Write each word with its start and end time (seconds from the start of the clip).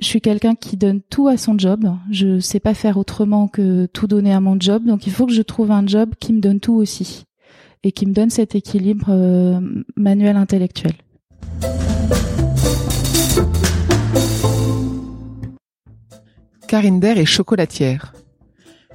Je 0.00 0.06
suis 0.06 0.20
quelqu'un 0.20 0.54
qui 0.54 0.76
donne 0.76 1.00
tout 1.02 1.28
à 1.28 1.36
son 1.36 1.58
job. 1.58 1.88
Je 2.10 2.38
sais 2.40 2.60
pas 2.60 2.74
faire 2.74 2.96
autrement 2.96 3.48
que 3.48 3.86
tout 3.86 4.06
donner 4.06 4.32
à 4.32 4.40
mon 4.40 4.58
job. 4.58 4.84
Donc 4.84 5.06
il 5.06 5.12
faut 5.12 5.26
que 5.26 5.32
je 5.32 5.42
trouve 5.42 5.70
un 5.70 5.86
job 5.86 6.10
qui 6.20 6.32
me 6.32 6.40
donne 6.40 6.60
tout 6.60 6.74
aussi 6.74 7.24
et 7.82 7.92
qui 7.92 8.06
me 8.06 8.12
donne 8.12 8.30
cet 8.30 8.54
équilibre 8.54 9.06
euh, 9.10 9.60
manuel 9.96 10.36
intellectuel. 10.36 10.94
Karine 16.66 16.98
Der 16.98 17.18
est 17.18 17.26
chocolatière. 17.26 18.14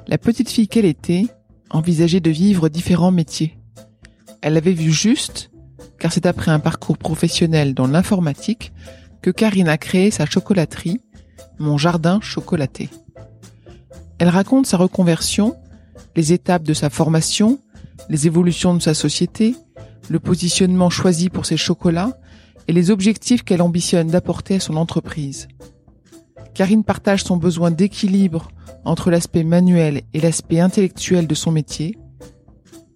La 0.08 0.17
petite 0.17 0.50
fille 0.50 0.67
qu'elle 0.67 0.86
était 0.86 1.27
envisageait 1.70 2.20
de 2.20 2.31
vivre 2.31 2.67
différents 2.67 3.11
métiers. 3.11 3.58
Elle 4.42 4.58
avait 4.58 4.73
vu 4.73 4.92
juste, 4.92 5.52
car 6.00 6.11
c'est 6.11 6.25
après 6.25 6.52
un 6.52 6.59
parcours 6.59 6.97
professionnel 6.97 7.75
dans 7.75 7.88
l'informatique 7.88 8.73
que 9.22 9.31
Karine 9.31 9.70
a 9.70 9.78
créé 9.78 10.12
sa 10.12 10.25
chocolaterie, 10.25 11.02
Mon 11.58 11.78
Jardin 11.78 12.20
Chocolaté. 12.22 12.89
Elle 14.17 14.30
raconte 14.30 14.66
sa 14.66 14.78
reconversion, 14.78 15.56
les 16.16 16.34
étapes 16.34 16.64
de 16.64 16.73
sa 16.73 16.89
formation, 16.89 17.59
les 18.09 18.28
évolutions 18.28 18.73
de 18.73 18.81
sa 18.81 18.94
société, 18.94 19.56
le 20.09 20.20
positionnement 20.20 20.89
choisi 20.89 21.30
pour 21.30 21.45
ses 21.45 21.58
chocolats 21.58 22.17
et 22.67 22.73
les 22.73 22.92
objectifs 22.92 23.44
qu'elle 23.44 23.61
ambitionne 23.61 24.08
d'apporter 24.08 24.56
à 24.56 24.59
son 24.59 24.76
entreprise. 24.76 25.48
Karine 26.54 26.83
partage 26.83 27.23
son 27.23 27.38
besoin 27.38 27.72
d'équilibre 27.72 28.50
entre 28.86 29.11
l'aspect 29.11 29.44
manuel 29.44 30.02
et 30.14 30.22
l'aspect 30.22 30.59
intellectuel 30.59 31.28
de 31.28 31.36
son 31.36 31.52
métier, 31.52 31.98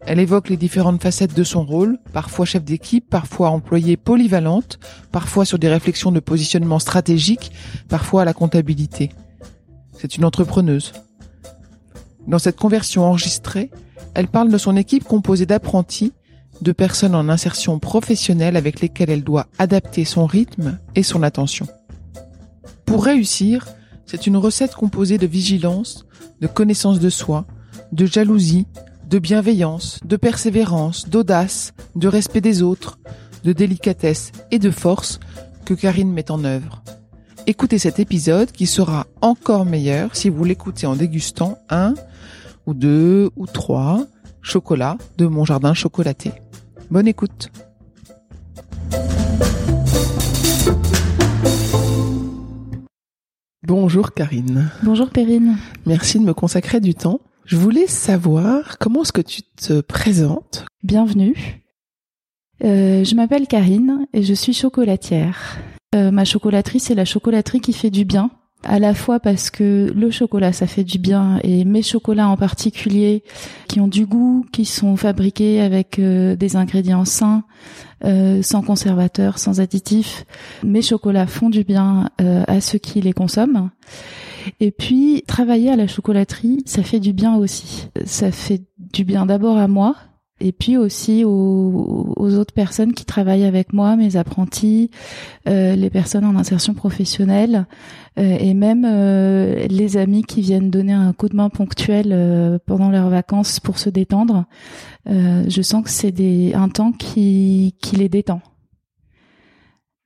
elle 0.06 0.20
évoque 0.20 0.50
les 0.50 0.58
différentes 0.58 1.02
facettes 1.02 1.36
de 1.36 1.44
son 1.44 1.64
rôle, 1.64 1.98
parfois 2.12 2.46
chef 2.46 2.64
d'équipe, 2.64 3.10
parfois 3.10 3.50
employée 3.50 3.96
polyvalente, 3.96 4.80
parfois 5.12 5.46
sur 5.46 5.60
des 5.60 5.70
réflexions 5.70 6.12
de 6.12 6.20
positionnement 6.20 6.80
stratégique, 6.80 7.52
parfois 7.88 8.24
à 8.24 8.26
la 8.26 8.34
comptabilité. 8.34 9.12
C'est 9.94 10.18
une 10.18 10.26
entrepreneuse. 10.26 10.92
Dans 12.28 12.40
cette 12.40 12.58
conversion 12.58 13.04
enregistrée, 13.06 13.72
elle 14.14 14.28
parle 14.28 14.52
de 14.52 14.58
son 14.58 14.76
équipe 14.76 15.06
composée 15.06 15.46
d'apprentis, 15.46 16.14
de 16.62 16.72
personnes 16.72 17.16
en 17.16 17.30
insertion 17.30 17.80
professionnelle 17.80 18.58
avec 18.58 18.82
lesquelles 18.82 19.10
elle 19.10 19.24
doit 19.24 19.48
adapter 19.58 20.06
son 20.06 20.26
rythme 20.26 20.80
et 20.96 21.04
son 21.04 21.24
attention. 21.24 21.68
Pour 22.86 23.06
réussir, 23.06 23.68
c'est 24.06 24.28
une 24.28 24.38
recette 24.38 24.76
composée 24.76 25.18
de 25.18 25.28
vigilance, 25.28 26.06
de 26.42 26.48
connaissance 26.48 27.00
de 27.00 27.10
soi, 27.10 27.46
de 27.92 28.06
jalousie, 28.06 28.68
de 29.14 29.20
bienveillance, 29.20 30.00
de 30.04 30.18
persévérance, 30.18 31.08
d'audace, 31.08 31.76
de 31.96 32.08
respect 32.08 32.42
des 32.42 32.64
autres, 32.64 32.98
de 33.44 33.54
délicatesse 33.54 34.32
et 34.50 34.58
de 34.58 34.72
force 34.72 35.20
que 35.66 35.76
Karine 35.76 36.12
met 36.12 36.32
en 36.32 36.44
œuvre. 36.44 36.82
Écoutez 37.46 37.78
cet 37.78 38.00
épisode 38.00 38.52
qui 38.52 38.66
sera 38.66 39.06
encore 39.22 39.66
meilleur 39.66 40.16
si 40.16 40.30
vous 40.30 40.44
l'écoutez 40.44 40.88
en 40.88 40.96
dégustant 40.96 41.60
un 41.70 41.94
ou 42.66 42.74
deux 42.74 43.30
ou 43.36 43.46
trois 43.46 44.04
chocolats 44.42 44.98
de 45.20 45.28
mon 45.28 45.46
jardin 45.46 45.76
chocolaté. 45.76 46.32
Bonne 46.90 47.08
écoute. 47.08 47.52
Bonjour 53.62 54.12
Karine. 54.14 54.72
Bonjour 54.82 55.12
Perrine. 55.12 55.60
Merci 55.86 56.18
de 56.18 56.26
me 56.26 56.34
consacrer 56.34 56.80
du 56.80 56.96
temps. 56.96 57.20
Je 57.46 57.58
voulais 57.58 57.88
savoir 57.88 58.78
comment 58.78 59.02
est-ce 59.02 59.12
que 59.12 59.22
tu 59.22 59.42
te 59.44 59.82
présentes 59.82 60.66
Bienvenue. 60.82 61.62
Euh, 62.64 63.04
je 63.04 63.16
m'appelle 63.16 63.48
Karine 63.48 64.08
et 64.14 64.24
je 64.24 64.34
suis 64.34 64.54
chocolatière. 64.54 65.58
Euh, 65.94 66.10
ma 66.10 66.24
chocolaterie, 66.24 66.80
c'est 66.80 66.96
la 66.96 67.04
chocolaterie 67.04 67.60
qui 67.60 67.74
fait 67.74 67.90
du 67.90 68.06
bien. 68.06 68.32
À 68.64 68.80
la 68.80 68.94
fois 68.94 69.20
parce 69.20 69.50
que 69.50 69.92
le 69.94 70.10
chocolat, 70.10 70.54
ça 70.54 70.68
fait 70.68 70.86
du 70.86 71.00
bien 71.00 71.38
et 71.44 71.66
mes 71.66 71.82
chocolats 71.82 72.30
en 72.30 72.38
particulier, 72.38 73.24
qui 73.68 73.82
ont 73.82 73.90
du 73.90 74.06
goût, 74.06 74.46
qui 74.54 74.64
sont 74.64 74.96
fabriqués 74.96 75.60
avec 75.60 76.00
euh, 76.00 76.38
des 76.38 76.56
ingrédients 76.56 77.04
sains, 77.04 77.44
sans 78.42 78.62
conservateurs, 78.62 79.40
sans 79.40 79.62
additifs. 79.62 80.26
Mes 80.62 80.82
chocolats 80.82 81.28
font 81.28 81.50
du 81.50 81.64
bien 81.64 82.10
à 82.20 82.60
ceux 82.60 82.78
qui 82.78 83.00
les 83.00 83.14
consomment. 83.14 83.70
Et 84.60 84.72
puis, 84.72 85.24
travailler 85.28 85.72
à 85.72 85.76
la 85.76 85.88
chocolaterie, 85.88 86.64
ça 86.66 86.84
fait 86.84 87.00
du 87.00 87.14
bien 87.14 87.36
aussi. 87.36 87.88
Ça 88.06 88.32
fait 88.32 88.62
du 88.78 89.04
bien 89.04 89.26
d'abord 89.26 89.58
à 89.58 89.68
moi, 89.68 89.96
et 90.44 90.52
puis 90.52 90.78
aussi 90.78 91.24
aux, 91.24 92.14
autres 92.18 92.54
personnes 92.54 92.94
qui 92.94 93.06
travaillent 93.06 93.46
avec 93.46 93.72
moi, 93.72 93.96
mes 93.96 94.18
apprentis, 94.18 94.92
euh, 95.48 95.76
les 95.76 95.90
personnes 95.90 96.26
en 96.26 96.36
insertion 96.36 96.74
professionnelle, 96.74 97.66
euh, 98.20 98.38
et 98.40 98.54
même 98.54 98.86
euh, 98.86 99.68
les 99.68 99.98
amis 99.98 100.24
qui 100.24 100.42
viennent 100.42 100.70
donner 100.70 100.94
un 100.94 101.14
coup 101.14 101.30
de 101.30 101.36
main 101.36 101.50
ponctuel 101.50 102.60
pendant 102.66 102.90
leurs 102.90 103.10
vacances 103.10 103.60
pour 103.60 103.78
se 103.80 103.90
détendre. 103.90 104.46
je 105.08 105.62
sens 105.62 105.84
que 105.84 105.90
c'est 105.90 106.54
un 106.54 106.70
temps 106.70 106.92
qui, 106.92 107.76
qui 107.80 107.96
les 107.96 108.10
détend. 108.10 108.42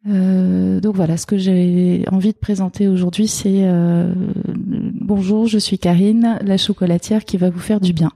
Euh, 0.08 0.80
donc 0.80 0.96
voilà, 0.96 1.18
ce 1.18 1.26
que 1.26 1.38
j'ai 1.38 2.06
envie 2.12 2.32
de 2.32 2.38
présenter 2.38 2.88
aujourd'hui, 2.88 3.28
c'est 3.28 3.64
euh, 3.64 4.14
bonjour, 4.48 5.48
je 5.48 5.58
suis 5.58 5.80
Karine, 5.80 6.40
la 6.42 6.58
chocolatière 6.58 7.26
qui 7.26 7.38
va 7.38 7.50
vous 7.50 7.60
faire 7.60 7.80
du 7.80 7.94
bien. 7.94 8.12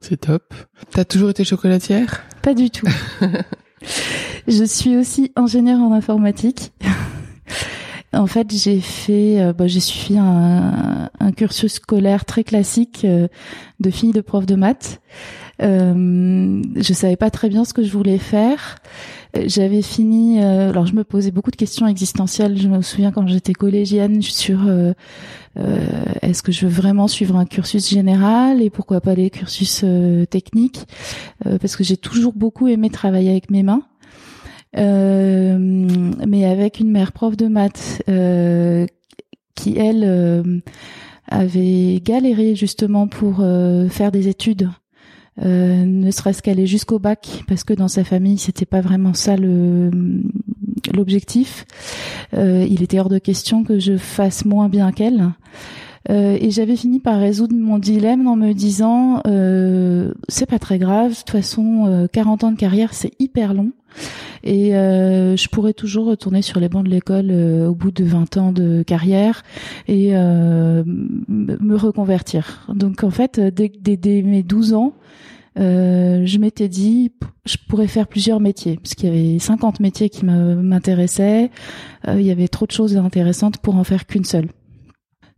C'est 0.00 0.20
top. 0.20 0.54
T'as 0.90 1.04
toujours 1.04 1.30
été 1.30 1.44
chocolatière? 1.44 2.24
Pas 2.42 2.54
du 2.54 2.70
tout. 2.70 2.86
je 4.48 4.64
suis 4.64 4.96
aussi 4.96 5.32
ingénieure 5.36 5.80
en 5.80 5.92
informatique. 5.92 6.72
en 8.12 8.26
fait, 8.26 8.52
j'ai 8.52 8.80
fait, 8.80 9.40
euh, 9.40 9.52
bah, 9.52 9.66
j'ai 9.66 9.80
suivi 9.80 10.18
un, 10.18 11.10
un, 11.18 11.32
cursus 11.32 11.74
scolaire 11.74 12.24
très 12.24 12.44
classique 12.44 13.02
euh, 13.04 13.28
de 13.80 13.90
fille 13.90 14.12
de 14.12 14.20
prof 14.20 14.46
de 14.46 14.54
maths. 14.54 15.00
Euh, 15.62 16.62
je 16.76 16.92
savais 16.92 17.16
pas 17.16 17.30
très 17.30 17.48
bien 17.48 17.64
ce 17.64 17.72
que 17.72 17.82
je 17.82 17.92
voulais 17.92 18.18
faire. 18.18 18.76
J'avais 19.44 19.82
fini. 19.82 20.42
Euh, 20.42 20.70
alors, 20.70 20.86
je 20.86 20.94
me 20.94 21.04
posais 21.04 21.30
beaucoup 21.30 21.50
de 21.50 21.56
questions 21.56 21.86
existentielles. 21.86 22.58
Je 22.58 22.68
me 22.68 22.82
souviens 22.82 23.12
quand 23.12 23.26
j'étais 23.26 23.52
collégienne 23.52 24.22
sur 24.22 24.66
euh, 24.66 24.92
euh, 25.58 25.86
est-ce 26.22 26.42
que 26.42 26.52
je 26.52 26.66
veux 26.66 26.72
vraiment 26.72 27.08
suivre 27.08 27.36
un 27.36 27.44
cursus 27.44 27.88
général 27.88 28.62
et 28.62 28.70
pourquoi 28.70 29.00
pas 29.00 29.14
les 29.14 29.30
cursus 29.30 29.84
techniques 30.30 30.86
Parce 31.44 31.76
que 31.76 31.84
j'ai 31.84 31.96
toujours 31.96 32.32
beaucoup 32.34 32.68
aimé 32.68 32.90
travailler 32.90 33.30
avec 33.30 33.50
mes 33.50 33.62
mains. 33.62 33.82
mais 34.74 36.44
avec 36.44 36.80
une 36.80 36.90
mère 36.90 37.12
prof 37.12 37.36
de 37.36 37.48
maths 37.48 38.02
qui 39.54 39.78
elle 39.78 40.62
avait 41.28 42.00
galéré 42.04 42.54
justement 42.54 43.08
pour 43.08 43.42
faire 43.88 44.12
des 44.12 44.28
études 44.28 44.68
euh, 45.44 45.84
ne 45.84 46.10
serait-ce 46.10 46.42
qu'aller 46.42 46.66
jusqu'au 46.66 46.98
bac, 46.98 47.44
parce 47.46 47.64
que 47.64 47.74
dans 47.74 47.88
sa 47.88 48.04
famille, 48.04 48.38
c'était 48.38 48.66
pas 48.66 48.80
vraiment 48.80 49.14
ça 49.14 49.36
le 49.36 49.90
l'objectif. 50.94 51.66
Euh, 52.34 52.66
il 52.68 52.82
était 52.82 53.00
hors 53.00 53.08
de 53.08 53.18
question 53.18 53.64
que 53.64 53.78
je 53.78 53.96
fasse 53.96 54.44
moins 54.44 54.68
bien 54.68 54.92
qu'elle. 54.92 55.32
Euh, 56.08 56.38
et 56.40 56.50
j'avais 56.50 56.76
fini 56.76 57.00
par 57.00 57.18
résoudre 57.18 57.54
mon 57.56 57.78
dilemme 57.78 58.26
en 58.26 58.36
me 58.36 58.52
disant 58.52 59.20
euh, 59.26 60.12
c'est 60.28 60.46
pas 60.46 60.58
très 60.58 60.78
grave, 60.78 61.10
de 61.10 61.16
toute 61.16 61.30
façon 61.30 62.08
40 62.12 62.44
ans 62.44 62.52
de 62.52 62.56
carrière 62.56 62.94
c'est 62.94 63.12
hyper 63.18 63.54
long 63.54 63.72
et 64.44 64.70
je 64.70 65.48
pourrais 65.48 65.72
toujours 65.72 66.06
retourner 66.06 66.42
sur 66.42 66.60
les 66.60 66.68
bancs 66.68 66.84
de 66.84 66.90
l'école 66.90 67.32
au 67.32 67.74
bout 67.74 67.90
de 67.90 68.04
20 68.04 68.36
ans 68.36 68.52
de 68.52 68.84
carrière 68.86 69.42
et 69.88 70.12
me 70.12 71.74
reconvertir. 71.74 72.66
Donc 72.72 73.02
en 73.02 73.10
fait 73.10 73.40
dès, 73.40 74.22
mes 74.22 74.42
12 74.44 74.74
ans 74.74 74.92
euh, 75.58 76.26
je 76.26 76.38
m'étais 76.38 76.68
dit, 76.68 77.12
je 77.46 77.56
pourrais 77.68 77.86
faire 77.86 78.06
plusieurs 78.06 78.40
métiers, 78.40 78.76
parce 78.76 78.94
qu'il 78.94 79.08
y 79.08 79.12
avait 79.12 79.38
50 79.38 79.80
métiers 79.80 80.10
qui 80.10 80.24
m'intéressaient. 80.24 81.50
Euh, 82.08 82.20
il 82.20 82.26
y 82.26 82.30
avait 82.30 82.48
trop 82.48 82.66
de 82.66 82.72
choses 82.72 82.96
intéressantes 82.96 83.58
pour 83.58 83.76
en 83.76 83.84
faire 83.84 84.06
qu'une 84.06 84.24
seule. 84.24 84.48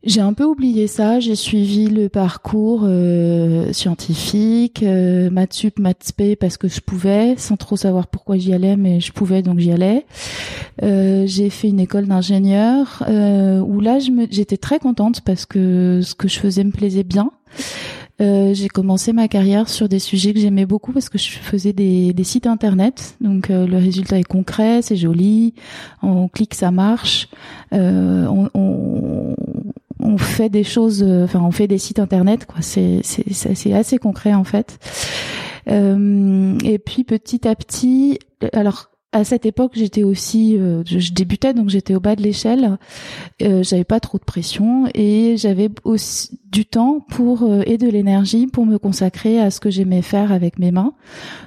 J'ai 0.08 0.22
un 0.22 0.32
peu 0.32 0.44
oublié 0.44 0.86
ça. 0.86 1.20
J'ai 1.20 1.34
suivi 1.34 1.86
le 1.86 2.08
parcours 2.08 2.84
euh, 2.84 3.74
scientifique, 3.74 4.82
euh, 4.82 5.28
maths 5.28 5.52
sup, 5.52 5.78
maths 5.78 6.14
parce 6.40 6.56
que 6.56 6.66
je 6.66 6.80
pouvais, 6.80 7.34
sans 7.36 7.58
trop 7.58 7.76
savoir 7.76 8.06
pourquoi 8.06 8.38
j'y 8.38 8.54
allais, 8.54 8.78
mais 8.78 9.00
je 9.00 9.12
pouvais 9.12 9.42
donc 9.42 9.58
j'y 9.58 9.70
allais. 9.70 10.06
Euh, 10.82 11.24
j'ai 11.26 11.50
fait 11.50 11.68
une 11.68 11.78
école 11.78 12.06
d'ingénieur 12.06 13.04
où 13.06 13.80
là 13.80 13.98
j'étais 14.30 14.56
très 14.56 14.78
contente 14.78 15.20
parce 15.20 15.44
que 15.44 16.00
ce 16.02 16.14
que 16.14 16.26
je 16.26 16.38
faisais 16.38 16.64
me 16.64 16.72
plaisait 16.72 17.04
bien. 17.04 17.30
Euh, 18.20 18.52
j'ai 18.52 18.68
commencé 18.68 19.12
ma 19.12 19.28
carrière 19.28 19.68
sur 19.68 19.88
des 19.88 20.00
sujets 20.00 20.34
que 20.34 20.40
j'aimais 20.40 20.66
beaucoup 20.66 20.92
parce 20.92 21.08
que 21.08 21.18
je 21.18 21.30
faisais 21.30 21.72
des, 21.72 22.12
des 22.12 22.24
sites 22.24 22.46
internet. 22.46 23.16
Donc 23.20 23.50
euh, 23.50 23.66
le 23.66 23.76
résultat 23.76 24.18
est 24.18 24.24
concret, 24.24 24.82
c'est 24.82 24.96
joli, 24.96 25.54
on 26.02 26.28
clique, 26.28 26.54
ça 26.54 26.70
marche. 26.70 27.28
Euh, 27.72 28.26
on, 28.26 28.50
on, 28.54 29.36
on, 30.00 30.18
fait 30.18 30.48
des 30.48 30.64
choses, 30.64 31.04
euh, 31.06 31.24
enfin 31.24 31.40
on 31.40 31.52
fait 31.52 31.68
des 31.68 31.78
sites 31.78 32.00
internet, 32.00 32.44
quoi. 32.46 32.60
C'est 32.60 33.00
c'est 33.02 33.72
assez 33.72 33.98
concret 33.98 34.34
en 34.34 34.44
fait. 34.44 34.78
et 35.68 36.78
puis 36.84 37.04
petit 37.04 37.46
à 37.46 37.54
petit, 37.54 38.18
alors 38.52 38.90
à 39.12 39.24
cette 39.24 39.46
époque, 39.46 39.72
j'étais 39.74 40.02
aussi, 40.02 40.56
euh, 40.58 40.82
je, 40.84 41.12
débutais 41.12 41.54
donc 41.54 41.70
j'étais 41.70 41.94
au 41.94 42.00
bas 42.00 42.14
de 42.14 42.22
l'échelle. 42.22 42.78
Euh, 43.42 43.62
j'avais 43.62 43.84
pas 43.84 44.00
trop 44.00 44.18
de 44.18 44.24
pression 44.24 44.86
et 44.94 45.36
j'avais 45.38 45.70
aussi 45.84 46.38
du 46.50 46.66
temps 46.66 47.00
pour 47.08 47.42
euh, 47.42 47.62
et 47.64 47.78
de 47.78 47.88
l'énergie 47.88 48.46
pour 48.46 48.66
me 48.66 48.76
consacrer 48.76 49.40
à 49.40 49.50
ce 49.50 49.60
que 49.60 49.70
j'aimais 49.70 50.02
faire 50.02 50.30
avec 50.30 50.58
mes 50.58 50.72
mains. 50.72 50.92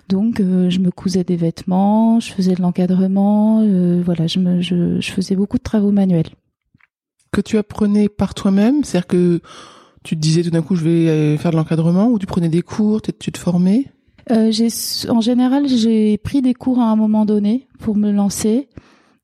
Donc, 0.09 0.39
euh, 0.39 0.71
je 0.71 0.79
me 0.79 0.89
cousais 0.89 1.23
des 1.23 1.35
vêtements, 1.35 2.19
je 2.19 2.33
faisais 2.33 2.55
de 2.55 2.61
l'encadrement, 2.61 3.63
voilà, 4.03 4.25
je, 4.25 4.39
me, 4.39 4.61
je, 4.61 4.99
je 4.99 5.11
faisais 5.11 5.35
beaucoup 5.35 5.57
de 5.57 5.63
travaux 5.63 5.91
manuels. 5.91 6.29
Que 7.31 7.41
tu 7.41 7.57
apprenais 7.57 8.09
par 8.09 8.33
toi-même, 8.33 8.83
c'est-à-dire 8.83 9.07
que 9.07 9.41
tu 10.03 10.15
te 10.15 10.21
disais 10.21 10.41
tout 10.41 10.49
d'un 10.49 10.63
coup 10.63 10.75
je 10.75 10.83
vais 10.83 11.37
faire 11.37 11.51
de 11.51 11.57
l'encadrement 11.57 12.07
ou 12.07 12.17
tu 12.17 12.25
prenais 12.25 12.49
des 12.49 12.63
cours, 12.63 13.01
tu 13.03 13.31
te 13.31 13.37
formais? 13.37 13.85
Euh, 14.29 14.51
en 15.09 15.21
général, 15.21 15.67
j'ai 15.67 16.17
pris 16.17 16.41
des 16.41 16.53
cours 16.53 16.79
à 16.79 16.85
un 16.85 16.95
moment 16.95 17.25
donné 17.25 17.67
pour 17.79 17.95
me 17.95 18.11
lancer. 18.11 18.69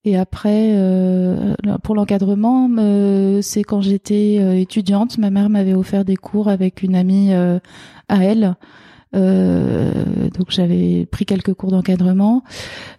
Et 0.08 0.16
après, 0.16 0.70
euh, 0.72 1.56
pour 1.84 1.94
l'encadrement, 1.94 2.70
euh, 2.78 3.42
c'est 3.42 3.64
quand 3.64 3.82
j'étais 3.82 4.38
euh, 4.40 4.54
étudiante, 4.54 5.18
ma 5.18 5.32
mère 5.32 5.50
m'avait 5.50 5.74
offert 5.74 6.06
des 6.06 6.16
cours 6.16 6.48
avec 6.48 6.82
une 6.82 6.96
amie 6.96 7.34
à 7.34 8.24
elle. 8.24 8.56
donc 9.12 10.50
j'avais 10.50 11.06
pris 11.12 11.26
quelques 11.26 11.54
cours 11.54 11.72
d'encadrement. 11.72 12.44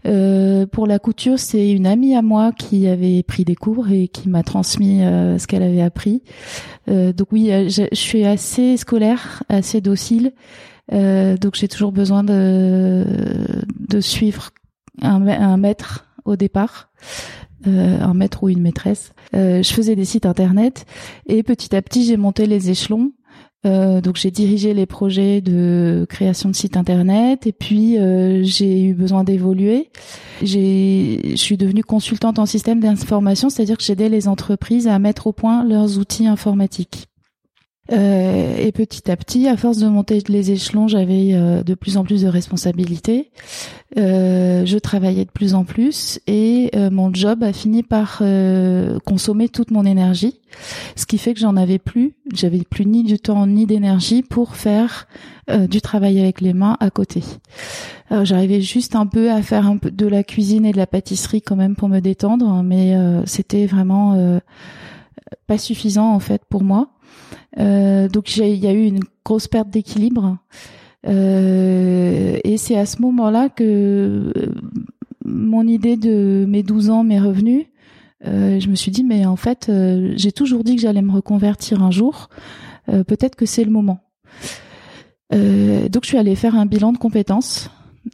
pour 0.03 0.87
la 0.87 0.99
couture, 0.99 1.39
c'est 1.39 1.71
une 1.71 1.87
amie 1.87 2.15
à 2.15 2.21
moi 2.21 2.53
qui 2.53 2.87
avait 2.89 3.23
pris 3.23 3.47
des 3.47 3.57
cours 3.57 3.89
et 3.91 4.09
qui 4.09 4.29
m'a 4.29 4.43
transmis 4.43 4.99
ce 5.01 5.47
qu'elle 5.47 5.63
avait 5.63 5.81
appris. 5.81 6.23
donc 6.87 7.33
oui, 7.33 7.51
je 7.71 7.87
suis 7.93 8.27
assez 8.27 8.77
scolaire, 8.77 9.43
assez 9.49 9.81
docile. 9.81 10.33
Euh, 10.93 11.37
donc 11.37 11.55
j'ai 11.55 11.69
toujours 11.69 11.93
besoin 11.93 12.25
de, 12.25 13.05
suivre 14.01 14.51
un, 15.03 15.57
maître 15.57 16.07
au 16.25 16.37
départ, 16.37 16.91
euh, 17.67 18.01
un 18.01 18.15
maître 18.15 18.43
ou 18.43 18.49
une 18.49 18.61
maîtresse. 18.61 19.13
Euh, 19.35 19.63
je 19.63 19.73
faisais 19.73 19.97
des 19.97 20.05
sites 20.05 20.27
internet 20.27 20.87
et 21.27 21.43
petit 21.43 21.75
à 21.75 21.83
petit 21.83 22.05
j'ai 22.05 22.17
monté 22.17 22.47
les 22.47 22.71
échelons. 22.71 23.13
Donc 23.65 24.17
j'ai 24.17 24.31
dirigé 24.31 24.73
les 24.73 24.87
projets 24.87 25.43
de 25.43 26.07
création 26.09 26.49
de 26.49 26.55
sites 26.55 26.79
internet 26.79 27.47
et 27.47 27.53
puis 27.53 27.99
j'ai 28.45 28.83
eu 28.83 28.95
besoin 28.95 29.25
d'évoluer. 29.25 29.91
J'ai, 30.43 31.21
je 31.33 31.37
suis 31.37 31.59
devenue 31.59 31.85
consultante 31.85 32.39
en 32.39 32.47
système 32.47 32.81
d'information, 32.81 33.51
c'est-à-dire 33.51 33.77
que 33.77 33.85
j'aidais 33.85 34.09
les 34.09 34.27
entreprises 34.27 34.89
à 34.89 34.99
mettre 34.99 35.27
au 35.27 35.35
point 35.35 35.65
leurs 35.65 35.99
outils 35.99 36.27
informatiques. 36.27 37.08
Euh, 37.91 38.57
et 38.59 38.71
petit 38.73 39.11
à 39.11 39.17
petit, 39.17 39.49
à 39.49 39.57
force 39.57 39.79
de 39.79 39.87
monter 39.87 40.23
les 40.29 40.51
échelons, 40.51 40.89
j'avais 40.89 41.31
euh, 41.33 41.63
de 41.63 41.75
plus 41.75 41.97
en 41.97 42.05
plus 42.05 42.23
de 42.23 42.29
responsabilités. 42.29 43.31
Euh, 43.97 44.67
je 44.67 44.77
travaillais 44.77 45.25
de 45.25 45.31
plus 45.31 45.55
en 45.55 45.65
plus 45.65 46.21
et 46.27 46.71
mon 46.91 47.13
job 47.13 47.43
a 47.43 47.53
fini 47.53 47.83
par 47.83 48.23
consommer 49.05 49.49
toute 49.49 49.71
mon 49.71 49.85
énergie, 49.85 50.41
ce 50.97 51.07
qui 51.07 51.19
fait 51.19 51.33
que 51.33 51.41
j'en 51.41 51.57
avais 51.57 51.79
plus. 51.79 52.15
J'avais 52.35 52.61
plus 52.61 52.85
ni 52.85 53.03
du 53.03 53.19
temps 53.19 53.47
ni 53.47 53.67
d'énergie 53.67 54.23
pour 54.23 54.57
faire 54.57 55.09
du 55.49 55.81
travail 55.81 56.21
avec 56.21 56.41
les 56.43 56.53
mains 56.53 56.77
à 56.81 56.91
côté. 56.91 57.23
J'arrivais 58.11 58.61
juste 58.61 58.95
un 58.95 59.07
peu 59.07 59.31
à 59.31 59.41
faire 59.41 59.67
un 59.67 59.79
peu 59.79 59.91
de 59.91 60.07
la 60.07 60.23
cuisine 60.23 60.67
et 60.67 60.73
de 60.73 60.77
la 60.77 60.87
pâtisserie 60.87 61.43
quand 61.43 61.57
même 61.57 61.75
pour 61.75 61.89
me 61.89 62.01
détendre, 62.01 62.63
mais 62.63 62.95
c'était 63.25 63.67
vraiment 63.67 64.41
pas 65.47 65.59
suffisant 65.59 66.13
en 66.13 66.21
fait 66.21 66.43
pour 66.49 66.63
moi. 66.63 66.91
Euh, 67.59 68.09
donc 68.09 68.37
il 68.37 68.55
y 68.55 68.67
a 68.67 68.73
eu 68.73 68.85
une 68.85 69.01
grosse 69.25 69.49
perte 69.49 69.71
d'équilibre. 69.71 70.39
Euh, 71.07 72.39
et 72.45 72.57
c'est 72.57 72.77
à 72.77 72.87
ce 72.87 73.01
moment-là 73.03 73.49
que 73.49 74.33
euh, 74.37 74.53
mon 75.25 75.67
idée 75.67 75.97
de 75.97 76.45
mes 76.49 76.63
12 76.63 76.91
ans 76.91 77.05
m'est 77.05 77.21
revenue. 77.21 77.67
Euh, 78.27 78.59
je 78.59 78.69
me 78.69 78.75
suis 78.75 78.91
dit, 78.91 79.05
mais 79.05 79.27
en 79.27 79.37
fait, 79.37 79.71
j'ai 80.17 80.33
toujours 80.33 80.65
dit 80.65 80.77
que 80.77 80.83
j'allais 80.83 81.03
me 81.03 81.13
reconvertir 81.13 81.83
un 81.83 81.91
jour. 81.91 82.29
Peut-être 82.87 83.37
que 83.37 83.45
c'est 83.45 83.65
le 83.65 83.71
moment. 83.71 84.01
donc 85.31 86.05
je 86.05 86.07
suis 86.07 86.17
allée 86.17 86.37
faire 86.37 86.55
un 86.55 86.65
bilan 86.65 86.93
de 86.93 86.99
compétences 86.99 87.71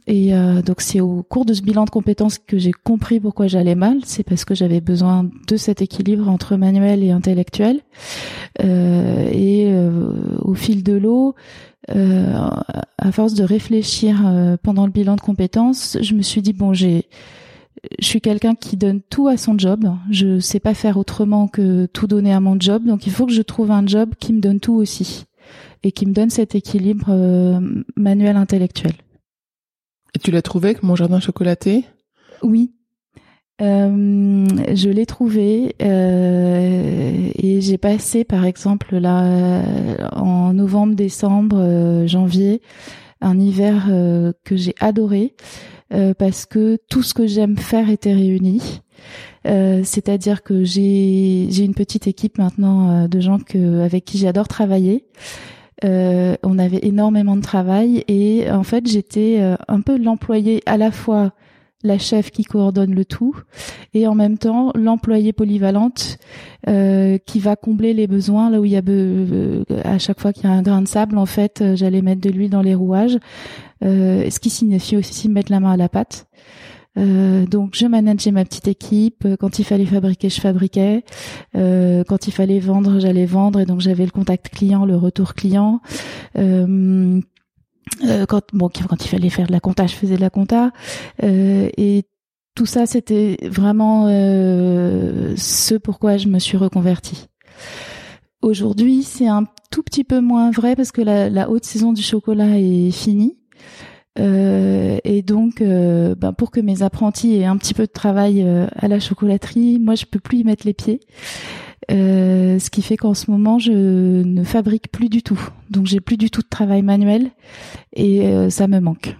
et 0.07 0.35
euh, 0.35 0.61
donc 0.61 0.81
c'est 0.81 0.99
au 0.99 1.23
cours 1.23 1.45
de 1.45 1.53
ce 1.53 1.61
bilan 1.61 1.85
de 1.85 1.89
compétences 1.89 2.37
que 2.37 2.57
j'ai 2.57 2.71
compris 2.71 3.19
pourquoi 3.19 3.47
j'allais 3.47 3.75
mal. 3.75 3.99
C'est 4.03 4.23
parce 4.23 4.45
que 4.45 4.55
j'avais 4.55 4.81
besoin 4.81 5.29
de 5.47 5.57
cet 5.57 5.81
équilibre 5.81 6.29
entre 6.29 6.55
manuel 6.55 7.03
et 7.03 7.11
intellectuel. 7.11 7.81
Euh, 8.63 9.29
et 9.31 9.65
euh, 9.67 10.37
au 10.41 10.53
fil 10.53 10.83
de 10.83 10.93
l'eau, 10.93 11.35
euh, 11.95 12.33
à 12.97 13.11
force 13.11 13.33
de 13.33 13.43
réfléchir 13.43 14.23
euh, 14.25 14.57
pendant 14.61 14.85
le 14.85 14.91
bilan 14.91 15.15
de 15.15 15.21
compétences, 15.21 15.97
je 16.01 16.13
me 16.13 16.21
suis 16.21 16.41
dit 16.41 16.53
bon 16.53 16.73
j'ai 16.73 17.07
je 17.99 18.05
suis 18.05 18.21
quelqu'un 18.21 18.55
qui 18.55 18.77
donne 18.77 19.01
tout 19.01 19.27
à 19.27 19.37
son 19.37 19.59
job. 19.59 19.85
Je 20.09 20.39
sais 20.39 20.59
pas 20.59 20.73
faire 20.73 20.97
autrement 20.97 21.47
que 21.47 21.85
tout 21.85 22.07
donner 22.07 22.33
à 22.33 22.39
mon 22.39 22.59
job. 22.59 22.85
Donc 22.85 23.05
il 23.05 23.11
faut 23.11 23.27
que 23.27 23.33
je 23.33 23.43
trouve 23.43 23.69
un 23.69 23.85
job 23.85 24.11
qui 24.19 24.33
me 24.33 24.39
donne 24.39 24.59
tout 24.59 24.73
aussi 24.73 25.25
et 25.83 25.91
qui 25.91 26.07
me 26.07 26.13
donne 26.13 26.31
cet 26.31 26.55
équilibre 26.55 27.11
manuel 27.95 28.37
intellectuel. 28.37 28.93
Et 30.15 30.19
tu 30.19 30.31
l'as 30.31 30.41
trouvé 30.41 30.77
mon 30.81 30.95
jardin 30.95 31.19
chocolaté? 31.19 31.83
Oui. 32.41 32.71
Euh, 33.61 34.45
je 34.73 34.89
l'ai 34.89 35.05
trouvé 35.05 35.75
euh, 35.81 37.29
et 37.35 37.61
j'ai 37.61 37.77
passé 37.77 38.25
par 38.25 38.43
exemple 38.45 38.97
là 38.97 39.61
en 40.13 40.53
novembre, 40.53 40.95
décembre, 40.95 41.57
euh, 41.57 42.05
janvier 42.05 42.61
un 43.21 43.39
hiver 43.39 43.87
euh, 43.89 44.33
que 44.43 44.57
j'ai 44.57 44.75
adoré 44.81 45.35
euh, 45.93 46.13
parce 46.13 46.45
que 46.45 46.77
tout 46.89 47.01
ce 47.01 47.13
que 47.13 47.27
j'aime 47.27 47.57
faire 47.57 47.89
était 47.89 48.13
réuni. 48.13 48.61
C'est-à-dire 49.45 50.41
que 50.41 50.63
j'ai 50.63 51.47
j'ai 51.51 51.63
une 51.65 51.75
petite 51.75 52.07
équipe 52.07 52.39
maintenant 52.39 53.07
de 53.07 53.19
gens 53.19 53.37
que 53.37 53.81
avec 53.81 54.03
qui 54.03 54.17
j'adore 54.17 54.47
travailler. 54.47 55.05
Euh, 55.83 56.35
on 56.41 56.57
avait 56.57 56.79
énormément 56.83 57.35
de 57.35 57.41
travail 57.41 58.05
et 58.07 58.49
en 58.49 58.63
fait 58.63 58.87
j'étais 58.87 59.39
euh, 59.39 59.55
un 59.67 59.81
peu 59.81 59.97
l'employé 59.97 60.63
à 60.65 60.77
la 60.77 60.89
fois 60.89 61.33
la 61.83 61.97
chef 61.97 62.31
qui 62.31 62.45
coordonne 62.45 62.95
le 62.95 63.03
tout 63.03 63.35
et 63.93 64.07
en 64.07 64.15
même 64.15 64.37
temps 64.37 64.71
l'employée 64.73 65.33
polyvalente 65.33 66.17
euh, 66.69 67.17
qui 67.25 67.39
va 67.39 67.57
combler 67.57 67.93
les 67.93 68.07
besoins 68.07 68.49
là 68.49 68.61
où 68.61 68.65
il 68.65 68.71
y 68.71 68.77
a 68.77 68.81
à 69.83 69.99
chaque 69.99 70.21
fois 70.21 70.31
qu'il 70.31 70.45
y 70.45 70.47
a 70.47 70.51
un 70.51 70.61
grain 70.61 70.81
de 70.81 70.87
sable 70.87 71.17
en 71.17 71.25
fait 71.25 71.61
j'allais 71.75 72.01
mettre 72.01 72.21
de 72.21 72.29
l'huile 72.29 72.49
dans 72.49 72.61
les 72.61 72.73
rouages 72.73 73.19
ce 73.81 74.39
qui 74.39 74.49
signifie 74.49 74.95
aussi 74.95 75.27
mettre 75.27 75.51
la 75.51 75.59
main 75.59 75.73
à 75.73 75.77
la 75.77 75.89
pâte 75.89 76.25
euh, 76.97 77.45
donc 77.45 77.75
je 77.75 77.85
manageais 77.85 78.31
ma 78.31 78.45
petite 78.45 78.67
équipe. 78.67 79.27
Quand 79.39 79.59
il 79.59 79.65
fallait 79.65 79.85
fabriquer, 79.85 80.29
je 80.29 80.39
fabriquais. 80.39 81.03
Euh, 81.55 82.03
quand 82.07 82.27
il 82.27 82.31
fallait 82.31 82.59
vendre, 82.59 82.99
j'allais 82.99 83.25
vendre 83.25 83.59
et 83.59 83.65
donc 83.65 83.81
j'avais 83.81 84.05
le 84.05 84.11
contact 84.11 84.49
client, 84.49 84.85
le 84.85 84.95
retour 84.95 85.33
client. 85.33 85.81
Euh, 86.37 87.19
euh 88.05 88.25
quand 88.25 88.41
bon, 88.53 88.69
quand 88.69 89.05
il 89.05 89.07
fallait 89.07 89.29
faire 89.29 89.47
de 89.47 89.51
la 89.51 89.59
compta, 89.59 89.87
je 89.87 89.95
faisais 89.95 90.15
de 90.15 90.21
la 90.21 90.29
compta. 90.29 90.71
Euh, 91.23 91.69
et 91.77 92.03
tout 92.55 92.65
ça, 92.65 92.85
c'était 92.85 93.37
vraiment 93.43 94.07
ce 94.07 95.75
pourquoi 95.75 96.15
je 96.15 96.29
me 96.29 96.39
suis 96.39 96.57
reconvertie. 96.57 97.27
Aujourd'hui, 98.41 99.03
c'est 99.03 99.27
un 99.27 99.43
tout 99.71 99.83
petit 99.83 100.05
peu 100.05 100.21
moins 100.21 100.51
vrai 100.51 100.75
parce 100.75 100.93
que 100.93 101.01
la, 101.01 101.29
la 101.29 101.49
haute 101.49 101.65
saison 101.65 101.91
du 101.91 102.01
chocolat 102.01 102.57
est 102.57 102.91
finie. 102.91 103.37
Euh, 104.17 104.97
et 105.03 105.21
donc, 105.21 105.61
euh, 105.61 106.15
ben 106.15 106.33
pour 106.33 106.51
que 106.51 106.59
mes 106.59 106.83
apprentis 106.83 107.35
aient 107.35 107.45
un 107.45 107.57
petit 107.57 107.73
peu 107.73 107.83
de 107.83 107.91
travail 107.91 108.43
euh, 108.43 108.67
à 108.75 108.87
la 108.87 108.99
chocolaterie, 108.99 109.79
moi, 109.79 109.95
je 109.95 110.05
peux 110.05 110.19
plus 110.19 110.39
y 110.39 110.43
mettre 110.43 110.65
les 110.65 110.73
pieds. 110.73 111.01
Euh, 111.91 112.57
ce 112.57 112.69
qui 112.69 112.81
fait 112.81 112.97
qu'en 112.97 113.13
ce 113.13 113.29
moment, 113.29 113.59
je 113.59 113.71
ne 113.71 114.43
fabrique 114.43 114.91
plus 114.91 115.09
du 115.09 115.21
tout. 115.21 115.39
Donc, 115.69 115.85
j'ai 115.85 115.99
plus 115.99 116.17
du 116.17 116.31
tout 116.31 116.41
de 116.41 116.47
travail 116.47 116.81
manuel 116.81 117.31
et 117.93 118.25
euh, 118.27 118.49
ça 118.49 118.67
me 118.67 118.79
manque. 118.79 119.15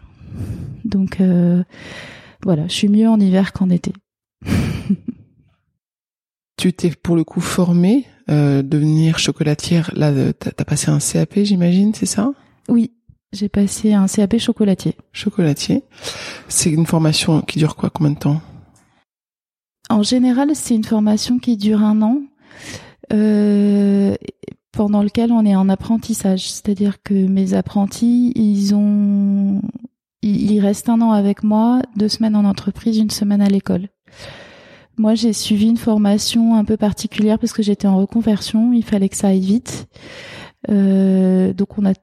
Donc, 0.85 1.19
voilà, 2.43 2.67
je 2.67 2.73
suis 2.73 2.89
mieux 2.89 3.07
en 3.09 3.19
hiver 3.19 3.53
qu'en 3.53 3.69
été. 3.69 3.91
tu 6.57 6.73
t'es 6.73 6.91
pour 6.91 7.15
le 7.15 7.23
coup 7.23 7.41
formée, 7.41 8.05
devenir 8.27 9.17
chocolatière. 9.17 9.91
Là, 9.95 10.11
t'as 10.33 10.51
as 10.57 10.65
passé 10.65 10.91
un 10.91 10.99
CAP, 10.99 11.39
j'imagine, 11.43 11.93
c'est 11.95 12.05
ça? 12.05 12.33
Oui, 12.67 12.91
j'ai 13.35 13.49
passé 13.49 13.93
un 13.93 14.07
CAP 14.07 14.37
chocolatier. 14.37 14.95
Chocolatier. 15.11 15.83
C'est 16.47 16.71
une 16.71 16.85
formation 16.85 17.41
qui 17.41 17.59
dure 17.59 17.75
quoi 17.75 17.89
Combien 17.89 18.13
de 18.13 18.19
temps? 18.19 18.41
En 19.89 20.01
général, 20.01 20.49
c'est 20.55 20.75
une 20.75 20.83
formation 20.83 21.37
qui 21.37 21.57
dure 21.57 21.83
un 21.83 22.01
an, 22.01 22.21
euh, 23.13 24.15
pendant 24.71 25.03
lequel 25.03 25.31
on 25.31 25.45
est 25.45 25.55
en 25.55 25.69
apprentissage. 25.69 26.49
C'est-à-dire 26.49 27.03
que 27.03 27.13
mes 27.13 27.53
apprentis, 27.53 28.31
ils 28.35 28.73
ont, 28.73 29.61
ils 30.23 30.59
restent 30.59 30.89
un 30.89 31.01
an 31.01 31.11
avec 31.11 31.43
moi, 31.43 31.81
deux 31.95 32.09
semaines 32.09 32.35
en 32.35 32.45
entreprise, 32.45 32.97
une 32.97 33.11
semaine 33.11 33.41
à 33.41 33.47
l'école. 33.47 33.89
Moi, 34.97 35.13
j'ai 35.13 35.33
suivi 35.33 35.67
une 35.67 35.77
formation 35.77 36.55
un 36.55 36.63
peu 36.63 36.77
particulière 36.77 37.37
parce 37.37 37.53
que 37.53 37.61
j'étais 37.61 37.87
en 37.87 37.97
reconversion. 37.97 38.71
Il 38.73 38.83
fallait 38.83 39.09
que 39.09 39.17
ça 39.17 39.27
aille 39.27 39.41
vite. 39.41 39.87
Euh, 40.69 41.53
donc, 41.53 41.77
on 41.77 41.85
a 41.85 41.93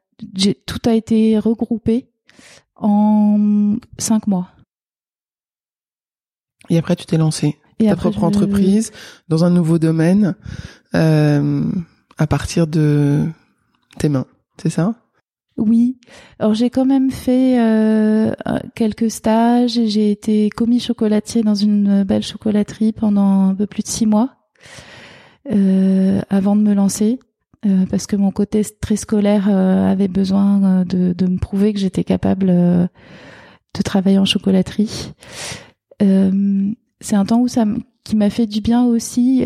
tout 0.67 0.81
a 0.89 0.95
été 0.95 1.39
regroupé 1.39 2.09
en 2.77 3.77
cinq 3.99 4.27
mois. 4.27 4.49
Et 6.71 6.79
après, 6.79 6.97
tu 6.97 7.07
t'es 7.07 7.19
lancé 7.19 7.59
ta 7.79 7.97
propre 7.97 8.25
entreprise 8.25 8.93
dans 9.29 9.45
un 9.45 9.51
nouveau 9.51 9.79
domaine 9.79 10.37
euh, 10.95 11.65
à 12.19 12.27
partir 12.27 12.67
de 12.67 13.27
tes 13.99 14.09
mains, 14.09 14.27
c'est 14.61 14.71
ça? 14.71 14.95
Oui. 15.59 15.99
Alors 16.39 16.55
j'ai 16.55 16.71
quand 16.71 16.87
même 16.87 17.11
fait 17.11 17.61
euh, 17.61 18.33
quelques 18.75 19.11
stages. 19.11 19.79
J'ai 19.85 20.11
été 20.11 20.49
commis 20.49 20.81
chocolatier 20.81 21.43
dans 21.43 21.55
une 21.55 22.05
belle 22.05 22.23
chocolaterie 22.23 22.93
pendant 22.93 23.49
un 23.49 23.55
peu 23.55 23.67
plus 23.67 23.83
de 23.83 23.89
six 23.89 24.07
mois 24.07 24.37
euh, 25.51 26.21
avant 26.31 26.57
de 26.57 26.63
me 26.63 26.75
lancer. 26.75 27.19
Euh, 27.65 27.87
parce 27.89 28.09
que 28.09 28.17
mon 28.17 28.33
côté 28.33 28.63
très 28.81 28.97
scolaire 28.97 29.47
euh, 29.49 29.91
avait 29.91 30.09
besoin 30.09 30.65
euh, 30.81 30.85
de, 30.85 31.13
de, 31.13 31.27
me 31.27 31.39
prouver 31.39 31.73
que 31.73 31.79
j'étais 31.79 32.03
capable 32.03 32.47
de 32.49 33.83
travailler 33.85 34.19
en 34.19 34.25
chocolaterie. 34.25 35.13
c'est 36.01 37.17
un 37.17 37.25
temps 37.25 37.41
où 37.41 37.49
ça 37.49 37.65
qui 38.03 38.17
m'a 38.17 38.31
fait 38.31 38.47
du 38.47 38.61
bien 38.61 38.85
aussi 38.85 39.45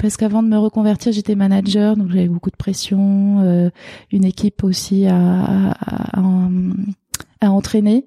parce 0.00 0.16
qu'avant 0.16 0.42
de 0.42 0.48
me 0.48 0.58
reconvertir 0.58 1.12
j'étais 1.12 1.36
manager 1.36 1.96
donc 1.96 2.10
j'avais 2.10 2.28
beaucoup 2.28 2.50
de 2.50 2.56
pression 2.56 3.70
une 4.10 4.24
équipe 4.24 4.64
aussi 4.64 5.06
à, 5.06 5.16
à, 5.16 6.20
à, 6.20 6.48
à 7.40 7.50
entraîner. 7.50 8.06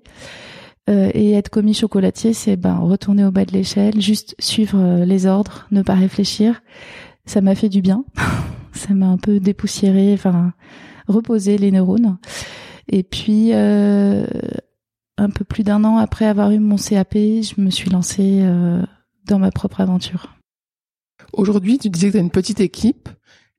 Et 0.88 1.32
être 1.32 1.50
commis 1.50 1.74
chocolatier 1.74 2.34
c'est 2.34 2.58
ben 2.58 2.76
retourner 2.76 3.24
au 3.24 3.32
bas 3.32 3.46
de 3.46 3.54
l'échelle 3.54 4.02
juste 4.02 4.36
suivre 4.40 5.06
les 5.06 5.26
ordres 5.26 5.68
ne 5.72 5.82
pas 5.82 5.96
réfléchir. 5.96 6.62
Ça 7.26 7.40
m'a 7.40 7.56
fait 7.56 7.70
du 7.70 7.82
bien 7.82 8.04
ça 8.74 8.94
m'a 8.94 9.08
un 9.08 9.18
peu 9.18 9.40
dépoussiéré, 9.40 10.14
enfin 10.14 10.54
reposé 11.08 11.58
les 11.58 11.72
neurones. 11.72 12.18
Et 12.88 13.04
puis 13.04 13.50
euh, 13.54 14.26
un 15.18 15.30
peu 15.30 15.46
plus 15.46 15.64
d'un 15.64 15.84
an 15.84 15.98
après 15.98 16.26
avoir 16.26 16.52
eu 16.52 16.60
mon 16.60 16.78
CAP, 16.78 17.14
je 17.14 17.62
me 17.62 17.70
suis 17.70 17.90
lancée 17.90 18.40
euh, 18.42 18.82
dans 19.28 19.40
ma 19.40 19.52
propre 19.52 19.82
aventure. 19.82 20.36
Aujourd'hui, 21.34 21.78
tu 21.78 21.90
disais 21.90 22.08
que 22.08 22.14
tu 22.14 22.18
as 22.18 22.22
une 22.22 22.32
petite 22.32 22.60
équipe. 22.60 23.10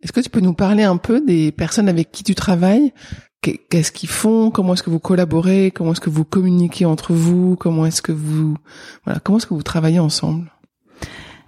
Est-ce 0.03 0.13
que 0.13 0.21
tu 0.21 0.31
peux 0.31 0.41
nous 0.41 0.55
parler 0.55 0.83
un 0.83 0.97
peu 0.97 1.21
des 1.21 1.53
personnes 1.53 1.89
avec 1.89 2.11
qui 2.11 2.25
tu 2.25 2.35
travailles? 2.35 2.93
Qu'est-ce 3.41 3.91
qu'ils 3.91 4.09
font? 4.09 4.51
Comment 4.51 4.75
est-ce 4.75 4.83
que 4.83 4.91
vous 4.91 5.01
collaborez? 5.01 5.73
Comment 5.73 5.93
est-ce 5.93 6.01
que 6.01 6.11
vous 6.11 6.25
communiquez 6.25 6.85
entre 6.85 7.13
vous? 7.13 7.57
Comment 7.57 7.87
est-ce 7.87 8.03
que 8.03 8.13
vous 8.13 8.57
voilà 9.05 9.21
Comment 9.21 9.39
est-ce 9.39 9.47
que 9.47 9.55
vous 9.55 9.63
travaillez 9.63 9.99
ensemble? 9.99 10.53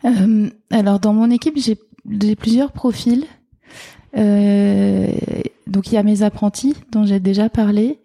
Euh, 0.05 0.51
Alors 0.71 0.99
dans 0.99 1.13
mon 1.13 1.31
équipe, 1.31 1.57
j'ai 1.57 2.37
plusieurs 2.37 2.73
profils. 2.73 3.27
Euh, 4.17 5.13
donc 5.67 5.91
il 5.91 5.95
y 5.95 5.99
a 5.99 6.03
mes 6.03 6.23
apprentis 6.23 6.75
dont 6.93 7.05
j'ai 7.05 7.21
déjà 7.21 7.49
parlé. 7.49 8.01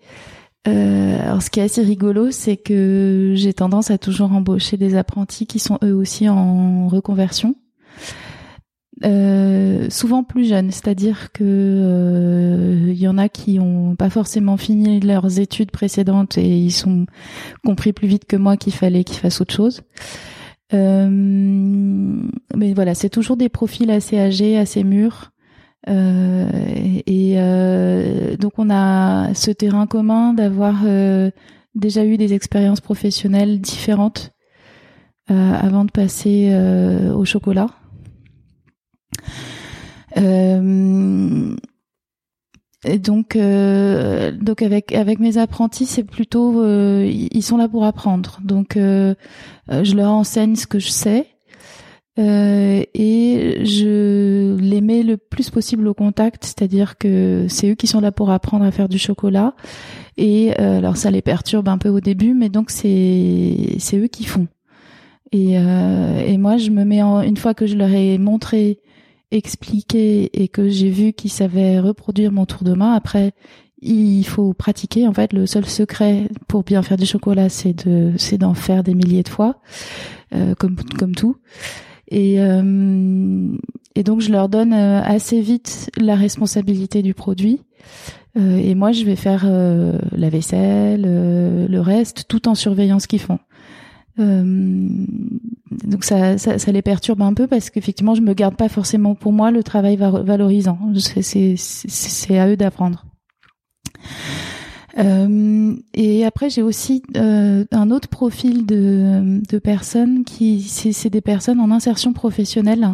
Euh, 0.67 1.21
alors 1.21 1.41
ce 1.41 1.49
qui 1.49 1.59
est 1.59 1.63
assez 1.63 1.81
rigolo, 1.81 2.31
c'est 2.31 2.57
que 2.57 3.33
j'ai 3.35 3.53
tendance 3.53 3.91
à 3.91 3.97
toujours 3.97 4.33
embaucher 4.33 4.77
des 4.77 4.95
apprentis 4.95 5.45
qui 5.45 5.59
sont 5.59 5.77
eux 5.83 5.93
aussi 5.93 6.27
en 6.27 6.87
reconversion. 6.87 7.55
Euh, 9.05 9.89
souvent 9.89 10.25
plus 10.25 10.49
jeunes, 10.49 10.71
c'est-à-dire 10.71 11.31
que 11.31 12.83
il 12.87 12.99
y 12.99 13.07
en 13.07 13.17
a 13.17 13.29
qui 13.29 13.57
ont 13.57 13.95
pas 13.95 14.09
forcément 14.09 14.57
fini 14.57 14.99
leurs 14.99 15.39
études 15.39 15.71
précédentes 15.71 16.37
et 16.37 16.57
ils 16.57 16.71
sont 16.71 17.05
compris 17.63 17.93
plus 17.93 18.09
vite 18.09 18.25
que 18.25 18.35
moi 18.35 18.57
qu'il 18.57 18.73
fallait 18.73 19.05
qu'ils 19.05 19.19
fassent 19.19 19.39
autre 19.39 19.53
chose. 19.53 19.83
Mais 20.73 22.73
voilà, 22.73 22.93
c'est 22.93 23.09
toujours 23.09 23.37
des 23.37 23.47
profils 23.47 23.89
assez 23.89 24.19
âgés, 24.19 24.57
assez 24.57 24.83
mûrs, 24.83 25.31
et 25.87 27.35
euh, 27.37 28.35
donc 28.37 28.53
on 28.57 28.69
a 28.69 29.33
ce 29.33 29.51
terrain 29.51 29.87
commun 29.87 30.33
d'avoir 30.33 30.81
euh, 30.85 31.31
déjà 31.75 32.05
eu 32.05 32.17
des 32.17 32.33
expériences 32.33 32.81
professionnelles 32.81 33.61
différentes 33.61 34.31
avant 35.27 35.85
de 35.85 35.91
passer 35.91 36.51
au 37.13 37.23
chocolat. 37.23 37.67
Et 42.85 42.97
donc, 42.97 43.37
donc 43.37 44.61
avec 44.63 44.91
avec 44.91 45.19
mes 45.19 45.37
apprentis, 45.37 45.85
c'est 45.85 46.03
plutôt 46.03 46.65
ils 46.65 47.43
sont 47.43 47.57
là 47.57 47.69
pour 47.69 47.85
apprendre. 47.85 48.39
Donc, 48.43 48.71
je 48.75 49.95
leur 49.95 50.09
enseigne 50.09 50.55
ce 50.55 50.65
que 50.65 50.79
je 50.79 50.89
sais 50.89 51.27
euh, 52.19 52.83
et 52.93 53.65
je 53.65 54.57
les 54.57 54.81
mets 54.81 55.03
le 55.03 55.17
plus 55.17 55.49
possible 55.49 55.87
au 55.87 55.93
contact, 55.93 56.43
c'est-à-dire 56.43 56.97
que 56.97 57.45
c'est 57.47 57.71
eux 57.71 57.75
qui 57.75 57.87
sont 57.87 58.01
là 58.01 58.11
pour 58.11 58.29
apprendre 58.29 58.65
à 58.65 58.71
faire 58.71 58.89
du 58.89 58.99
chocolat. 58.99 59.55
Et 60.17 60.51
euh, 60.59 60.79
alors 60.79 60.97
ça 60.97 61.11
les 61.11 61.21
perturbe 61.21 61.69
un 61.69 61.77
peu 61.77 61.89
au 61.89 62.01
début, 62.01 62.33
mais 62.33 62.49
donc 62.49 62.71
c'est 62.71 63.75
c'est 63.79 63.97
eux 63.97 64.07
qui 64.07 64.25
font. 64.25 64.47
Et, 65.31 65.57
euh, 65.59 66.25
et 66.25 66.37
moi 66.37 66.57
je 66.57 66.71
me 66.71 66.83
mets 66.83 67.01
en 67.01 67.21
une 67.21 67.37
fois 67.37 67.53
que 67.53 67.67
je 67.67 67.75
leur 67.75 67.91
ai 67.91 68.17
montré, 68.17 68.79
expliqué 69.31 70.29
et 70.43 70.47
que 70.49 70.67
j'ai 70.67 70.89
vu 70.89 71.13
qu'ils 71.13 71.31
savaient 71.31 71.79
reproduire 71.79 72.31
mon 72.31 72.45
tour 72.45 72.63
de 72.63 72.73
main. 72.73 72.93
Après 72.93 73.33
il 73.81 74.23
faut 74.23 74.53
pratiquer. 74.53 75.07
En 75.07 75.13
fait, 75.13 75.31
le 75.31 75.45
seul 75.45 75.65
secret 75.65 76.27
pour 76.47 76.63
bien 76.63 76.81
faire 76.81 76.97
du 76.97 77.05
chocolat, 77.05 77.47
c'est 77.49 77.85
de 77.85 78.11
c'est 78.17 78.37
d'en 78.37 78.53
faire 78.53 78.83
des 78.83 78.93
milliers 78.93 79.23
de 79.23 79.29
fois, 79.29 79.61
euh, 80.35 80.53
comme 80.55 80.75
comme 80.97 81.15
tout. 81.15 81.37
Et, 82.09 82.39
euh, 82.39 83.55
et 83.95 84.03
donc 84.03 84.21
je 84.21 84.31
leur 84.31 84.49
donne 84.49 84.73
euh, 84.73 85.01
assez 85.01 85.41
vite 85.41 85.91
la 85.97 86.15
responsabilité 86.15 87.01
du 87.01 87.13
produit. 87.13 87.61
Euh, 88.37 88.57
et 88.57 88.75
moi, 88.75 88.91
je 88.91 89.05
vais 89.05 89.15
faire 89.15 89.45
la 89.45 90.29
vaisselle, 90.29 91.01
le 91.69 91.79
reste, 91.79 92.25
tout 92.27 92.47
en 92.47 92.55
surveillant 92.55 92.99
ce 92.99 93.07
qu'ils 93.07 93.21
font. 93.21 93.39
donc 94.17 96.03
ça, 96.03 96.37
ça, 96.37 96.59
ça, 96.59 96.71
les 96.71 96.81
perturbe 96.81 97.21
un 97.21 97.33
peu 97.33 97.47
parce 97.47 97.69
qu'effectivement, 97.69 98.15
je 98.15 98.21
me 98.21 98.33
garde 98.33 98.55
pas 98.55 98.69
forcément 98.69 99.15
pour 99.15 99.33
moi 99.33 99.49
le 99.51 99.63
travail 99.63 99.95
valorisant. 99.97 100.77
C'est 100.95 102.37
à 102.37 102.47
eux 102.47 102.57
d'apprendre. 102.57 103.05
Euh, 104.97 105.75
et 105.93 106.25
après, 106.25 106.49
j'ai 106.49 106.61
aussi 106.61 107.03
euh, 107.15 107.65
un 107.71 107.91
autre 107.91 108.07
profil 108.07 108.65
de, 108.65 109.41
de 109.47 109.59
personnes 109.59 110.23
qui, 110.23 110.61
c'est 110.61 111.09
des 111.09 111.21
personnes 111.21 111.59
en 111.59 111.71
insertion 111.71 112.13
professionnelle 112.13 112.89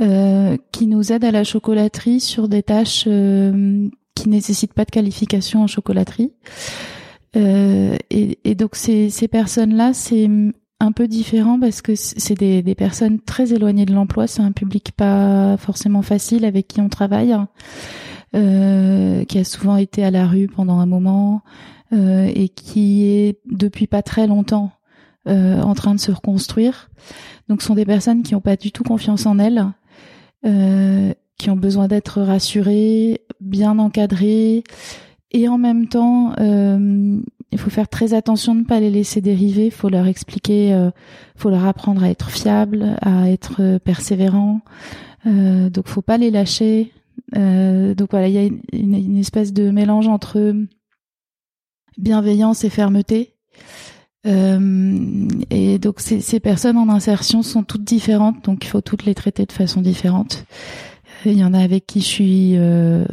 euh, 0.00 0.56
qui 0.72 0.86
nous 0.86 1.12
aident 1.12 1.24
à 1.24 1.30
la 1.30 1.44
chocolaterie 1.44 2.20
sur 2.20 2.48
des 2.48 2.62
tâches 2.62 3.04
euh, 3.06 3.88
qui 4.14 4.28
nécessitent 4.28 4.74
pas 4.74 4.84
de 4.84 4.90
qualification 4.90 5.62
en 5.62 5.66
chocolaterie. 5.66 6.32
Euh, 7.36 7.96
et, 8.10 8.38
et, 8.44 8.54
donc 8.54 8.76
ces, 8.76 9.10
ces 9.10 9.28
personnes-là, 9.28 9.92
c'est 9.92 10.28
un 10.80 10.92
peu 10.92 11.08
différent 11.08 11.58
parce 11.58 11.80
que 11.80 11.94
c'est 11.94 12.34
des, 12.34 12.62
des 12.62 12.74
personnes 12.74 13.20
très 13.20 13.52
éloignées 13.52 13.86
de 13.86 13.94
l'emploi. 13.94 14.26
C'est 14.26 14.42
un 14.42 14.52
public 14.52 14.92
pas 14.96 15.56
forcément 15.56 16.02
facile 16.02 16.44
avec 16.44 16.68
qui 16.68 16.80
on 16.80 16.88
travaille. 16.88 17.34
Euh, 18.34 19.24
qui 19.24 19.38
a 19.38 19.44
souvent 19.44 19.76
été 19.76 20.04
à 20.04 20.10
la 20.10 20.26
rue 20.26 20.48
pendant 20.48 20.80
un 20.80 20.86
moment 20.86 21.42
euh, 21.92 22.30
et 22.34 22.48
qui 22.48 23.04
est 23.04 23.38
depuis 23.46 23.86
pas 23.86 24.02
très 24.02 24.26
longtemps 24.26 24.72
euh, 25.28 25.62
en 25.62 25.74
train 25.74 25.94
de 25.94 26.00
se 26.00 26.10
reconstruire. 26.10 26.90
Donc, 27.48 27.62
ce 27.62 27.68
sont 27.68 27.74
des 27.74 27.86
personnes 27.86 28.24
qui 28.24 28.34
n'ont 28.34 28.40
pas 28.40 28.56
du 28.56 28.72
tout 28.72 28.82
confiance 28.82 29.26
en 29.26 29.38
elles 29.38 29.66
qui 31.38 31.50
ont 31.50 31.56
besoin 31.56 31.88
d'être 31.88 32.22
rassurés, 32.22 33.20
bien 33.40 33.80
encadrés, 33.80 34.62
et 35.32 35.48
en 35.48 35.58
même 35.58 35.88
temps, 35.88 36.34
euh, 36.38 37.18
il 37.50 37.58
faut 37.58 37.68
faire 37.68 37.88
très 37.88 38.14
attention 38.14 38.54
de 38.54 38.60
ne 38.60 38.64
pas 38.64 38.78
les 38.78 38.90
laisser 38.90 39.20
dériver. 39.20 39.66
Il 39.66 39.72
faut 39.72 39.88
leur 39.88 40.06
expliquer, 40.06 40.68
il 40.68 40.92
faut 41.34 41.50
leur 41.50 41.64
apprendre 41.64 42.04
à 42.04 42.10
être 42.10 42.30
fiable, 42.30 42.96
à 43.02 43.28
être 43.28 43.78
persévérant. 43.78 44.60
Euh, 45.26 45.68
donc, 45.68 45.88
faut 45.88 46.02
pas 46.02 46.16
les 46.16 46.30
lâcher. 46.30 46.92
Donc 47.32 48.10
voilà, 48.10 48.28
il 48.28 48.34
y 48.34 48.38
a 48.38 48.44
une, 48.44 48.60
une, 48.72 49.18
espèce 49.18 49.52
de 49.52 49.70
mélange 49.70 50.08
entre 50.08 50.54
bienveillance 51.98 52.64
et 52.64 52.70
fermeté. 52.70 53.34
Euh, 54.26 55.28
et 55.50 55.78
donc 55.78 56.00
ces, 56.00 56.20
ces, 56.20 56.40
personnes 56.40 56.76
en 56.76 56.88
insertion 56.88 57.42
sont 57.42 57.62
toutes 57.62 57.84
différentes, 57.84 58.44
donc 58.44 58.64
il 58.64 58.68
faut 58.68 58.80
toutes 58.80 59.04
les 59.04 59.14
traiter 59.14 59.46
de 59.46 59.52
façon 59.52 59.80
différente. 59.80 60.44
Il 61.24 61.38
y 61.38 61.44
en 61.44 61.54
a 61.54 61.60
avec 61.60 61.86
qui 61.86 62.00
je 62.00 62.06
suis 62.06 62.52
euh, 62.56 63.04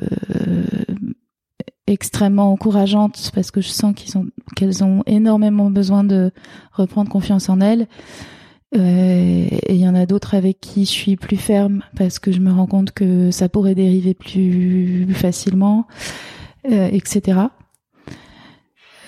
extrêmement 1.87 2.51
encourageante 2.51 3.31
parce 3.33 3.51
que 3.51 3.61
je 3.61 3.69
sens 3.69 3.93
qu'ils 3.95 4.17
ont 4.17 4.27
qu'elles 4.55 4.83
ont 4.83 5.03
énormément 5.05 5.69
besoin 5.69 6.03
de 6.03 6.31
reprendre 6.71 7.09
confiance 7.09 7.49
en 7.49 7.61
elles. 7.61 7.87
Euh, 8.75 9.45
et 9.51 9.75
il 9.75 9.79
y 9.79 9.87
en 9.87 9.95
a 9.95 10.05
d'autres 10.05 10.33
avec 10.33 10.59
qui 10.59 10.85
je 10.85 10.89
suis 10.91 11.15
plus 11.15 11.37
ferme 11.37 11.83
parce 11.95 12.19
que 12.19 12.31
je 12.31 12.39
me 12.39 12.51
rends 12.51 12.65
compte 12.65 12.91
que 12.91 13.29
ça 13.29 13.47
pourrait 13.49 13.75
dériver 13.75 14.13
plus 14.13 15.07
facilement, 15.13 15.87
euh, 16.71 16.89
etc. 16.91 17.39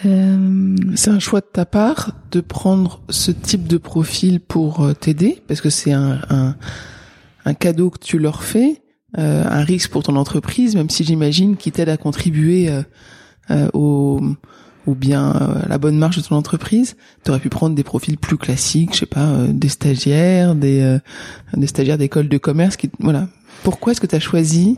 Euh, 0.05 0.75
c'est 0.95 1.09
un 1.09 1.19
choix 1.19 1.39
de 1.39 1.47
ta 1.51 1.65
part 1.65 2.11
de 2.31 2.41
prendre 2.41 3.01
ce 3.09 3.31
type 3.31 3.65
de 3.65 3.77
profil 3.77 4.39
pour 4.39 4.81
euh, 4.81 4.93
t'aider? 4.93 5.41
Parce 5.47 5.61
que 5.61 5.71
c'est 5.71 5.93
un, 5.93 6.19
un, 6.29 6.55
un, 7.45 7.53
cadeau 7.55 7.89
que 7.89 7.99
tu 7.99 8.19
leur 8.19 8.43
fais, 8.43 8.81
un 9.17 9.63
risque 9.63 9.91
pour 9.91 10.03
ton 10.03 10.17
entreprise, 10.17 10.75
même 10.75 10.89
si 10.89 11.05
j'imagine 11.05 11.55
qu'il 11.55 11.71
t'aide 11.71 11.87
à 11.87 11.95
contribuer 11.95 12.69
au, 13.73 14.19
au 14.85 14.95
bien 14.95 15.29
à 15.29 15.67
la 15.67 15.77
bonne 15.77 15.97
marche 15.97 16.17
de 16.17 16.21
ton 16.21 16.35
entreprise. 16.35 16.95
Tu 17.23 17.31
aurais 17.31 17.39
pu 17.39 17.49
prendre 17.49 17.75
des 17.75 17.83
profils 17.83 18.17
plus 18.17 18.37
classiques, 18.37 18.93
je 18.93 18.99
sais 18.99 19.05
pas, 19.05 19.45
des 19.49 19.69
stagiaires, 19.69 20.55
des, 20.55 20.97
des 21.53 21.67
stagiaires 21.67 21.97
d'école 21.97 22.29
de 22.29 22.37
commerce. 22.37 22.77
Qui, 22.77 22.89
voilà. 22.99 23.27
Pourquoi 23.63 23.91
est-ce 23.91 24.01
que 24.01 24.07
tu 24.07 24.15
as 24.15 24.19
choisi 24.19 24.77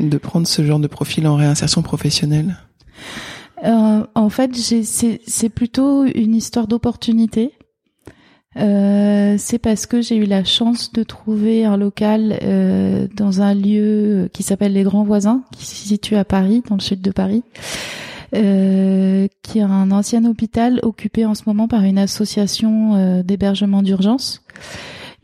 de 0.00 0.18
prendre 0.18 0.46
ce 0.46 0.64
genre 0.64 0.80
de 0.80 0.86
profil 0.86 1.26
en 1.26 1.36
réinsertion 1.36 1.82
professionnelle? 1.82 2.56
Euh, 3.64 4.06
en 4.14 4.28
fait, 4.28 4.50
c'est 4.54 5.48
plutôt 5.48 6.04
une 6.04 6.34
histoire 6.34 6.66
d'opportunité. 6.66 7.52
Euh, 8.56 9.34
c'est 9.36 9.58
parce 9.58 9.86
que 9.86 10.00
j'ai 10.00 10.16
eu 10.16 10.26
la 10.26 10.44
chance 10.44 10.92
de 10.92 11.02
trouver 11.02 11.64
un 11.64 11.76
local 11.76 12.38
euh, 12.42 13.08
dans 13.16 13.42
un 13.42 13.52
lieu 13.52 14.28
qui 14.32 14.44
s'appelle 14.44 14.74
Les 14.74 14.84
Grands 14.84 15.02
Voisins, 15.02 15.42
qui 15.50 15.66
se 15.66 15.74
situe 15.74 16.14
à 16.14 16.24
Paris, 16.24 16.62
dans 16.68 16.76
le 16.76 16.80
sud 16.80 17.00
de 17.00 17.10
Paris, 17.10 17.42
euh, 18.34 19.28
qui 19.42 19.58
est 19.58 19.62
un 19.62 19.90
ancien 19.90 20.24
hôpital 20.24 20.80
occupé 20.82 21.24
en 21.24 21.34
ce 21.34 21.42
moment 21.46 21.68
par 21.68 21.82
une 21.82 21.98
association 21.98 22.94
euh, 22.94 23.22
d'hébergement 23.22 23.82
d'urgence. 23.82 24.42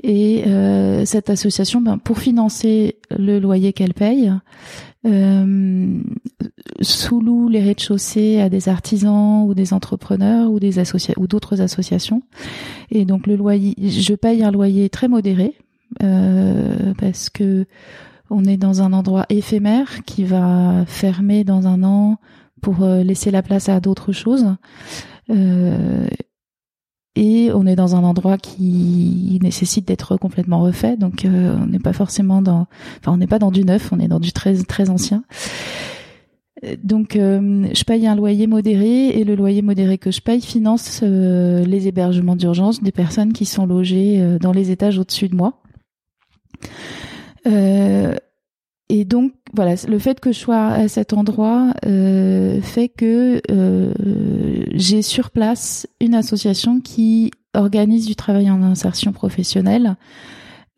Et 0.03 0.45
euh, 0.47 1.05
cette 1.05 1.29
association, 1.29 1.81
ben, 1.81 1.99
pour 1.99 2.19
financer 2.19 2.97
le 3.11 3.39
loyer 3.39 3.73
qu'elle 3.73 3.95
paye, 3.95 4.33
euh, 5.07 6.01
sous-loue 6.81 7.49
les 7.49 7.63
rez-de-chaussée 7.63 8.41
à 8.41 8.49
des 8.49 8.69
artisans 8.69 9.45
ou 9.47 9.55
des 9.55 9.75
entrepreneurs 9.75 10.51
ou 10.51 10.59
des 10.61 10.79
associations 10.79 11.21
ou 11.23 11.27
d'autres 11.27 11.61
associations. 11.61 12.23
Et 12.91 13.05
donc 13.05 13.27
le 13.27 13.37
loyer, 13.37 13.75
je 13.79 14.15
paye 14.15 14.43
un 14.43 14.51
loyer 14.51 14.89
très 14.89 15.09
modéré 15.09 15.55
parce 15.99 17.29
que 17.29 17.67
on 18.31 18.45
est 18.45 18.57
dans 18.57 18.81
un 18.81 18.93
endroit 18.93 19.27
éphémère 19.29 20.05
qui 20.07 20.25
va 20.25 20.85
fermer 20.87 21.45
dans 21.45 21.67
un 21.67 21.83
an 21.83 22.19
pour 22.61 22.83
euh, 22.83 23.03
laisser 23.03 23.31
la 23.31 23.43
place 23.43 23.69
à 23.69 23.81
d'autres 23.81 24.13
choses. 24.13 24.47
Euh, 25.31 26.07
et 27.17 27.51
on 27.53 27.67
est 27.67 27.77
dans 27.77 27.97
un 27.97 28.05
endroit 28.05 28.39
qui 28.39 29.39
nécessite 29.43 29.87
d'être 29.87 30.17
complètement 30.17 30.61
refait. 30.63 30.97
Donc 30.97 31.25
euh, 31.25 31.57
on 31.61 31.67
n'est 31.67 31.81
pas 31.81 31.93
forcément 31.93 32.41
dans 32.41 32.67
enfin 32.99 33.13
on 33.13 33.17
n'est 33.17 33.27
pas 33.27 33.39
dans 33.39 33.51
du 33.51 33.65
neuf 33.65 33.93
on 33.93 33.99
est 33.99 34.09
dans 34.09 34.21
du 34.21 34.33
très 34.33 34.55
très 34.63 34.91
ancien. 34.91 35.25
Donc 36.85 37.17
euh, 37.17 37.69
je 37.75 37.85
paye 37.85 38.07
un 38.07 38.15
loyer 38.15 38.47
modéré 38.47 39.09
et 39.09 39.25
le 39.25 39.35
loyer 39.35 39.63
modéré 39.63 39.99
que 39.99 40.11
je 40.11 40.21
paye 40.21 40.41
finance 40.41 41.01
euh, 41.03 41.65
les 41.65 41.89
hébergements 41.89 42.37
d'urgence 42.37 42.83
des 42.83 42.93
personnes 42.93 43.33
qui 43.33 43.47
sont 43.47 43.67
logées 43.67 44.39
dans 44.41 44.53
les 44.53 44.71
étages 44.71 44.99
au-dessus 44.99 45.29
de 45.29 45.37
moi 45.37 45.55
et 48.91 49.05
donc 49.05 49.33
voilà, 49.55 49.77
le 49.89 49.99
fait 50.01 50.19
que 50.19 50.33
je 50.33 50.39
sois 50.39 50.67
à 50.67 50.89
cet 50.89 51.13
endroit 51.13 51.73
euh, 51.87 52.61
fait 52.61 52.89
que 52.89 53.41
euh, 53.49 53.93
j'ai 54.75 55.03
sur 55.03 55.31
place 55.31 55.87
une 56.01 56.15
association 56.15 56.81
qui 56.81 57.31
organise 57.55 58.07
du 58.07 58.17
travail 58.17 58.51
en 58.51 58.63
insertion 58.65 59.13
professionnelle 59.13 59.97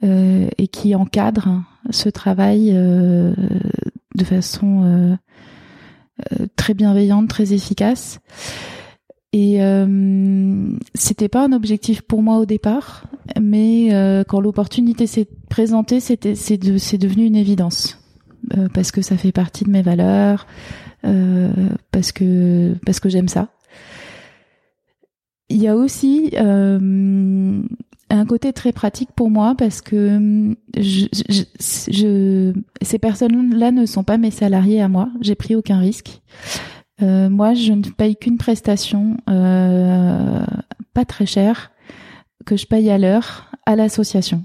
euh, 0.05 0.46
et 0.59 0.68
qui 0.68 0.94
encadre 0.94 1.64
ce 1.90 2.11
travail 2.11 2.70
euh, 2.75 3.35
de 4.14 4.25
façon 4.25 4.83
euh, 4.85 5.16
euh, 6.33 6.46
très 6.57 6.75
bienveillante, 6.75 7.29
très 7.29 7.55
efficace. 7.55 8.20
Et 9.35 9.61
c'était 10.94 11.31
pas 11.31 11.42
un 11.42 11.53
objectif 11.53 12.03
pour 12.03 12.22
moi 12.22 12.37
au 12.37 12.44
départ, 12.44 13.07
mais 13.40 13.88
quand 14.29 14.42
l'opportunité 14.42 15.07
s'est 15.07 15.27
présentée, 15.48 16.01
c'est 16.01 16.27
de, 16.27 16.98
devenu 16.98 17.25
une 17.25 17.37
évidence. 17.37 18.02
Euh, 18.57 18.68
parce 18.72 18.90
que 18.90 19.02
ça 19.02 19.16
fait 19.16 19.33
partie 19.33 19.64
de 19.64 19.70
mes 19.70 19.83
valeurs, 19.83 20.46
euh, 21.05 21.50
parce 21.90 22.12
que 22.12 22.74
parce 22.85 23.00
que 23.00 23.09
j'aime 23.09 23.28
ça. 23.28 23.48
Il 25.48 25.59
y 25.59 25.68
a 25.68 25.76
aussi 25.76 26.31
euh, 26.35 27.62
un 28.11 28.26
côté 28.26 28.52
très 28.52 28.72
pratique 28.72 29.11
pour 29.14 29.31
moi 29.31 29.55
parce 29.57 29.81
que 29.81 30.55
ces 31.61 32.98
personnes-là 32.98 33.70
ne 33.70 33.87
sont 33.87 34.05
pas 34.05 34.18
mes 34.18 34.31
salariés 34.31 34.81
à 34.81 34.88
moi. 34.88 35.09
J'ai 35.20 35.35
pris 35.35 35.55
aucun 35.55 35.78
risque. 35.78 36.20
Moi, 37.00 37.55
je 37.55 37.72
ne 37.72 37.83
paye 37.83 38.14
qu'une 38.14 38.38
prestation 38.38 39.16
pas 39.26 41.05
très 41.05 41.26
chère 41.26 41.72
que 42.46 42.57
je 42.57 42.66
paye 42.66 42.90
à 42.90 42.98
l'heure 42.98 43.50
à 43.66 43.74
l'association. 43.74 44.44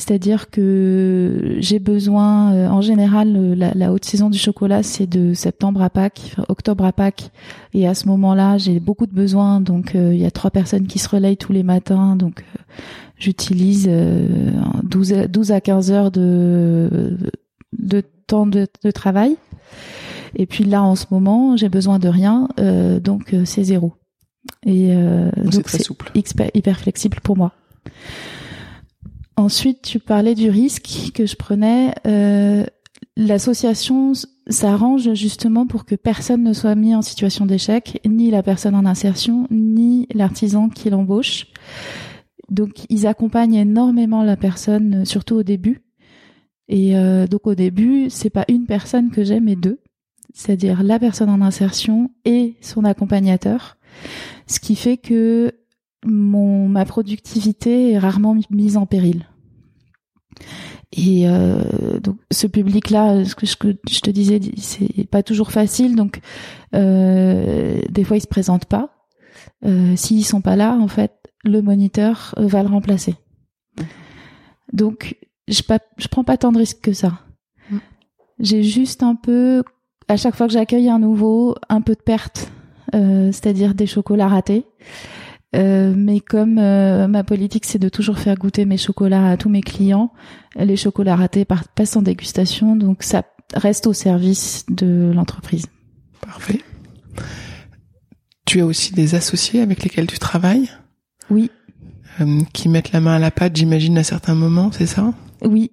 C'est-à-dire 0.00 0.48
que 0.48 1.56
j'ai 1.58 1.78
besoin, 1.78 2.54
euh, 2.54 2.68
en 2.68 2.80
général, 2.80 3.36
euh, 3.36 3.54
la, 3.54 3.92
haute 3.92 4.06
saison 4.06 4.30
du 4.30 4.38
chocolat, 4.38 4.82
c'est 4.82 5.06
de 5.06 5.34
septembre 5.34 5.82
à 5.82 5.90
Pâques, 5.90 6.36
octobre 6.48 6.86
à 6.86 6.92
Pâques. 6.94 7.30
Et 7.74 7.86
à 7.86 7.92
ce 7.92 8.08
moment-là, 8.08 8.56
j'ai 8.56 8.80
beaucoup 8.80 9.06
de 9.06 9.12
besoins. 9.12 9.60
Donc, 9.60 9.94
euh, 9.94 10.14
il 10.14 10.18
y 10.18 10.24
a 10.24 10.30
trois 10.30 10.50
personnes 10.50 10.86
qui 10.86 10.98
se 10.98 11.06
relayent 11.06 11.36
tous 11.36 11.52
les 11.52 11.62
matins. 11.62 12.16
Donc, 12.16 12.42
j'utilise 13.18 13.90
12, 14.84 15.26
12, 15.28 15.52
à 15.52 15.60
15 15.60 15.92
heures 15.92 16.10
de, 16.10 17.18
de 17.78 18.02
temps 18.26 18.46
de, 18.46 18.66
travail. 18.94 19.36
Et 20.34 20.46
puis 20.46 20.64
là, 20.64 20.82
en 20.82 20.96
ce 20.96 21.04
moment, 21.10 21.58
j'ai 21.58 21.68
besoin 21.68 21.98
de 21.98 22.08
rien. 22.08 22.48
donc, 23.04 23.36
c'est 23.44 23.64
zéro. 23.64 23.92
Et 24.64 24.94
donc, 25.36 25.68
c'est 25.68 25.86
hyper 26.54 26.80
flexible 26.80 27.18
pour 27.22 27.36
moi. 27.36 27.52
Ensuite, 29.40 29.80
tu 29.80 29.98
parlais 29.98 30.34
du 30.34 30.50
risque 30.50 31.12
que 31.14 31.24
je 31.24 31.34
prenais. 31.34 31.94
Euh, 32.06 32.66
L'association 33.16 34.12
s'arrange 34.48 35.14
justement 35.14 35.66
pour 35.66 35.84
que 35.84 35.94
personne 35.94 36.42
ne 36.42 36.52
soit 36.52 36.74
mis 36.74 36.94
en 36.94 37.02
situation 37.02 37.46
d'échec, 37.46 38.00
ni 38.06 38.30
la 38.30 38.42
personne 38.42 38.74
en 38.74 38.84
insertion, 38.84 39.46
ni 39.50 40.06
l'artisan 40.14 40.68
qui 40.68 40.90
l'embauche. 40.90 41.46
Donc, 42.50 42.84
ils 42.88 43.06
accompagnent 43.06 43.54
énormément 43.54 44.22
la 44.22 44.36
personne, 44.36 45.04
surtout 45.04 45.36
au 45.36 45.42
début. 45.42 45.82
Et 46.68 46.96
euh, 46.96 47.26
donc, 47.26 47.46
au 47.46 47.54
début, 47.54 48.10
c'est 48.10 48.30
pas 48.30 48.44
une 48.48 48.66
personne 48.66 49.10
que 49.10 49.24
j'ai, 49.24 49.40
mais 49.40 49.56
deux. 49.56 49.80
C'est-à-dire 50.34 50.82
la 50.82 50.98
personne 50.98 51.30
en 51.30 51.40
insertion 51.40 52.10
et 52.24 52.56
son 52.60 52.84
accompagnateur. 52.84 53.78
Ce 54.46 54.60
qui 54.60 54.76
fait 54.76 54.98
que 54.98 55.52
mon 56.04 56.68
ma 56.68 56.84
productivité 56.84 57.92
est 57.92 57.98
rarement 57.98 58.36
mise 58.50 58.76
en 58.76 58.86
péril. 58.86 59.26
Et 60.92 61.28
euh, 61.28 62.00
donc 62.00 62.16
ce 62.30 62.46
public-là, 62.46 63.24
ce 63.24 63.34
que 63.34 63.46
je, 63.46 64.00
te 64.00 64.10
disais, 64.10 64.40
c'est 64.56 65.08
pas 65.08 65.22
toujours 65.22 65.52
facile. 65.52 65.94
Donc 65.94 66.20
euh, 66.74 67.80
des 67.88 68.04
fois 68.04 68.16
ils 68.16 68.22
se 68.22 68.26
présentent 68.26 68.66
pas. 68.66 68.90
Euh, 69.64 69.94
S'ils 69.96 70.24
sont 70.24 70.40
pas 70.40 70.56
là, 70.56 70.74
en 70.74 70.88
fait, 70.88 71.12
le 71.44 71.62
moniteur 71.62 72.34
euh, 72.38 72.46
va 72.46 72.62
le 72.62 72.68
remplacer. 72.68 73.14
Donc 74.72 75.16
je 75.48 75.62
pas, 75.62 75.78
je 75.96 76.08
prends 76.08 76.24
pas 76.24 76.36
tant 76.36 76.52
de 76.52 76.58
risques 76.58 76.80
que 76.80 76.92
ça. 76.92 77.20
J'ai 78.38 78.62
juste 78.62 79.02
un 79.02 79.16
peu, 79.16 79.62
à 80.08 80.16
chaque 80.16 80.34
fois 80.34 80.46
que 80.46 80.52
j'accueille 80.54 80.88
un 80.88 80.98
nouveau, 80.98 81.56
un 81.68 81.82
peu 81.82 81.94
de 81.94 82.00
perte, 82.00 82.50
euh, 82.94 83.30
c'est-à-dire 83.32 83.74
des 83.74 83.86
chocolats 83.86 84.28
ratés. 84.28 84.64
Euh, 85.56 85.92
mais 85.96 86.20
comme 86.20 86.58
euh, 86.58 87.08
ma 87.08 87.24
politique 87.24 87.64
c'est 87.64 87.80
de 87.80 87.88
toujours 87.88 88.18
faire 88.18 88.36
goûter 88.36 88.66
mes 88.66 88.76
chocolats 88.76 89.30
à 89.30 89.36
tous 89.36 89.48
mes 89.48 89.62
clients, 89.62 90.12
les 90.56 90.76
chocolats 90.76 91.16
ratés 91.16 91.44
passent 91.44 91.96
en 91.96 92.02
dégustation, 92.02 92.76
donc 92.76 93.02
ça 93.02 93.24
reste 93.54 93.88
au 93.88 93.92
service 93.92 94.64
de 94.68 95.10
l'entreprise. 95.12 95.66
Parfait. 96.20 96.60
Tu 98.46 98.60
as 98.60 98.66
aussi 98.66 98.92
des 98.92 99.14
associés 99.14 99.60
avec 99.60 99.82
lesquels 99.82 100.06
tu 100.06 100.18
travailles? 100.18 100.68
Oui. 101.30 101.50
Euh, 102.20 102.40
qui 102.52 102.68
mettent 102.68 102.92
la 102.92 103.00
main 103.00 103.14
à 103.14 103.18
la 103.18 103.30
pâte, 103.30 103.56
j'imagine, 103.56 103.96
à 103.98 104.04
certains 104.04 104.34
moments, 104.34 104.72
c'est 104.72 104.86
ça? 104.86 105.14
Oui. 105.42 105.70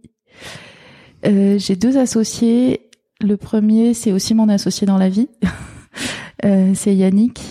Euh, 1.26 1.58
j'ai 1.58 1.76
deux 1.76 1.98
associés. 1.98 2.90
Le 3.20 3.36
premier, 3.36 3.94
c'est 3.94 4.12
aussi 4.12 4.36
mon 4.36 4.48
associé 4.48 4.86
dans 4.86 4.98
la 4.98 5.10
vie. 5.10 5.28
euh, 6.46 6.74
c'est 6.76 6.96
Yannick, 6.96 7.42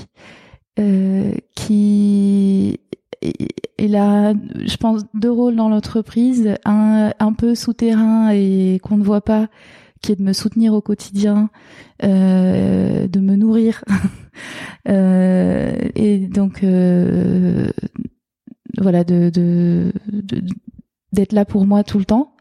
euh, 0.79 1.33
qui 1.55 2.79
il 3.79 3.97
a, 3.97 4.33
je 4.33 4.77
pense, 4.77 5.03
deux 5.15 5.31
rôles 5.31 5.57
dans 5.57 5.69
l'entreprise, 5.69 6.55
un 6.65 7.13
un 7.19 7.33
peu 7.33 7.55
souterrain 7.55 8.31
et 8.31 8.81
qu'on 8.83 8.97
ne 8.97 9.05
voit 9.05 9.21
pas, 9.21 9.49
qui 10.03 10.13
est 10.13 10.17
de 10.17 10.23
me 10.23 10.33
soutenir 10.33 10.75
au 10.75 10.81
quotidien, 10.81 11.51
euh, 12.05 13.07
de 13.07 13.21
me 13.21 13.37
nourrir, 13.37 13.85
euh, 14.89 15.75
et 15.95 16.19
donc 16.19 16.63
euh, 16.63 17.71
voilà, 18.79 19.05
de 19.05 19.93
d'être 21.13 21.33
là 21.33 21.45
pour 21.45 21.67
moi 21.67 21.85
tout 21.85 21.99
le 21.99 22.05
temps. 22.05 22.33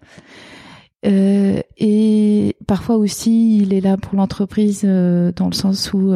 Euh, 1.05 1.59
et 1.77 2.55
parfois 2.65 2.97
aussi, 2.97 3.59
il 3.59 3.73
est 3.73 3.81
là 3.81 3.95
pour 3.95 4.15
l'entreprise 4.15 4.83
dans 4.83 5.47
le 5.47 5.53
sens 5.53 5.93
où 5.93 6.13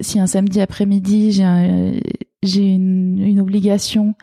si 0.00 0.18
un 0.18 0.26
samedi 0.26 0.60
après-midi 0.60 1.42
j'ai 2.42 2.74
une, 2.74 3.40
obligation, 3.40 4.14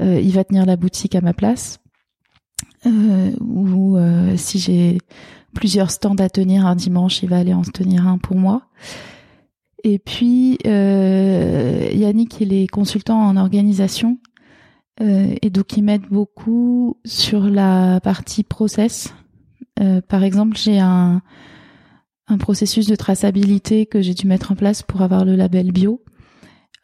il 0.00 0.30
va 0.32 0.44
tenir 0.44 0.66
la 0.66 0.76
boutique 0.76 1.14
à 1.14 1.20
ma 1.20 1.32
place. 1.32 1.80
ou 2.86 3.98
si 4.36 4.58
j'ai 4.58 4.98
plusieurs 5.54 5.90
stands 5.90 6.16
à 6.16 6.28
tenir 6.28 6.66
un 6.66 6.76
dimanche, 6.76 7.22
il 7.22 7.28
va 7.28 7.38
aller 7.38 7.54
en 7.54 7.62
tenir 7.62 8.06
un 8.06 8.18
pour 8.18 8.36
moi. 8.36 8.62
Et 9.84 9.98
puis 9.98 10.58
Yannick, 10.64 12.40
il 12.40 12.52
est 12.52 12.66
consultant 12.66 13.20
en 13.20 13.36
organisation 13.36 14.18
euh, 15.00 15.34
et 15.40 15.50
donc 15.50 15.76
ils 15.76 15.82
m'aident 15.82 16.08
beaucoup 16.10 16.98
sur 17.04 17.44
la 17.44 18.00
partie 18.00 18.42
process. 18.42 19.14
Euh, 19.80 20.00
par 20.02 20.24
exemple, 20.24 20.56
j'ai 20.56 20.78
un, 20.78 21.22
un 22.32 22.38
processus 22.38 22.86
de 22.86 22.96
traçabilité 22.96 23.86
que 23.86 24.00
j'ai 24.00 24.14
dû 24.14 24.26
mettre 24.26 24.52
en 24.52 24.56
place 24.56 24.82
pour 24.82 25.02
avoir 25.02 25.24
le 25.24 25.36
label 25.36 25.72
bio. 25.72 26.02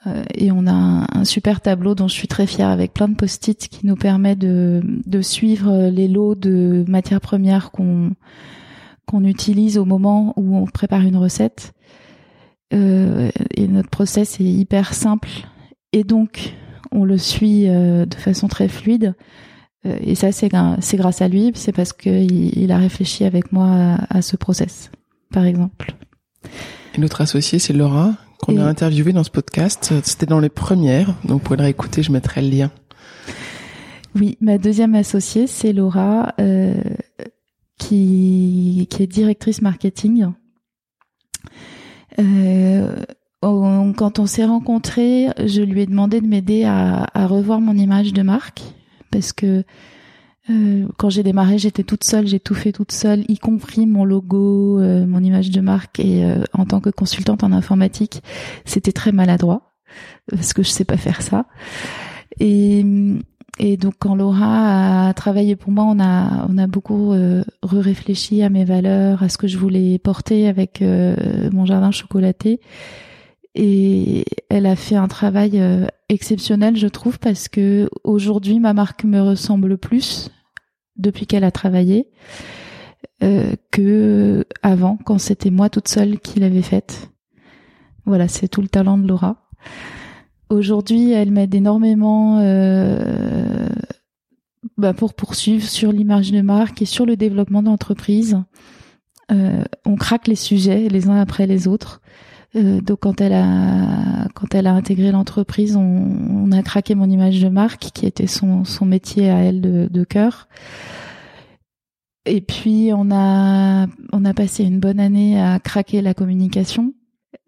Euh, 0.06 0.22
et 0.34 0.52
on 0.52 0.66
a 0.66 1.06
un, 1.12 1.24
super 1.24 1.60
tableau 1.60 1.94
dont 1.94 2.08
je 2.08 2.14
suis 2.14 2.28
très 2.28 2.46
fière 2.46 2.68
avec 2.68 2.92
plein 2.92 3.08
de 3.08 3.14
post-it 3.14 3.68
qui 3.68 3.86
nous 3.86 3.96
permet 3.96 4.36
de, 4.36 4.82
suivre 5.22 5.88
les 5.88 6.08
lots 6.08 6.34
de 6.34 6.84
matières 6.86 7.20
premières 7.20 7.70
qu'on 7.70 8.14
utilise 9.24 9.78
au 9.78 9.84
moment 9.84 10.32
où 10.36 10.56
on 10.56 10.66
prépare 10.66 11.02
une 11.02 11.16
recette. 11.16 11.72
Euh, 12.74 13.30
et 13.54 13.68
notre 13.68 13.90
process 13.90 14.40
est 14.40 14.44
hyper 14.44 14.94
simple. 14.94 15.28
Et 15.92 16.04
donc, 16.04 16.54
on 16.92 17.04
le 17.04 17.18
suit 17.18 17.68
euh, 17.68 18.06
de 18.06 18.14
façon 18.14 18.48
très 18.48 18.68
fluide. 18.68 19.14
Et 20.00 20.16
ça, 20.16 20.32
c'est 20.32 20.48
grâce 20.48 21.22
à 21.22 21.28
lui, 21.28 21.52
c'est 21.54 21.70
parce 21.70 21.92
qu'il 21.92 22.58
il 22.58 22.72
a 22.72 22.76
réfléchi 22.76 23.22
avec 23.22 23.52
moi 23.52 23.98
à, 24.10 24.20
ce 24.20 24.36
process, 24.36 24.90
par 25.32 25.44
exemple. 25.44 25.94
Et 26.94 27.00
notre 27.00 27.20
associée, 27.20 27.58
c'est 27.58 27.72
Laura, 27.72 28.14
qu'on 28.40 28.58
a 28.58 28.64
interviewée 28.64 29.12
dans 29.12 29.24
ce 29.24 29.30
podcast. 29.30 29.92
C'était 30.04 30.26
dans 30.26 30.40
les 30.40 30.48
premières, 30.48 31.14
donc 31.24 31.42
pour 31.42 31.56
le 31.56 31.62
réécouter, 31.62 32.02
je 32.02 32.12
mettrai 32.12 32.42
le 32.42 32.48
lien. 32.48 32.70
Oui, 34.14 34.38
ma 34.40 34.56
deuxième 34.56 34.94
associée, 34.94 35.46
c'est 35.46 35.72
Laura, 35.72 36.34
euh, 36.40 36.74
qui, 37.78 38.86
qui 38.90 39.02
est 39.02 39.06
directrice 39.06 39.60
marketing. 39.60 40.28
Euh, 42.18 42.96
quand 43.40 44.18
on 44.18 44.26
s'est 44.26 44.44
rencontrés, 44.44 45.28
je 45.44 45.62
lui 45.62 45.82
ai 45.82 45.86
demandé 45.86 46.20
de 46.20 46.26
m'aider 46.26 46.64
à, 46.64 47.06
revoir 47.26 47.60
mon 47.60 47.76
image 47.76 48.12
de 48.12 48.22
marque 48.22 48.62
parce 49.10 49.32
que 49.32 49.64
euh, 50.50 50.86
quand 50.96 51.10
j'ai 51.10 51.22
démarré, 51.22 51.58
j'étais 51.58 51.82
toute 51.82 52.04
seule, 52.04 52.26
j'ai 52.26 52.40
tout 52.40 52.54
fait 52.54 52.72
toute 52.72 52.92
seule, 52.92 53.24
y 53.28 53.38
compris 53.38 53.86
mon 53.86 54.04
logo, 54.04 54.80
euh, 54.80 55.06
mon 55.06 55.22
image 55.22 55.50
de 55.50 55.60
marque. 55.60 56.00
Et 56.00 56.24
euh, 56.24 56.42
en 56.52 56.64
tant 56.64 56.80
que 56.80 56.90
consultante 56.90 57.42
en 57.42 57.52
informatique, 57.52 58.22
c'était 58.64 58.92
très 58.92 59.12
maladroit 59.12 59.72
parce 60.30 60.52
que 60.52 60.62
je 60.62 60.70
sais 60.70 60.84
pas 60.84 60.96
faire 60.96 61.22
ça. 61.22 61.46
Et, 62.38 62.84
et 63.58 63.76
donc 63.76 63.94
quand 63.98 64.14
Laura 64.14 65.08
a 65.08 65.14
travaillé 65.14 65.56
pour 65.56 65.72
moi, 65.72 65.84
on 65.84 65.98
a 65.98 66.46
on 66.48 66.58
a 66.58 66.66
beaucoup 66.66 67.14
réfléchi 67.62 68.42
à 68.42 68.50
mes 68.50 68.64
valeurs, 68.64 69.22
à 69.22 69.28
ce 69.28 69.38
que 69.38 69.46
je 69.46 69.56
voulais 69.56 69.98
porter 69.98 70.48
avec 70.48 70.82
mon 70.82 71.64
jardin 71.64 71.92
chocolaté 71.92 72.60
et 73.56 74.24
elle 74.50 74.66
a 74.66 74.76
fait 74.76 74.96
un 74.96 75.08
travail 75.08 75.52
euh, 75.54 75.86
exceptionnel, 76.10 76.76
je 76.76 76.86
trouve, 76.86 77.18
parce 77.18 77.48
que 77.48 77.88
aujourd'hui 78.04 78.60
ma 78.60 78.74
marque 78.74 79.04
me 79.04 79.20
ressemble 79.20 79.78
plus 79.78 80.30
depuis 80.98 81.26
qu'elle 81.26 81.44
a 81.44 81.50
travaillé 81.50 82.08
euh, 83.22 83.54
que 83.70 84.44
avant, 84.62 84.98
quand 85.04 85.18
c'était 85.18 85.50
moi 85.50 85.70
toute 85.70 85.88
seule 85.88 86.18
qui 86.18 86.40
l'avais 86.40 86.62
faite. 86.62 87.10
Voilà, 88.04 88.28
c'est 88.28 88.48
tout 88.48 88.62
le 88.62 88.68
talent 88.68 88.98
de 88.98 89.08
Laura. 89.08 89.48
Aujourd'hui, 90.48 91.12
elle 91.12 91.32
m'aide 91.32 91.54
énormément 91.54 92.38
euh, 92.40 93.68
bah 94.76 94.92
pour 94.92 95.14
poursuivre 95.14 95.66
sur 95.66 95.92
l'image 95.92 96.30
de 96.30 96.40
marque 96.40 96.82
et 96.82 96.86
sur 96.86 97.06
le 97.06 97.16
développement 97.16 97.62
d'entreprise. 97.62 98.38
Euh, 99.32 99.64
on 99.84 99.96
craque 99.96 100.28
les 100.28 100.36
sujets 100.36 100.88
les 100.88 101.08
uns 101.08 101.20
après 101.20 101.46
les 101.46 101.66
autres. 101.66 102.00
Euh, 102.56 102.80
donc 102.80 103.00
quand 103.00 103.20
elle 103.20 103.34
a 103.34 104.28
quand 104.34 104.54
elle 104.54 104.66
a 104.66 104.72
intégré 104.72 105.12
l'entreprise, 105.12 105.76
on, 105.76 105.82
on, 105.82 106.52
a 106.52 106.62
craqué 106.62 106.94
mon 106.94 107.08
image 107.08 107.40
de 107.40 107.48
marque, 107.48 107.90
qui 107.92 108.06
était 108.06 108.26
son, 108.26 108.64
son 108.64 108.86
métier 108.86 109.30
à 109.30 109.38
elle 109.38 109.60
de, 109.60 109.88
de 109.90 110.04
cœur. 110.04 110.48
Et 112.24 112.40
puis 112.40 112.90
on 112.94 113.10
a 113.10 113.86
on 114.12 114.24
a 114.24 114.34
passé 114.34 114.64
une 114.64 114.80
bonne 114.80 115.00
année 115.00 115.40
à 115.40 115.58
craquer 115.60 116.02
la 116.02 116.14
communication. 116.14 116.94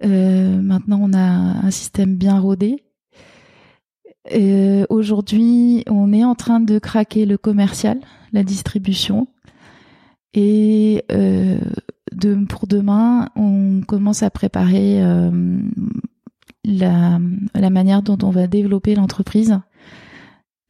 Euh, 0.05 0.61
maintenant 0.61 1.01
on 1.03 1.13
a 1.13 1.19
un 1.19 1.71
système 1.71 2.17
bien 2.17 2.39
rodé. 2.39 2.85
Euh, 4.35 4.85
Aujourd'hui, 4.91 5.85
on 5.89 6.13
est 6.13 6.25
en 6.25 6.35
train 6.35 6.61
de 6.61 6.79
craquer 6.79 7.25
le 7.25 7.39
commercial, 7.39 7.99
la 8.33 8.43
distribution, 8.43 9.27
et 10.35 11.05
euh, 11.11 11.59
de, 12.13 12.35
pour 12.47 12.67
demain, 12.67 13.29
on 13.37 13.81
commence 13.87 14.23
à 14.23 14.31
préparer 14.31 15.03
euh, 15.03 15.61
la, 16.65 17.19
la, 17.55 17.71
manière 17.71 18.03
dont 18.03 18.19
on 18.23 18.31
va 18.31 18.47
développer 18.47 18.95
l'entreprise. 18.95 19.59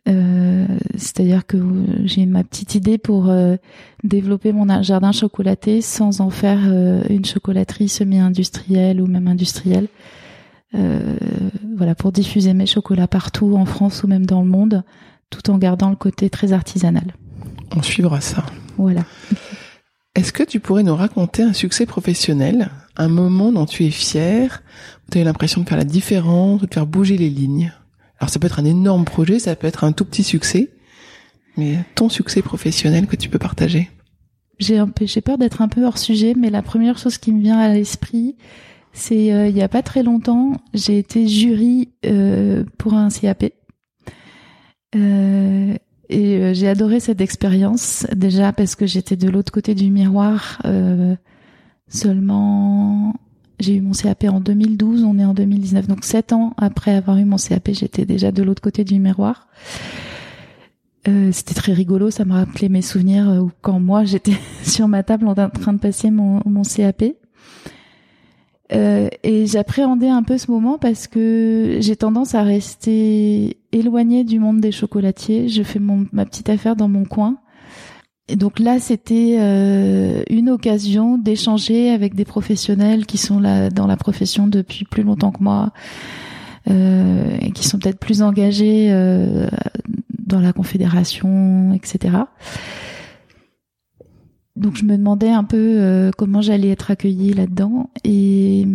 Euh, 0.09 0.66
C'est-à-dire 0.96 1.46
que 1.46 1.59
j'ai 2.05 2.27
ma 2.27 2.44
petite 2.44 2.74
idée 2.74 2.98
pour 2.98 3.29
euh, 3.29 3.57
développer 4.05 4.53
mon 4.53 4.83
jardin 4.83 5.12
chocolaté 5.12 5.81
sans 5.81 6.20
en 6.20 6.31
faire 6.31 6.61
une 7.09 7.24
chocolaterie 7.24 7.88
semi-industrielle 7.88 9.01
ou 9.01 9.07
même 9.07 9.29
industrielle. 9.29 9.88
Voilà, 10.72 11.94
pour 11.94 12.12
diffuser 12.12 12.55
mes 12.55 12.66
chocolats 12.66 13.09
partout 13.09 13.55
en 13.57 13.64
France 13.64 14.03
ou 14.03 14.09
même 14.09 14.27
dans 14.27 14.42
le 14.42 14.48
monde, 14.48 14.83
tout 15.31 15.51
en 15.51 15.59
gardant 15.59 15.90
le 15.90 15.96
côté 15.96 16.29
très 16.29 16.53
artisanal. 16.53 17.14
On 17.77 17.83
suivra 17.83 18.20
ça. 18.20 18.44
Voilà. 18.77 19.05
Est-ce 20.18 20.33
que 20.33 20.42
tu 20.42 20.59
pourrais 20.59 20.83
nous 20.83 20.96
raconter 20.96 21.44
un 21.44 21.52
succès 21.52 21.87
professionnel, 21.87 22.72
un 22.96 23.07
moment 23.07 23.52
dont 23.52 23.66
tu 23.66 23.85
es 23.85 23.90
fier, 23.90 24.64
où 25.07 25.12
tu 25.12 25.18
as 25.18 25.20
eu 25.20 25.24
l'impression 25.24 25.61
de 25.61 25.68
faire 25.68 25.78
la 25.78 25.85
différence, 25.85 26.61
de 26.61 26.66
faire 26.66 26.88
bouger 26.88 27.16
les 27.16 27.31
lignes? 27.31 27.72
Alors 28.18 28.28
ça 28.28 28.40
peut 28.40 28.48
être 28.48 28.59
un 28.59 28.64
énorme 28.64 29.04
projet, 29.04 29.38
ça 29.38 29.54
peut 29.54 29.68
être 29.68 29.85
un 29.85 29.92
tout 29.92 30.04
petit 30.04 30.24
succès, 30.24 30.72
mais 31.57 31.85
ton 31.94 32.09
succès 32.09 32.42
professionnel 32.42 33.07
que 33.07 33.14
tu 33.14 33.28
peux 33.28 33.38
partager? 33.38 33.90
J'ai 34.59 35.20
peur 35.20 35.38
d'être 35.38 35.62
un 35.62 35.68
peu 35.68 35.87
hors 35.87 35.98
sujet, 35.98 36.35
mais 36.37 36.50
la 36.50 36.62
première 36.62 36.98
chose 36.98 37.16
qui 37.16 37.31
me 37.31 37.40
vient 37.40 37.61
à 37.61 37.72
l'esprit, 37.72 38.35
c'est 38.92 39.33
euh, 39.33 39.46
il 39.46 39.57
y 39.57 39.62
a 39.62 39.68
pas 39.68 39.83
très 39.83 40.02
longtemps, 40.02 40.61
j'ai 40.74 40.98
été 40.98 41.28
jury 41.28 41.90
euh, 42.04 42.64
pour 42.76 42.94
un 42.94 43.09
CAP. 43.09 43.52
Euh, 44.96 45.76
et 46.10 46.36
euh, 46.36 46.54
j'ai 46.54 46.68
adoré 46.68 47.00
cette 47.00 47.20
expérience 47.20 48.06
déjà 48.14 48.52
parce 48.52 48.74
que 48.74 48.86
j'étais 48.86 49.16
de 49.16 49.28
l'autre 49.28 49.52
côté 49.52 49.74
du 49.74 49.90
miroir. 49.90 50.60
Euh, 50.64 51.14
seulement, 51.88 53.14
j'ai 53.60 53.76
eu 53.76 53.80
mon 53.80 53.92
CAP 53.92 54.24
en 54.24 54.40
2012, 54.40 55.04
on 55.04 55.18
est 55.18 55.24
en 55.24 55.34
2019, 55.34 55.86
donc 55.86 56.04
sept 56.04 56.32
ans 56.32 56.54
après 56.56 56.94
avoir 56.94 57.18
eu 57.18 57.24
mon 57.24 57.36
CAP, 57.36 57.70
j'étais 57.72 58.06
déjà 58.06 58.32
de 58.32 58.42
l'autre 58.42 58.62
côté 58.62 58.84
du 58.84 58.98
miroir. 58.98 59.48
Euh, 61.06 61.30
c'était 61.32 61.54
très 61.54 61.72
rigolo, 61.72 62.10
ça 62.10 62.24
me 62.24 62.32
rappelait 62.32 62.68
mes 62.68 62.82
souvenirs 62.82 63.46
quand 63.60 63.78
moi 63.78 64.04
j'étais 64.04 64.36
sur 64.62 64.88
ma 64.88 65.02
table 65.02 65.28
en 65.28 65.34
train 65.34 65.72
de 65.72 65.78
passer 65.78 66.10
mon, 66.10 66.40
mon 66.46 66.62
CAP. 66.62 67.04
Euh, 68.72 69.09
et 69.22 69.46
j'appréhendais 69.46 70.11
un 70.11 70.22
peu 70.22 70.37
ce 70.37 70.50
moment 70.50 70.78
parce 70.78 71.07
que 71.07 71.78
j'ai 71.81 71.96
tendance 71.96 72.35
à 72.35 72.42
rester 72.42 73.57
éloignée 73.72 74.24
du 74.24 74.38
monde 74.38 74.61
des 74.61 74.72
chocolatiers. 74.72 75.48
Je 75.48 75.62
fais 75.62 75.78
mon, 75.78 76.07
ma 76.12 76.26
petite 76.26 76.50
affaire 76.50 76.76
dans 76.76 76.88
mon 76.88 77.04
coin. 77.04 77.38
Et 78.28 78.37
donc 78.37 78.59
là, 78.59 78.78
c'était 78.78 79.38
euh, 79.40 80.22
une 80.28 80.50
occasion 80.50 81.16
d'échanger 81.16 81.90
avec 81.90 82.14
des 82.14 82.26
professionnels 82.26 83.07
qui 83.07 83.16
sont 83.16 83.40
là 83.40 83.70
dans 83.70 83.87
la 83.87 83.96
profession 83.96 84.46
depuis 84.46 84.85
plus 84.85 85.02
longtemps 85.02 85.33
que 85.33 85.42
moi, 85.42 85.72
euh, 86.68 87.38
et 87.40 87.52
qui 87.52 87.66
sont 87.66 87.78
peut-être 87.78 87.98
plus 87.98 88.20
engagés 88.20 88.88
euh, 88.90 89.48
dans 90.18 90.40
la 90.40 90.52
confédération, 90.52 91.72
etc. 91.72 92.18
Donc 94.58 94.76
je 94.76 94.84
me 94.84 94.96
demandais 94.96 95.30
un 95.30 95.44
peu 95.44 95.56
euh, 95.56 96.10
comment 96.16 96.42
j'allais 96.42 96.70
être 96.70 96.90
accueillie 96.90 97.32
là-dedans. 97.32 97.90
Et 98.04 98.66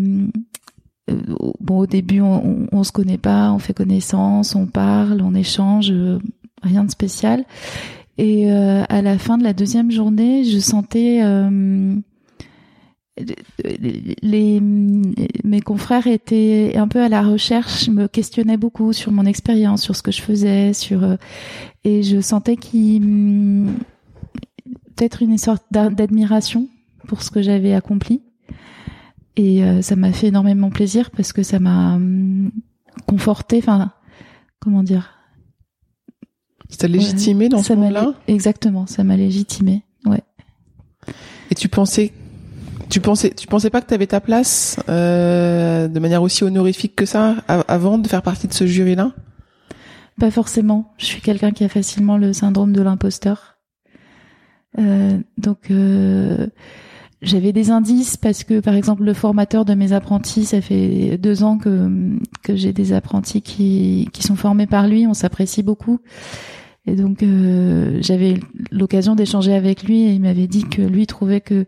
euh, 1.10 1.16
bon, 1.60 1.80
au 1.80 1.86
début, 1.86 2.22
on, 2.22 2.68
on, 2.72 2.84
se 2.84 2.92
connaît 2.92 3.18
pas, 3.18 3.52
on 3.52 3.60
fait 3.60 3.74
connaissance, 3.74 4.56
on 4.56 4.66
parle, 4.66 5.22
on 5.22 5.36
échange, 5.36 5.92
euh, 5.92 6.20
rien 6.62 6.86
de 6.86 6.92
spécial. 6.92 7.44
Et 8.20 8.52
à 8.52 9.02
la 9.02 9.18
fin 9.18 9.40
de 9.40 9.44
la 9.44 9.54
deuxième 9.54 9.90
journée, 9.90 10.44
je 10.44 10.60
sentais 10.60 11.24
les, 14.22 14.60
mes 14.62 15.62
confrères 15.62 16.06
étaient 16.06 16.74
un 16.76 16.88
peu 16.88 17.02
à 17.02 17.10
la 17.10 17.24
recherche, 17.24 17.90
me 17.90 18.08
questionnaient 18.08 18.58
beaucoup 18.58 18.94
sur 18.94 19.12
mon 19.12 19.26
expérience, 19.26 19.82
sur 19.82 19.96
ce 19.96 20.04
que 20.04 20.12
je 20.12 20.22
faisais, 20.22 20.74
sur 20.74 21.18
et 21.84 22.04
je 22.04 22.22
sentais 22.22 22.56
qu'ils 22.56 23.72
peut-être 24.96 25.22
une 25.22 25.38
sorte 25.38 25.64
d'admiration 25.72 26.68
pour 27.08 27.22
ce 27.22 27.32
que 27.32 27.42
j'avais 27.42 27.74
accompli. 27.74 28.22
Et 29.36 29.64
euh, 29.64 29.82
ça 29.82 29.96
m'a 29.96 30.12
fait 30.12 30.28
énormément 30.28 30.70
plaisir 30.70 31.10
parce 31.12 31.34
que 31.34 31.44
ça 31.44 31.60
m'a 31.60 31.96
hum, 31.96 32.52
conforté, 33.08 33.58
enfin, 33.58 33.92
comment 34.60 34.84
dire? 34.84 35.18
Ça 36.70 36.88
légitimé 36.88 37.50
dans 37.50 37.62
ce 37.62 37.74
moment-là 37.74 38.14
Exactement, 38.28 38.88
ça 38.88 39.04
m'a 39.04 39.16
légitimé, 39.16 39.84
ouais. 40.06 40.22
Et 41.52 41.56
tu 41.56 41.68
pensais, 41.68 42.14
tu 42.90 43.00
pensais, 43.00 43.32
tu 43.32 43.48
pensais 43.48 43.70
pas 43.70 43.82
que 43.82 43.88
tu 43.88 43.94
avais 43.94 44.08
ta 44.08 44.22
place 44.22 44.80
euh, 44.90 45.88
de 45.88 46.00
manière 46.00 46.24
aussi 46.24 46.44
honorifique 46.44 46.96
que 46.96 47.06
ça 47.06 47.38
avant 47.48 47.98
de 47.98 48.08
faire 48.08 48.22
partie 48.22 48.48
de 48.48 48.54
ce 48.54 48.66
jury-là? 48.66 49.14
Pas 50.20 50.32
forcément. 50.32 50.94
Je 50.98 51.06
suis 51.06 51.22
quelqu'un 51.22 51.52
qui 51.52 51.64
a 51.64 51.70
facilement 51.70 52.18
le 52.18 52.34
syndrome 52.34 52.74
de 52.74 52.82
l'imposteur. 52.82 53.53
Euh, 54.80 55.18
donc 55.38 55.70
euh, 55.70 56.48
j'avais 57.22 57.54
des 57.54 57.70
indices 57.70 58.18
parce 58.18 58.44
que 58.44 58.60
par 58.60 58.76
exemple 58.76 59.04
le 59.04 59.14
formateur 59.14 59.66
de 59.66 59.74
mes 59.74 59.94
apprentis, 59.94 60.46
ça 60.46 60.62
fait 60.62 61.18
deux 61.18 61.44
ans 61.44 61.58
que 61.58 62.18
que 62.44 62.56
j'ai 62.56 62.74
des 62.74 62.94
apprentis 62.94 63.42
qui 63.42 64.10
qui 64.14 64.24
sont 64.24 64.36
formés 64.36 64.68
par 64.68 64.88
lui, 64.88 65.08
on 65.08 65.14
s'apprécie 65.14 65.64
beaucoup. 65.64 66.00
Et 66.86 66.96
donc 66.96 67.24
euh, 67.24 67.98
j'avais 68.02 68.36
l'occasion 68.72 69.16
d'échanger 69.16 69.54
avec 69.54 69.84
lui 69.84 70.04
et 70.04 70.12
il 70.12 70.22
m'avait 70.22 70.48
dit 70.48 70.64
que 70.64 70.82
lui 70.82 71.08
trouvait 71.08 71.40
que 71.40 71.66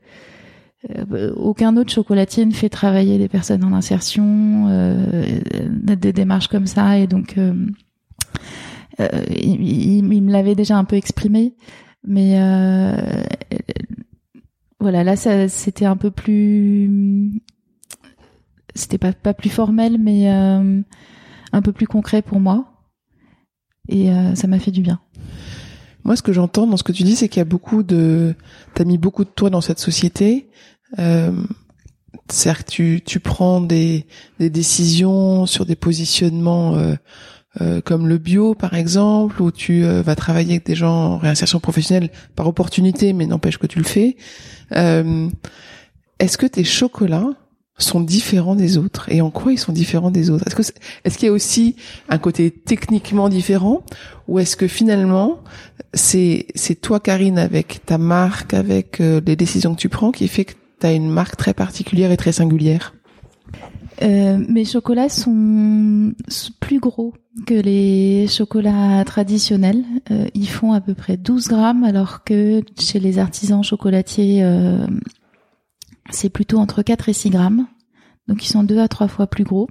euh, 0.89 1.34
aucun 1.36 1.78
autre 1.78 1.91
chocolatier 1.91 2.46
ne 2.46 2.52
fait 2.52 2.70
travailler 2.70 3.18
des 3.18 3.30
personnes 3.30 3.63
en 3.63 3.74
insertion, 3.74 4.68
euh, 4.70 5.39
des 5.82 6.12
démarches 6.12 6.50
comme 6.50 6.68
ça 6.68 7.00
et 7.00 7.08
donc 7.08 7.38
il, 7.38 7.76
il, 9.30 10.13
il, 10.13 10.22
me 10.22 10.32
l'avait 10.32 10.56
déjà 10.56 10.78
un 10.78 10.84
peu 10.84 10.98
exprimé. 10.98 11.54
Mais 12.08 12.39
euh, 12.39 12.96
voilà, 14.80 15.04
là, 15.04 15.15
c'était 15.15 15.86
un 15.86 15.98
peu 15.98 16.12
plus, 16.12 17.41
c'était 18.76 19.00
pas 19.00 19.13
pas 19.13 19.34
plus 19.34 19.50
formel, 19.50 19.98
mais 20.00 20.32
euh, 20.32 20.82
un 21.52 21.62
peu 21.62 21.72
plus 21.72 21.88
concret 21.88 22.22
pour 22.22 22.39
moi, 22.39 22.65
et 23.89 24.12
euh, 24.12 24.36
ça 24.36 24.48
m'a 24.48 24.60
fait 24.60 24.72
du 24.72 24.82
bien. 24.82 25.00
Moi, 26.04 26.15
ce 26.15 26.22
que 26.22 26.34
j'entends 26.34 26.68
dans 26.68 26.78
ce 26.78 26.84
que 26.84 26.91
tu 26.91 27.02
dis, 27.02 27.15
c'est 27.15 27.30
qu'il 27.30 27.39
y 27.39 27.41
a 27.41 27.46
beaucoup 27.46 27.82
de, 27.82 28.36
t'as 28.76 28.84
mis 28.84 29.00
beaucoup 29.00 29.24
de 29.24 29.30
toi 29.30 29.50
dans 29.50 29.62
cette 29.62 29.80
société. 29.80 30.50
Euh, 31.00 31.32
certes, 32.30 32.68
tu 32.70 33.02
tu 33.04 33.20
prends 33.20 33.62
des 33.62 34.06
des 34.38 34.52
décisions 34.52 35.48
sur 35.48 35.65
des 35.65 35.76
positionnements 35.76 36.76
euh, 36.76 36.96
euh, 37.62 37.82
comme 37.82 38.08
le 38.08 38.18
bio 38.18 38.54
par 38.54 38.74
exemple, 38.74 39.41
où 39.41 39.52
tu 39.52 39.86
euh, 39.86 40.02
vas 40.02 40.15
travailler 40.15 40.54
avec 40.54 40.65
des 40.65 40.76
gens 40.76 41.13
en 41.13 41.18
réinsertion 41.18 41.60
professionnelle 41.60 42.10
par 42.36 42.48
opportunité, 42.48 43.13
mais 43.13 43.26
n'empêche 43.26 43.58
que 43.58 43.68
tu 43.68 43.80
le 43.80 43.86
fais. 43.86 44.18
Euh, 44.74 45.30
est-ce 46.20 46.38
que 46.38 46.46
tes 46.46 46.63
chocolats 46.63 47.30
sont 47.78 48.00
différents 48.00 48.56
des 48.56 48.78
autres 48.78 49.12
et 49.12 49.22
en 49.22 49.32
quoi 49.32 49.52
ils 49.52 49.60
sont 49.60 49.74
différents 49.74 50.12
des 50.12 50.30
autres? 50.30 50.46
Est-ce 50.48 50.56
que 50.56 50.78
est-ce 51.04 51.18
qu'il 51.18 51.28
y 51.28 51.30
a 51.30 51.34
aussi 51.34 51.76
un 52.10 52.18
côté 52.18 52.52
techniquement 52.52 53.30
différent 53.30 53.84
ou 54.28 54.39
est-ce 54.39 54.56
que 54.56 54.68
finalement 54.68 55.39
c'est 55.94 56.48
c'est 56.56 56.76
toi 56.76 57.02
Karine 57.02 57.38
avec 57.38 57.86
ta 57.86 57.98
marque, 57.98 58.54
avec 58.54 59.00
les 59.00 59.36
décisions 59.36 59.76
que 59.76 59.80
tu 59.80 59.89
prends 59.89 60.12
qui 60.13 60.30
fait 60.30 60.46
que 60.46 60.54
tu 60.80 60.88
as 60.88 60.94
une 60.94 61.10
marque 61.10 61.36
très 61.36 61.54
particulière 61.54 62.12
et 62.12 62.18
très 62.18 62.32
singulière? 62.32 62.95
Euh, 64.02 64.38
mes 64.50 64.66
chocolats 64.66 65.10
sont 65.10 66.14
plus 66.60 66.80
gros 66.80 67.14
que 67.46 67.54
les 67.54 68.28
chocolats 68.28 69.04
traditionnels. 69.06 69.84
Euh, 70.12 70.28
ils 70.34 70.50
font 70.50 70.74
à 70.74 70.82
peu 70.82 70.94
près 70.94 71.18
12 71.18 71.48
grammes, 71.48 71.84
alors 71.84 72.24
que 72.24 72.62
chez 72.80 73.00
les 73.00 73.20
artisans 73.20 73.64
chocolatiers, 73.64 74.44
euh, 74.44 74.86
c'est 76.10 76.30
plutôt 76.30 76.58
entre 76.58 76.82
4 76.82 77.10
et 77.10 77.14
6 77.14 77.30
grammes. 77.30 77.68
Donc 78.28 78.44
ils 78.44 78.50
sont 78.50 78.64
deux 78.64 78.80
à 78.80 78.88
trois 78.88 79.08
fois 79.08 79.28
plus 79.28 79.44
gros. 79.44 79.70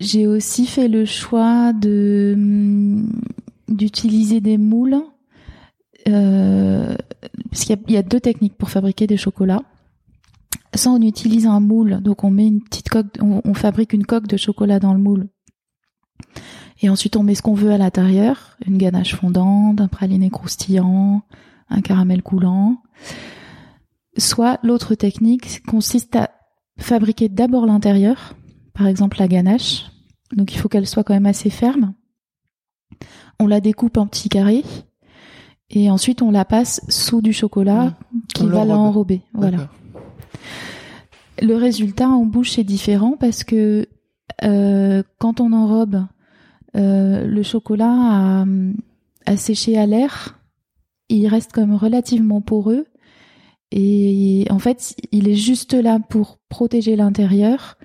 J'ai 0.00 0.26
aussi 0.26 0.66
fait 0.66 0.88
le 0.88 1.04
choix 1.04 1.72
de 1.72 2.32
hum, 2.36 3.12
d'utiliser 3.68 4.40
des 4.40 4.58
moules, 4.58 4.96
parce 6.04 7.64
qu'il 7.64 7.78
y 7.88 7.96
a 7.96 8.02
deux 8.02 8.20
techniques 8.20 8.56
pour 8.56 8.70
fabriquer 8.70 9.06
des 9.06 9.16
chocolats 9.16 9.62
ça, 10.78 10.90
on 10.90 11.00
utilise 11.00 11.46
un 11.46 11.60
moule. 11.60 12.00
Donc, 12.00 12.24
on 12.24 12.30
met 12.30 12.46
une 12.46 12.62
petite 12.62 12.88
coque, 12.88 13.18
on, 13.20 13.54
fabrique 13.54 13.92
une 13.92 14.06
coque 14.06 14.26
de 14.26 14.36
chocolat 14.36 14.80
dans 14.80 14.92
le 14.92 15.00
moule. 15.00 15.28
Et 16.80 16.88
ensuite, 16.88 17.16
on 17.16 17.22
met 17.22 17.34
ce 17.34 17.42
qu'on 17.42 17.54
veut 17.54 17.70
à 17.70 17.78
l'intérieur. 17.78 18.56
Une 18.66 18.78
ganache 18.78 19.14
fondante, 19.14 19.80
un 19.80 19.88
praliné 19.88 20.30
croustillant, 20.30 21.22
un 21.68 21.80
caramel 21.80 22.22
coulant. 22.22 22.82
Soit 24.16 24.58
l'autre 24.62 24.94
technique 24.94 25.62
consiste 25.66 26.16
à 26.16 26.30
fabriquer 26.78 27.28
d'abord 27.28 27.66
l'intérieur. 27.66 28.34
Par 28.72 28.86
exemple, 28.86 29.18
la 29.20 29.28
ganache. 29.28 29.90
Donc, 30.32 30.54
il 30.54 30.58
faut 30.58 30.68
qu'elle 30.68 30.86
soit 30.86 31.04
quand 31.04 31.14
même 31.14 31.26
assez 31.26 31.50
ferme. 31.50 31.94
On 33.38 33.46
la 33.46 33.60
découpe 33.60 33.96
en 33.96 34.06
petits 34.06 34.28
carrés. 34.28 34.64
Et 35.70 35.90
ensuite, 35.90 36.22
on 36.22 36.30
la 36.30 36.44
passe 36.44 36.80
sous 36.88 37.20
du 37.20 37.32
chocolat 37.32 37.96
qui 38.34 38.46
va 38.46 38.64
l'enrober. 38.64 39.22
Voilà. 39.32 39.68
Le 41.42 41.54
résultat 41.54 42.08
en 42.08 42.24
bouche 42.24 42.58
est 42.58 42.64
différent 42.64 43.16
parce 43.18 43.44
que 43.44 43.86
euh, 44.42 45.02
quand 45.18 45.40
on 45.40 45.52
enrobe 45.52 46.04
euh, 46.76 47.26
le 47.26 47.42
chocolat 47.42 48.44
à, 49.26 49.36
sécher 49.36 49.76
à 49.78 49.86
l'air, 49.86 50.38
il 51.08 51.26
reste 51.28 51.52
comme 51.52 51.74
relativement 51.74 52.40
poreux 52.40 52.86
et 53.70 54.46
en 54.50 54.58
fait 54.58 54.94
il 55.10 55.28
est 55.28 55.34
juste 55.34 55.74
là 55.74 55.98
pour 55.98 56.38
protéger 56.48 56.96
l'intérieur 56.96 57.76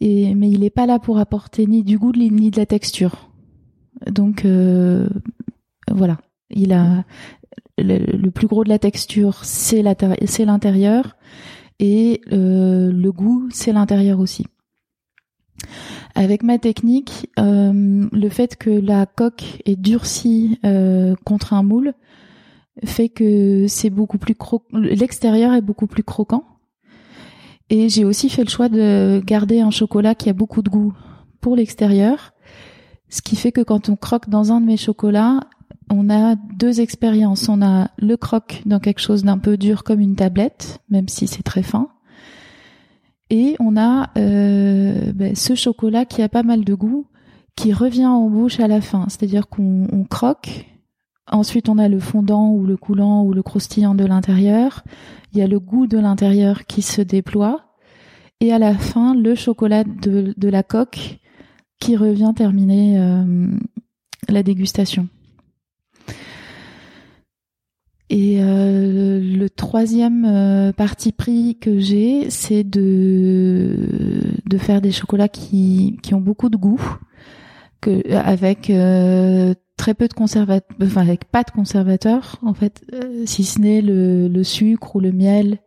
mais 0.00 0.50
il 0.50 0.60
n'est 0.60 0.70
pas 0.70 0.86
là 0.86 0.98
pour 0.98 1.18
apporter 1.18 1.66
ni 1.66 1.82
du 1.82 1.98
goût 1.98 2.12
ni 2.12 2.50
de 2.50 2.56
la 2.56 2.66
texture. 2.66 3.30
Donc 4.10 4.44
euh, 4.44 5.08
voilà, 5.90 6.18
le, 7.78 8.30
plus 8.30 8.46
gros 8.46 8.64
de 8.64 8.68
la 8.68 8.78
texture 8.78 9.44
c'est 9.44 9.82
l'intérieur 9.82 11.16
et 11.80 12.20
euh, 12.30 12.92
le 12.92 13.10
goût, 13.10 13.48
c'est 13.50 13.72
l'intérieur 13.72 14.20
aussi. 14.20 14.46
Avec 16.14 16.42
ma 16.42 16.58
technique, 16.58 17.30
euh, 17.38 18.06
le 18.12 18.28
fait 18.28 18.56
que 18.56 18.70
la 18.70 19.06
coque 19.06 19.62
est 19.64 19.76
durcie 19.76 20.60
euh, 20.64 21.14
contre 21.24 21.54
un 21.54 21.62
moule 21.62 21.94
fait 22.84 23.08
que 23.08 23.66
c'est 23.66 23.90
beaucoup 23.90 24.18
plus 24.18 24.34
l'extérieur 24.72 25.52
est 25.52 25.60
beaucoup 25.60 25.86
plus 25.86 26.04
croquant. 26.04 26.44
Et 27.68 27.88
j'ai 27.88 28.04
aussi 28.04 28.28
fait 28.28 28.44
le 28.44 28.50
choix 28.50 28.68
de 28.68 29.22
garder 29.24 29.60
un 29.60 29.70
chocolat 29.70 30.14
qui 30.14 30.28
a 30.28 30.32
beaucoup 30.32 30.62
de 30.62 30.70
goût 30.70 30.92
pour 31.40 31.56
l'extérieur, 31.56 32.32
ce 33.08 33.22
qui 33.22 33.36
fait 33.36 33.52
que 33.52 33.60
quand 33.60 33.88
on 33.88 33.96
croque 33.96 34.28
dans 34.28 34.52
un 34.52 34.60
de 34.60 34.66
mes 34.66 34.76
chocolats, 34.76 35.40
on 35.90 36.08
a 36.08 36.36
deux 36.36 36.80
expériences. 36.80 37.48
On 37.48 37.60
a 37.62 37.90
le 37.98 38.16
croc 38.16 38.62
dans 38.64 38.78
quelque 38.78 39.00
chose 39.00 39.24
d'un 39.24 39.38
peu 39.38 39.56
dur 39.56 39.84
comme 39.84 40.00
une 40.00 40.16
tablette, 40.16 40.80
même 40.88 41.08
si 41.08 41.26
c'est 41.26 41.42
très 41.42 41.62
fin. 41.62 41.88
Et 43.28 43.56
on 43.60 43.76
a 43.76 44.10
euh, 44.18 45.12
ben, 45.12 45.34
ce 45.34 45.54
chocolat 45.54 46.04
qui 46.04 46.22
a 46.22 46.28
pas 46.28 46.42
mal 46.42 46.64
de 46.64 46.74
goût, 46.74 47.06
qui 47.56 47.72
revient 47.72 48.06
en 48.06 48.28
bouche 48.28 48.60
à 48.60 48.68
la 48.68 48.80
fin. 48.80 49.06
C'est-à-dire 49.08 49.48
qu'on 49.48 50.06
croque. 50.08 50.66
Ensuite, 51.30 51.68
on 51.68 51.78
a 51.78 51.88
le 51.88 52.00
fondant 52.00 52.50
ou 52.50 52.64
le 52.64 52.76
coulant 52.76 53.22
ou 53.22 53.32
le 53.32 53.42
croustillant 53.42 53.94
de 53.94 54.04
l'intérieur. 54.04 54.82
Il 55.32 55.38
y 55.38 55.42
a 55.42 55.46
le 55.46 55.60
goût 55.60 55.86
de 55.86 55.98
l'intérieur 55.98 56.66
qui 56.66 56.82
se 56.82 57.02
déploie. 57.02 57.66
et 58.40 58.52
à 58.52 58.58
la 58.58 58.74
fin 58.74 59.14
le 59.14 59.34
chocolat 59.34 59.84
de, 59.84 60.48
la 60.48 60.62
coque 60.62 61.18
qui 61.78 61.96
revient 61.96 62.32
terminer 62.34 62.98
euh, 62.98 63.46
la 64.28 64.42
dégustation. 64.42 65.08
Et 68.10 68.38
euh, 68.40 69.20
le 69.20 69.48
troisième 69.48 70.24
euh, 70.24 70.72
parti 70.72 71.12
pris 71.12 71.56
que 71.60 71.78
j'ai, 71.78 72.28
c'est 72.28 72.64
de 72.64 73.76
faire 74.58 74.80
des 74.80 74.90
chocolats 74.90 75.28
qui 75.28 75.96
ont 76.12 76.20
beaucoup 76.20 76.48
de 76.48 76.56
goût, 76.56 76.98
avec 78.10 78.68
euh, 78.68 79.54
très 79.76 79.94
peu 79.94 80.08
de 80.08 80.12
conservateurs, 80.12 80.76
enfin 80.82 81.02
avec 81.02 81.24
pas 81.24 81.44
de 81.44 81.52
conservateurs 81.52 82.38
en 82.42 82.52
fait, 82.52 82.84
si 83.26 83.44
ce 83.44 83.60
n'est 83.60 83.80
le 83.80 84.42
sucre 84.42 84.96
ou 84.96 85.00
le 85.00 85.12
miel 85.12 85.58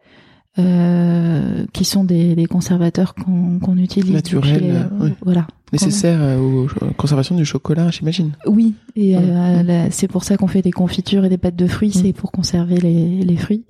euh, 0.60 1.66
qui 1.74 1.84
sont 1.86 2.04
des, 2.04 2.36
des 2.36 2.46
conservateurs 2.46 3.16
qu'on 3.16 3.60
qu'on 3.60 3.78
utilise 3.78 4.12
Naturels, 4.14 4.64
euh, 4.64 4.84
oui. 5.00 5.10
voilà 5.24 5.48
Nécessaire 5.72 6.20
euh, 6.22 6.38
aux 6.40 6.68
conservation 6.98 7.36
du 7.36 7.44
chocolat, 7.46 7.90
j'imagine. 7.90 8.34
oui 8.46 8.76
et 8.96 9.18
Ouais. 9.18 9.24
euh, 9.24 9.88
c'est 9.90 10.08
pour 10.08 10.24
ça 10.24 10.38
qu'on 10.38 10.46
fait 10.48 10.62
des 10.62 10.72
confitures 10.72 11.26
et 11.26 11.30
des 11.30 11.40
pâtes 11.40 11.56
de 11.56 11.66
fruits 11.68 11.90
Mm. 11.96 12.00
c'est 12.02 12.14
pour 12.14 12.32
conserver 12.32 12.78
les, 12.78 13.24
les 13.24 13.38
fruits 13.38 13.64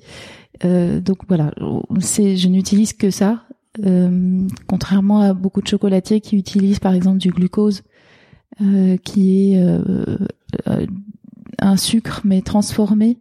Euh, 0.65 1.00
donc 1.02 1.19
voilà 1.28 1.52
je 1.58 2.48
n'utilise 2.48 2.93
que 2.93 3.10
ça 3.10 3.43
euh, 3.86 4.46
contrairement 4.67 5.19
à 5.22 5.34
beaucoup 5.34 5.62
de 5.62 5.67
chocolatiers 5.67 6.22
qui 6.22 6.36
utilisent 6.38 6.80
par 6.80 6.93
exemple 6.93 7.17
du 7.17 7.30
glucose 7.32 7.82
euh, 8.62 8.98
qui 8.98 9.54
est 9.56 9.63
un 11.60 11.78
sucre 11.78 12.22
mais 12.24 12.41
transformé 12.41 13.17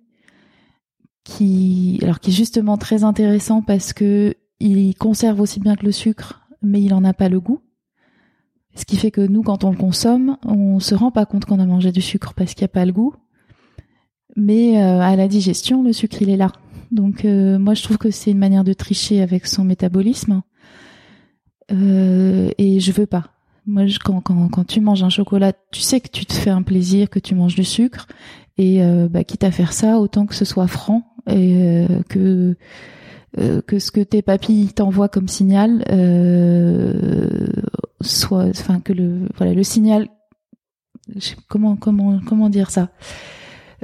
qui 1.24 1.98
alors 2.02 2.20
qui 2.20 2.30
est 2.30 2.34
justement 2.34 2.76
très 2.76 3.04
intéressant 3.04 3.62
parce 3.62 3.92
que 3.92 4.34
il 4.60 4.94
conserve 4.94 5.40
aussi 5.40 5.60
bien 5.60 5.76
que 5.76 5.84
le 5.84 5.92
sucre 5.92 6.46
mais 6.62 6.82
il 6.82 6.94
en 6.94 7.04
a 7.04 7.12
pas 7.12 7.28
le 7.28 7.40
goût. 7.40 7.60
Ce 8.74 8.84
qui 8.84 8.96
fait 8.96 9.10
que 9.10 9.20
nous 9.20 9.42
quand 9.42 9.64
on 9.64 9.70
le 9.70 9.76
consomme 9.76 10.36
on 10.44 10.80
se 10.80 10.94
rend 10.94 11.10
pas 11.10 11.26
compte 11.26 11.44
qu'on 11.44 11.60
a 11.60 11.66
mangé 11.66 11.92
du 11.92 12.02
sucre 12.02 12.34
parce 12.34 12.54
qu'il 12.54 12.62
n'y 12.62 12.70
a 12.70 12.74
pas 12.74 12.86
le 12.86 12.92
goût. 12.92 13.14
Mais 14.36 14.82
euh, 14.82 15.00
à 15.00 15.14
la 15.16 15.28
digestion 15.28 15.82
le 15.82 15.92
sucre 15.92 16.22
il 16.22 16.30
est 16.30 16.36
là. 16.36 16.52
Donc 16.90 17.24
euh, 17.24 17.58
moi 17.58 17.74
je 17.74 17.82
trouve 17.82 17.98
que 17.98 18.10
c'est 18.10 18.30
une 18.30 18.38
manière 18.38 18.64
de 18.64 18.72
tricher 18.72 19.22
avec 19.22 19.46
son 19.46 19.64
métabolisme. 19.64 20.42
Euh, 21.70 22.50
et 22.58 22.80
je 22.80 22.92
veux 22.92 23.06
pas. 23.06 23.32
Moi, 23.64 23.84
quand 24.02 24.66
tu 24.66 24.80
manges 24.80 25.04
un 25.04 25.08
chocolat, 25.08 25.52
tu 25.70 25.80
sais 25.80 26.00
que 26.00 26.08
tu 26.08 26.26
te 26.26 26.32
fais 26.32 26.50
un 26.50 26.62
plaisir, 26.62 27.08
que 27.08 27.20
tu 27.20 27.36
manges 27.36 27.54
du 27.54 27.62
sucre, 27.62 28.08
et 28.58 28.82
euh, 28.82 29.08
bah, 29.08 29.24
quitte 29.24 29.44
à 29.44 29.50
faire 29.50 29.72
ça, 29.72 29.98
autant 29.98 30.26
que 30.26 30.34
ce 30.34 30.44
soit 30.44 30.66
franc 30.66 31.02
et 31.26 31.56
euh, 31.56 31.86
que 32.08 32.56
euh, 33.38 33.62
que 33.62 33.78
ce 33.78 33.90
que 33.90 34.00
tes 34.00 34.20
papilles 34.20 34.72
t'envoient 34.72 35.08
comme 35.08 35.28
signal 35.28 35.84
euh, 35.90 37.48
soit, 38.00 38.44
enfin 38.48 38.80
que 38.80 38.92
le 38.92 39.28
voilà 39.36 39.54
le 39.54 39.62
signal, 39.62 40.08
comment 41.48 41.76
comment 41.76 42.20
comment 42.26 42.50
dire 42.50 42.70
ça. 42.70 42.90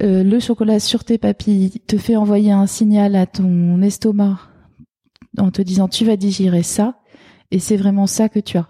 Euh, 0.00 0.22
le 0.22 0.38
chocolat 0.38 0.78
sur 0.78 1.02
tes 1.02 1.18
papilles 1.18 1.80
te 1.86 1.96
fait 1.96 2.14
envoyer 2.14 2.52
un 2.52 2.66
signal 2.66 3.16
à 3.16 3.26
ton 3.26 3.82
estomac 3.82 4.38
en 5.38 5.50
te 5.50 5.60
disant 5.62 5.88
tu 5.88 6.04
vas 6.04 6.16
digérer 6.16 6.62
ça, 6.62 7.00
et 7.50 7.58
c'est 7.58 7.76
vraiment 7.76 8.06
ça 8.06 8.28
que 8.28 8.38
tu 8.38 8.58
as 8.58 8.68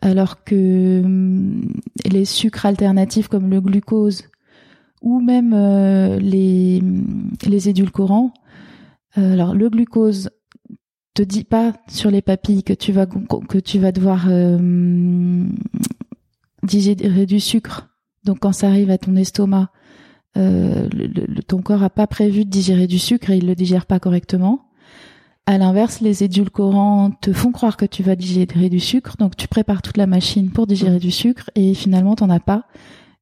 alors 0.00 0.44
que 0.44 1.02
hum, 1.04 1.72
les 2.10 2.24
sucres 2.24 2.66
alternatifs 2.66 3.28
comme 3.28 3.50
le 3.50 3.60
glucose 3.60 4.24
ou 5.02 5.20
même 5.20 5.54
euh, 5.54 6.18
les, 6.18 6.82
les 7.46 7.68
édulcorants, 7.68 8.34
euh, 9.18 9.32
alors 9.32 9.54
le 9.54 9.68
glucose 9.70 10.30
te 11.14 11.22
dit 11.22 11.44
pas 11.44 11.72
sur 11.88 12.10
les 12.10 12.22
papilles 12.22 12.62
que 12.62 12.72
tu 12.72 12.92
vas 12.92 13.06
que 13.06 13.58
tu 13.58 13.78
vas 13.78 13.92
devoir 13.92 14.26
euh, 14.28 15.46
digérer 16.62 17.26
du 17.26 17.40
sucre. 17.40 17.88
Donc 18.24 18.40
quand 18.40 18.52
ça 18.52 18.68
arrive 18.68 18.90
à 18.90 18.98
ton 18.98 19.16
estomac, 19.16 19.70
euh, 20.36 20.88
ton 21.48 21.62
corps 21.62 21.82
a 21.82 21.90
pas 21.90 22.06
prévu 22.06 22.44
de 22.44 22.50
digérer 22.50 22.86
du 22.86 22.98
sucre 22.98 23.30
et 23.30 23.38
il 23.38 23.46
le 23.46 23.54
digère 23.54 23.86
pas 23.86 23.98
correctement. 23.98 24.69
À 25.46 25.58
l'inverse, 25.58 26.00
les 26.00 26.22
édulcorants 26.22 27.10
te 27.20 27.32
font 27.32 27.50
croire 27.50 27.76
que 27.76 27.84
tu 27.84 28.02
vas 28.02 28.14
digérer 28.14 28.68
du 28.68 28.78
sucre, 28.78 29.16
donc 29.18 29.36
tu 29.36 29.48
prépares 29.48 29.82
toute 29.82 29.96
la 29.96 30.06
machine 30.06 30.50
pour 30.50 30.66
digérer 30.66 30.98
du 30.98 31.10
sucre 31.10 31.50
et 31.56 31.74
finalement 31.74 32.14
t'en 32.14 32.30
as 32.30 32.40
pas, 32.40 32.64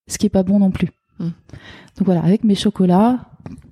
ce 0.08 0.18
qui 0.18 0.26
est 0.26 0.30
pas 0.30 0.42
bon 0.42 0.58
non 0.58 0.70
plus. 0.70 0.90
Mm. 1.18 1.24
Donc 1.24 2.04
voilà, 2.04 2.22
avec 2.22 2.44
mes 2.44 2.54
chocolats, 2.54 3.20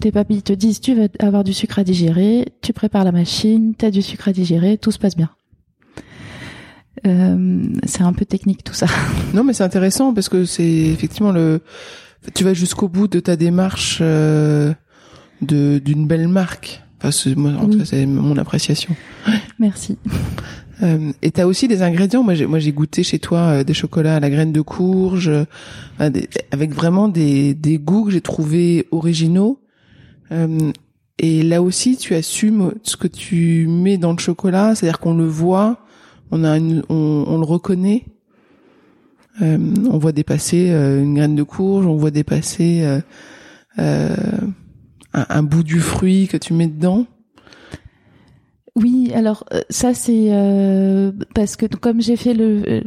tes 0.00 0.10
papilles 0.10 0.42
te 0.42 0.52
disent 0.52 0.80
tu 0.80 0.94
vas 0.94 1.08
avoir 1.18 1.44
du 1.44 1.52
sucre 1.52 1.78
à 1.78 1.84
digérer, 1.84 2.46
tu 2.62 2.72
prépares 2.72 3.04
la 3.04 3.12
machine, 3.12 3.74
t'as 3.76 3.90
du 3.90 4.02
sucre 4.02 4.28
à 4.28 4.32
digérer, 4.32 4.78
tout 4.78 4.90
se 4.90 4.98
passe 4.98 5.16
bien. 5.16 5.30
Euh, 7.06 7.68
c'est 7.84 8.02
un 8.02 8.12
peu 8.12 8.24
technique 8.24 8.64
tout 8.64 8.74
ça. 8.74 8.86
Non, 9.34 9.44
mais 9.44 9.52
c'est 9.52 9.64
intéressant 9.64 10.14
parce 10.14 10.28
que 10.28 10.44
c'est 10.44 10.64
effectivement 10.64 11.32
le. 11.32 11.60
Tu 12.34 12.42
vas 12.42 12.54
jusqu'au 12.54 12.88
bout 12.88 13.06
de 13.06 13.20
ta 13.20 13.36
démarche 13.36 13.98
euh, 14.00 14.72
de 15.42 15.78
d'une 15.78 16.06
belle 16.06 16.28
marque. 16.28 16.82
Enfin, 17.06 17.10
c'est- 17.12 17.34
moi, 17.36 17.52
en 17.52 17.68
tout 17.68 17.78
cas, 17.78 17.84
c'est 17.84 18.04
mon 18.06 18.36
appréciation. 18.36 18.94
Merci. 19.58 19.96
Euh, 20.82 21.12
et 21.22 21.30
t'as 21.30 21.46
aussi 21.46 21.68
des 21.68 21.82
ingrédients. 21.82 22.22
Moi, 22.22 22.34
j'ai, 22.34 22.46
moi, 22.46 22.58
j'ai 22.58 22.72
goûté 22.72 23.02
chez 23.02 23.18
toi 23.18 23.38
euh, 23.38 23.64
des 23.64 23.72
chocolats 23.74 24.16
à 24.16 24.20
la 24.20 24.28
graine 24.28 24.52
de 24.52 24.60
courge, 24.60 25.28
euh, 25.30 26.10
des- 26.10 26.28
avec 26.50 26.74
vraiment 26.74 27.08
des, 27.08 27.54
des 27.54 27.78
goûts 27.78 28.04
que 28.04 28.10
j'ai 28.10 28.20
trouvés 28.20 28.86
originaux. 28.90 29.60
Euh, 30.32 30.72
et 31.18 31.42
là 31.42 31.62
aussi, 31.62 31.96
tu 31.96 32.14
assumes 32.14 32.72
ce 32.82 32.96
que 32.96 33.06
tu 33.08 33.66
mets 33.68 33.96
dans 33.98 34.12
le 34.12 34.18
chocolat, 34.18 34.74
c'est-à-dire 34.74 34.98
qu'on 34.98 35.14
le 35.16 35.24
voit, 35.26 35.78
on 36.30 36.44
a, 36.44 36.58
une, 36.58 36.82
on, 36.90 37.24
on 37.26 37.38
le 37.38 37.44
reconnaît. 37.46 38.04
On 39.40 39.98
voit 39.98 40.12
dépasser 40.12 40.70
une 40.70 41.14
graine 41.14 41.36
de 41.36 41.42
courge, 41.42 41.86
on 41.86 41.96
voit 41.96 42.10
dépasser 42.10 43.00
euh, 43.78 44.16
un, 45.16 45.42
bout 45.42 45.62
du 45.62 45.80
fruit 45.80 46.28
que 46.28 46.36
tu 46.36 46.52
mets 46.52 46.66
dedans? 46.66 47.06
Oui, 48.76 49.10
alors 49.14 49.44
euh, 49.54 49.62
ça 49.70 49.94
c'est 49.94 50.28
euh, 50.30 51.10
parce 51.34 51.56
que 51.56 51.64
comme 51.64 52.02
j'ai 52.02 52.16
fait 52.16 52.34
le, 52.34 52.62
euh, 52.68 52.80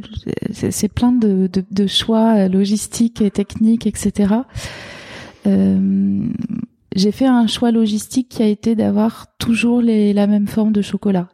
c'est 0.52 0.88
plein 0.88 1.12
de, 1.12 1.50
choix 1.88 2.36
euh, 2.38 2.48
logistiques 2.48 3.22
et 3.22 3.32
techniques, 3.32 3.88
etc. 3.88 4.36
J'ai 6.96 7.12
fait 7.12 7.26
un 7.26 7.48
choix 7.48 7.72
logistique 7.72 8.30
qui 8.30 8.44
a 8.44 8.48
été 8.48 8.76
d'avoir 8.76 9.28
toujours 9.38 9.82
la 9.82 10.28
même 10.28 10.48
forme 10.48 10.72
de 10.72 10.82
chocolat. 10.82 11.30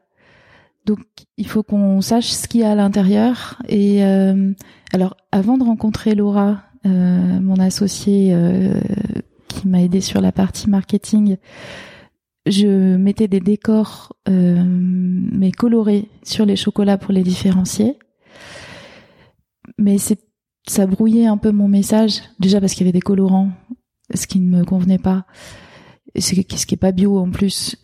Donc 0.86 0.99
il 1.38 1.47
faut 1.47 1.63
qu'on 1.63 1.99
sache 2.01 2.27
ce 2.27 2.47
qu'il 2.47 2.62
y 2.62 2.63
a 2.63 2.71
à 2.71 2.75
l'intérieur. 2.75 3.62
Et 3.67 4.05
euh, 4.05 4.53
alors 4.93 5.17
avant 5.31 5.58
de 5.58 5.63
rencontrer 5.63 6.15
Laura, 6.15 6.62
mon 6.86 7.55
associée 7.55 8.34
qui 9.56 9.68
m'a 9.68 9.82
aidé 9.82 10.02
sur 10.02 10.22
la 10.22 10.32
partie 10.32 10.70
marketing, 10.70 11.38
je 12.46 12.96
mettais 12.96 13.28
des 13.28 13.39
décors 13.39 14.15
euh, 14.30 14.63
mais 14.65 15.52
colorés 15.52 16.10
sur 16.24 16.46
les 16.46 16.56
chocolats 16.56 16.98
pour 16.98 17.12
les 17.12 17.24
différencier. 17.24 17.98
Mais 19.78 19.98
c'est 19.98 20.20
ça 20.68 20.88
brouillait 20.88 21.28
un 21.28 21.38
peu 21.38 21.52
mon 21.52 21.68
message 21.68 22.22
déjà 22.39 22.60
parce 22.60 22.74
qu'il 22.74 22.82
y 22.82 22.89
avait 22.89 22.98
des 22.98 23.02
colorants, 23.02 23.52
ce 24.13 24.26
qui 24.26 24.39
ne 24.39 24.58
me 24.58 24.63
convenait 24.63 24.98
pas, 24.98 25.26
ce 26.18 26.34
qui 26.34 26.58
ce 26.58 26.65
qui 26.65 26.76
est 26.76 26.78
pas 26.78 26.91
bio 26.91 27.18
en 27.18 27.30
plus. 27.30 27.76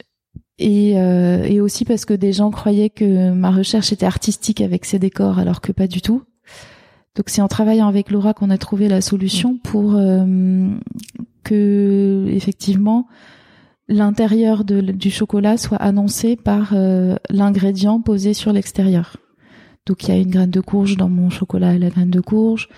Et, 0.57 0.99
euh, 0.99 1.43
et 1.43 1.59
aussi 1.59 1.85
parce 1.85 2.05
que 2.05 2.13
des 2.13 2.33
gens 2.33 2.51
croyaient 2.51 2.91
que 2.91 3.31
ma 3.31 3.49
recherche 3.49 3.91
était 3.91 4.05
artistique 4.05 4.61
avec 4.61 4.85
ces 4.85 4.99
décors 4.99 5.39
alors 5.39 5.61
que 5.61 5.71
pas 5.71 5.87
du 5.87 6.01
tout. 6.01 6.23
Donc 7.15 7.25
c'est 7.27 7.41
en 7.41 7.47
travaillant 7.47 7.87
avec 7.87 8.09
Laura 8.09 8.33
qu'on 8.33 8.49
a 8.49 8.57
trouvé 8.57 8.87
la 8.87 9.01
solution 9.01 9.57
pour 9.57 9.95
euh, 9.95 10.69
que 11.43 12.25
effectivement 12.29 13.07
l'intérieur 13.89 14.63
du 14.63 15.11
chocolat 15.11 15.57
soit 15.57 15.77
annoncé 15.77 16.37
par 16.37 16.71
euh, 16.73 17.15
l'ingrédient 17.29 17.99
posé 17.99 18.33
sur 18.33 18.53
l'extérieur. 18.53 19.17
Donc 19.85 20.03
il 20.03 20.09
y 20.09 20.17
a 20.17 20.21
une 20.21 20.29
graine 20.29 20.51
de 20.51 20.61
courge 20.61 20.95
dans 20.95 21.09
mon 21.09 21.29
chocolat 21.29 21.69
à 21.69 21.77
la 21.77 21.89
graine 21.89 22.11
de 22.11 22.21
courge, 22.21 22.69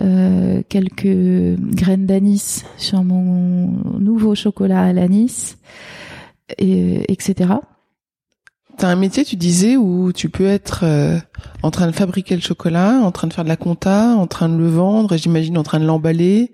euh, 0.00 0.62
quelques 0.68 1.56
graines 1.56 2.04
d'anis 2.04 2.64
sur 2.76 3.04
mon 3.04 3.68
nouveau 3.98 4.34
chocolat 4.34 4.82
à 4.82 4.92
l'anis, 4.92 5.56
et, 6.58 7.10
etc. 7.10 7.54
T'as 8.78 8.88
un 8.90 8.94
métier, 8.96 9.24
tu 9.24 9.34
disais, 9.34 9.76
où 9.76 10.12
tu 10.12 10.28
peux 10.28 10.46
être 10.46 10.84
euh, 10.84 11.18
en 11.64 11.72
train 11.72 11.88
de 11.88 11.92
fabriquer 11.92 12.36
le 12.36 12.40
chocolat, 12.40 13.00
en 13.02 13.10
train 13.10 13.26
de 13.26 13.32
faire 13.32 13.42
de 13.42 13.48
la 13.48 13.56
compta, 13.56 14.14
en 14.14 14.28
train 14.28 14.48
de 14.48 14.56
le 14.56 14.68
vendre, 14.68 15.16
j'imagine 15.16 15.58
en 15.58 15.64
train 15.64 15.80
de 15.80 15.84
l'emballer, 15.84 16.52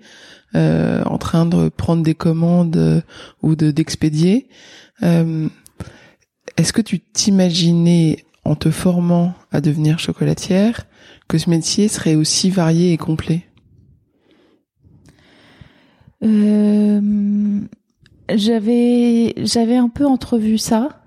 euh, 0.55 1.03
en 1.03 1.19
train 1.19 1.45
de 1.45 1.69
prendre 1.69 2.01
des 2.01 2.15
commandes 2.15 2.77
euh, 2.77 3.01
ou 3.43 3.55
de 3.55 3.69
d'expédier. 3.69 4.49
Euh, 5.03 5.47
Est-ce 6.57 6.73
que 6.73 6.81
tu 6.81 6.99
t'imaginais, 6.99 8.25
en 8.43 8.55
te 8.55 8.71
formant 8.71 9.35
à 9.51 9.61
devenir 9.61 9.99
chocolatière, 9.99 10.87
que 11.27 11.37
ce 11.37 11.47
métier 11.47 11.87
serait 11.87 12.15
aussi 12.15 12.49
varié 12.49 12.91
et 12.91 12.97
complet? 12.97 13.45
Euh, 16.23 17.61
j'avais 18.33 19.35
j'avais 19.45 19.75
un 19.75 19.89
peu 19.89 20.07
entrevu 20.07 20.57
ça. 20.57 21.04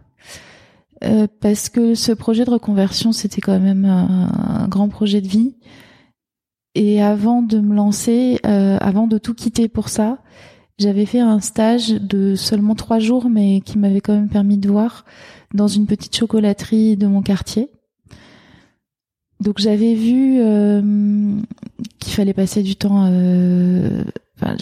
Parce 1.41 1.69
que 1.69 1.95
ce 1.95 2.13
projet 2.13 2.45
de 2.45 2.51
reconversion, 2.51 3.13
c'était 3.13 3.41
quand 3.41 3.59
même 3.59 3.85
un, 3.85 4.67
grand 4.69 4.89
projet 4.89 5.21
de 5.21 5.29
vie. 5.29 5.57
Et 6.75 7.03
avant 7.03 7.43
de 7.43 7.61
me 7.61 7.75
lancer, 7.75 8.41
avant 8.45 9.07
de 9.07 9.19
tout 9.19 9.35
quitter 9.35 9.69
pour 9.69 9.89
ça, 9.89 10.19
j'avais 10.79 11.07
fait 11.07 11.21
un 11.21 11.41
stage 11.41 11.89
de 11.89 12.37
seulement 12.37 12.77
trois 12.77 13.01
jours, 13.01 13.29
mais 13.29 13.61
qui 13.61 13.79
m'avait 13.79 14.01
quand 14.01 14.15
même 14.15 14.29
permis 14.29 14.59
de 14.59 14.69
voir 14.69 15.05
dans 15.55 15.67
une 15.67 15.87
petite 15.87 16.17
chocolaterie 16.17 16.97
de 16.97 17.07
mon 17.07 17.23
quartier. 17.23 17.69
Donc 19.41 19.59
j'avais 19.59 19.95
vu 19.95 20.41
euh, 20.41 21.41
qu'il 21.99 22.13
fallait 22.13 22.35
passer 22.35 22.63
du 22.63 22.77
temps. 22.77 23.11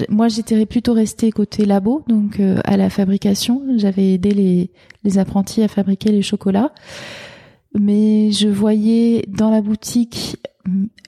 Moi, 0.09 0.29
j'étais 0.29 0.65
plutôt 0.67 0.93
restée 0.93 1.31
côté 1.31 1.65
labo, 1.65 2.03
donc 2.09 2.41
euh, 2.41 2.61
à 2.65 2.77
la 2.77 2.91
fabrication. 2.91 3.63
J'avais 3.77 4.15
aidé 4.15 4.71
les, 5.05 5.19
apprentis 5.19 5.63
à 5.63 5.69
fabriquer 5.69 6.11
les 6.11 6.23
chocolats, 6.23 6.73
mais 7.75 8.33
je 8.33 8.49
voyais 8.49 9.25
dans 9.29 9.51
la 9.51 9.61
boutique 9.61 10.37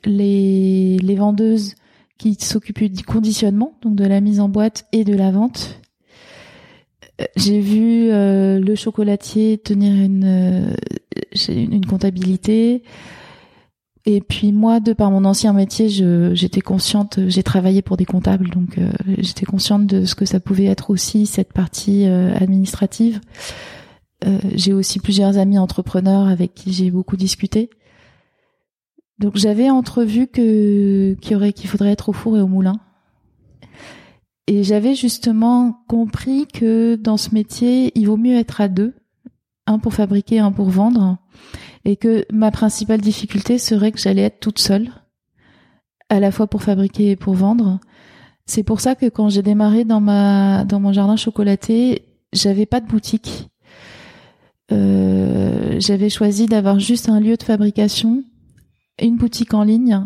les, 0.05 0.99
les 0.99 1.15
vendeuses 1.17 1.75
qui 2.19 2.37
s'occupait 2.39 2.89
du 2.89 3.05
conditionnement, 3.05 3.75
donc 3.83 3.97
de 3.97 4.05
la 4.05 4.21
mise 4.21 4.41
en 4.41 4.49
boîte 4.49 4.87
et 4.93 5.05
de 5.05 5.15
la 5.15 5.31
vente. 5.31 5.81
Euh, 7.21 7.25
j'ai 7.37 7.61
vu 7.61 8.11
euh, 8.11 8.61
le 8.61 8.75
chocolatier 8.75 9.59
tenir 9.59 9.93
une, 9.95 10.75
une 11.49 11.87
comptabilité. 11.87 12.83
Et 14.11 14.23
puis 14.23 14.53
moi, 14.53 14.81
de 14.81 14.95
par 14.95 15.11
mon 15.11 15.27
ancien 15.27 15.53
métier, 15.53 15.91
j'étais 15.91 16.63
consciente, 16.63 17.21
j'ai 17.27 17.43
travaillé 17.43 17.83
pour 17.83 17.99
des 17.99 18.07
comptables, 18.07 18.49
donc 18.49 18.81
j'étais 19.19 19.45
consciente 19.45 19.87
de 19.87 20.07
ce 20.07 20.15
que 20.15 20.25
ça 20.25 20.41
pouvait 20.41 20.65
être 20.65 20.89
aussi 20.89 21.27
cette 21.27 21.53
partie 21.53 22.07
administrative. 22.07 23.21
j'ai 24.55 24.73
aussi 24.73 24.99
plusieurs 24.99 25.37
amis 25.37 25.59
entrepreneurs 25.59 26.27
avec 26.27 26.55
qui 26.55 26.73
j'ai 26.73 26.91
beaucoup 26.91 27.19
discuté. 27.19 27.69
Donc 29.19 29.37
j'avais 29.37 29.69
entrevu 29.69 30.27
qu'il 30.29 31.19
faudrait 31.67 31.93
être 31.93 32.09
au 32.09 32.15
four 32.15 32.39
et 32.39 32.41
au 32.41 32.49
moulin. 32.49 32.81
Et 34.47 34.63
j'avais 34.63 34.95
justement 34.95 35.85
compris 35.87 36.47
que 36.47 36.97
dans 36.97 37.19
ce 37.19 37.35
métier, 37.35 37.93
il 37.95 38.07
vaut 38.07 38.17
mieux 38.17 38.39
être 38.39 38.63
à 38.63 38.69
deux, 38.69 38.95
un 39.67 39.79
pour 39.79 39.93
fabriquer, 39.93 40.39
un 40.39 40.51
pour 40.51 40.71
vendre, 40.71 41.19
et 41.89 41.97
que 41.97 42.27
ma 42.31 42.51
principale 42.51 43.01
difficulté 43.01 43.57
serait 43.57 43.93
que 43.93 43.99
j'allais 43.99 44.23
être 44.23 44.41
toute 44.41 44.59
seule, 44.59 44.91
à 46.11 46.21
la 46.21 46.31
fois 46.31 46.47
pour 46.47 46.63
fabriquer 46.63 47.13
et 47.13 47.17
pour 47.17 47.33
vendre. 47.33 47.81
C'est 48.45 48.63
pour 48.63 48.81
ça 48.81 48.95
que 48.95 49.07
quand 49.07 49.31
j'ai 49.31 49.41
démarré 49.43 49.87
dans 49.87 50.01
ma 50.01 50.65
dans 50.65 50.81
mon 50.81 50.93
jardin 50.93 51.17
chocolaté, 51.17 52.03
j'avais 52.35 52.67
pas 52.67 52.81
de 52.81 52.87
boutique. 52.87 53.49
Euh, 54.71 55.81
j'avais 55.81 56.11
choisi 56.11 56.45
d'avoir 56.45 56.79
juste 56.79 57.09
un 57.09 57.21
lieu 57.21 57.39
de 57.39 57.43
fabrication 57.43 58.23
une 59.01 59.17
boutique 59.17 59.55
en 59.55 59.63
ligne 59.63 60.05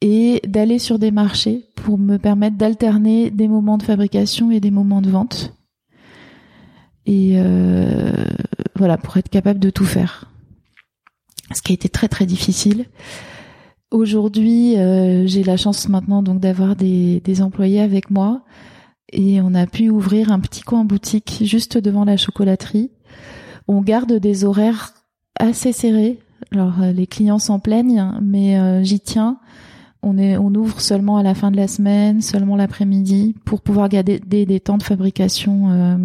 et 0.00 0.40
d'aller 0.48 0.80
sur 0.80 0.98
des 0.98 1.12
marchés 1.12 1.68
pour 1.76 1.96
me 1.96 2.16
permettre 2.16 2.56
d'alterner 2.56 3.30
des 3.30 3.46
moments 3.46 3.78
de 3.78 3.84
fabrication 3.84 4.50
et 4.50 4.58
des 4.58 4.72
moments 4.72 5.02
de 5.02 5.10
vente. 5.10 5.54
Et 7.06 7.34
euh, 7.36 8.12
voilà, 8.74 8.96
pour 8.96 9.16
être 9.16 9.28
capable 9.28 9.60
de 9.60 9.70
tout 9.70 9.84
faire. 9.84 10.31
Ce 11.54 11.62
qui 11.62 11.72
a 11.72 11.74
été 11.74 11.88
très 11.88 12.08
très 12.08 12.26
difficile. 12.26 12.86
Aujourd'hui, 13.90 14.78
euh, 14.78 15.26
j'ai 15.26 15.42
la 15.42 15.56
chance 15.56 15.88
maintenant 15.88 16.22
donc 16.22 16.40
d'avoir 16.40 16.76
des, 16.76 17.20
des 17.20 17.42
employés 17.42 17.80
avec 17.80 18.10
moi 18.10 18.42
et 19.12 19.40
on 19.42 19.54
a 19.54 19.66
pu 19.66 19.90
ouvrir 19.90 20.32
un 20.32 20.40
petit 20.40 20.62
coin 20.62 20.84
boutique 20.84 21.42
juste 21.44 21.76
devant 21.76 22.04
la 22.04 22.16
chocolaterie. 22.16 22.90
On 23.68 23.82
garde 23.82 24.14
des 24.14 24.44
horaires 24.44 24.94
assez 25.38 25.72
serrés 25.72 26.18
alors 26.50 26.82
euh, 26.82 26.92
les 26.92 27.06
clients 27.06 27.38
s'en 27.38 27.58
plaignent, 27.58 28.12
mais 28.20 28.58
euh, 28.58 28.82
j'y 28.82 29.00
tiens. 29.00 29.38
On, 30.02 30.18
est, 30.18 30.36
on 30.36 30.52
ouvre 30.54 30.80
seulement 30.80 31.16
à 31.16 31.22
la 31.22 31.34
fin 31.34 31.50
de 31.50 31.56
la 31.56 31.68
semaine, 31.68 32.20
seulement 32.20 32.56
l'après-midi, 32.56 33.36
pour 33.44 33.60
pouvoir 33.60 33.88
garder 33.88 34.18
des, 34.18 34.60
temps 34.60 34.76
de 34.76 34.82
fabrication 34.82 35.70
euh, 35.70 35.96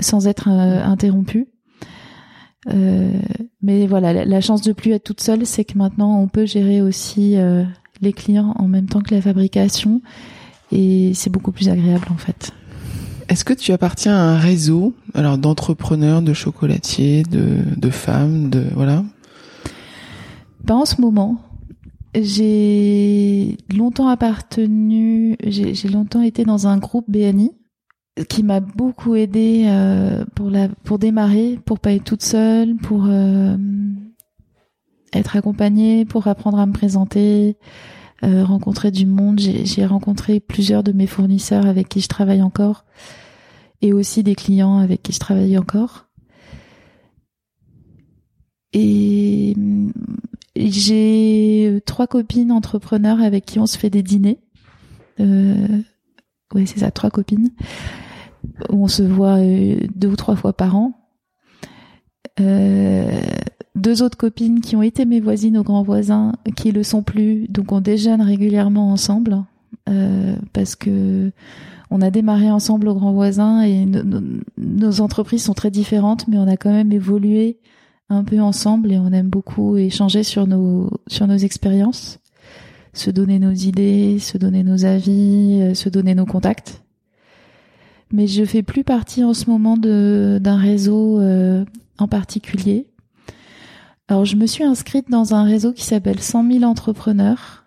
sans 0.00 0.26
être 0.26 0.48
interrompu. 0.48 1.48
Mais 2.66 3.86
voilà, 3.86 4.24
la, 4.24 4.40
chance 4.40 4.62
de 4.62 4.72
plus 4.72 4.92
être 4.92 5.04
toute 5.04 5.20
seule, 5.20 5.46
c'est 5.46 5.64
que 5.64 5.76
maintenant 5.76 6.20
on 6.20 6.28
peut 6.28 6.46
gérer 6.46 6.80
aussi 6.82 7.36
les 8.00 8.12
clients 8.12 8.54
en 8.58 8.68
même 8.68 8.86
temps 8.86 9.00
que 9.00 9.14
la 9.14 9.20
fabrication, 9.20 10.00
et 10.70 11.12
c'est 11.14 11.30
beaucoup 11.30 11.52
plus 11.52 11.68
agréable 11.68 12.06
en 12.10 12.16
fait. 12.16 12.52
Est-ce 13.28 13.44
que 13.44 13.54
tu 13.54 13.72
appartiens 13.72 14.14
à 14.14 14.20
un 14.20 14.38
réseau, 14.38 14.94
alors 15.14 15.38
d'entrepreneurs, 15.38 16.22
de 16.22 16.34
chocolatiers, 16.34 17.22
de, 17.22 17.58
de 17.76 17.90
femmes, 17.90 18.50
de 18.50 18.64
voilà? 18.74 19.04
Ben, 20.64 20.74
En 20.74 20.84
ce 20.84 21.00
moment, 21.00 21.40
j'ai 22.14 23.56
longtemps 23.74 24.08
appartenu, 24.08 25.36
j'ai 25.46 25.88
longtemps 25.88 26.22
été 26.22 26.44
dans 26.44 26.66
un 26.66 26.76
groupe 26.78 27.06
BNI 27.08 27.52
qui 28.28 28.42
m'a 28.42 28.60
beaucoup 28.60 29.14
aidé 29.14 29.64
euh, 29.66 30.24
pour 30.34 30.50
la 30.50 30.68
pour 30.68 30.98
démarrer, 30.98 31.58
pour 31.64 31.78
pas 31.78 31.92
être 31.92 32.04
toute 32.04 32.22
seule, 32.22 32.76
pour 32.76 33.06
euh, 33.06 33.56
être 35.12 35.36
accompagnée, 35.36 36.04
pour 36.04 36.26
apprendre 36.26 36.58
à 36.58 36.66
me 36.66 36.72
présenter, 36.72 37.56
euh, 38.24 38.44
rencontrer 38.44 38.90
du 38.90 39.06
monde. 39.06 39.40
J'ai 39.40 39.86
rencontré 39.86 40.40
plusieurs 40.40 40.82
de 40.82 40.92
mes 40.92 41.06
fournisseurs 41.06 41.66
avec 41.66 41.88
qui 41.88 42.00
je 42.00 42.08
travaille 42.08 42.42
encore 42.42 42.84
et 43.80 43.92
aussi 43.92 44.22
des 44.22 44.34
clients 44.34 44.78
avec 44.78 45.02
qui 45.02 45.12
je 45.12 45.18
travaille 45.18 45.58
encore. 45.58 46.06
Et 48.74 49.54
j'ai 50.56 51.80
trois 51.84 52.06
copines 52.06 52.52
entrepreneurs 52.52 53.20
avec 53.20 53.44
qui 53.44 53.58
on 53.58 53.66
se 53.66 53.76
fait 53.76 53.90
des 53.90 54.02
dîners. 54.02 54.38
Euh, 55.20 55.82
oui, 56.54 56.66
c'est 56.66 56.80
ça, 56.80 56.90
trois 56.90 57.10
copines. 57.10 57.50
On 58.68 58.88
se 58.88 59.02
voit 59.02 59.38
euh, 59.38 59.76
deux 59.94 60.08
ou 60.08 60.16
trois 60.16 60.36
fois 60.36 60.52
par 60.52 60.76
an. 60.76 60.92
Euh, 62.40 63.20
deux 63.74 64.02
autres 64.02 64.18
copines 64.18 64.60
qui 64.60 64.76
ont 64.76 64.82
été 64.82 65.04
mes 65.04 65.20
voisines 65.20 65.56
aux 65.58 65.62
grands 65.62 65.82
voisins, 65.82 66.32
qui 66.56 66.72
le 66.72 66.82
sont 66.82 67.02
plus, 67.02 67.48
donc 67.48 67.72
on 67.72 67.80
déjeune 67.80 68.22
régulièrement 68.22 68.90
ensemble 68.90 69.44
euh, 69.88 70.36
parce 70.52 70.76
que 70.76 71.30
on 71.90 72.00
a 72.00 72.10
démarré 72.10 72.50
ensemble 72.50 72.88
aux 72.88 72.94
grands 72.94 73.12
voisins 73.12 73.62
et 73.62 73.86
nos 74.56 75.00
entreprises 75.00 75.44
sont 75.44 75.52
très 75.52 75.70
différentes, 75.70 76.26
mais 76.26 76.38
on 76.38 76.48
a 76.48 76.56
quand 76.56 76.72
même 76.72 76.92
évolué 76.92 77.58
un 78.08 78.24
peu 78.24 78.40
ensemble 78.40 78.92
et 78.92 78.98
on 78.98 79.12
aime 79.12 79.28
beaucoup 79.28 79.76
échanger 79.76 80.22
sur 80.22 80.46
nos 80.46 80.90
sur 81.06 81.26
nos 81.26 81.36
expériences, 81.36 82.18
se 82.92 83.10
donner 83.10 83.38
nos 83.38 83.52
idées, 83.52 84.18
se 84.18 84.38
donner 84.38 84.62
nos 84.62 84.84
avis, 84.84 85.60
euh, 85.60 85.74
se 85.74 85.88
donner 85.88 86.14
nos 86.14 86.26
contacts. 86.26 86.82
Mais 88.12 88.26
je 88.26 88.44
fais 88.44 88.62
plus 88.62 88.84
partie 88.84 89.24
en 89.24 89.32
ce 89.32 89.48
moment 89.48 89.76
d'un 89.76 90.56
réseau 90.56 91.20
euh, 91.20 91.64
en 91.98 92.08
particulier. 92.08 92.86
Alors 94.08 94.24
je 94.24 94.36
me 94.36 94.46
suis 94.46 94.64
inscrite 94.64 95.10
dans 95.10 95.34
un 95.34 95.44
réseau 95.44 95.72
qui 95.72 95.84
s'appelle 95.84 96.20
100 96.20 96.50
000 96.52 96.64
entrepreneurs, 96.64 97.64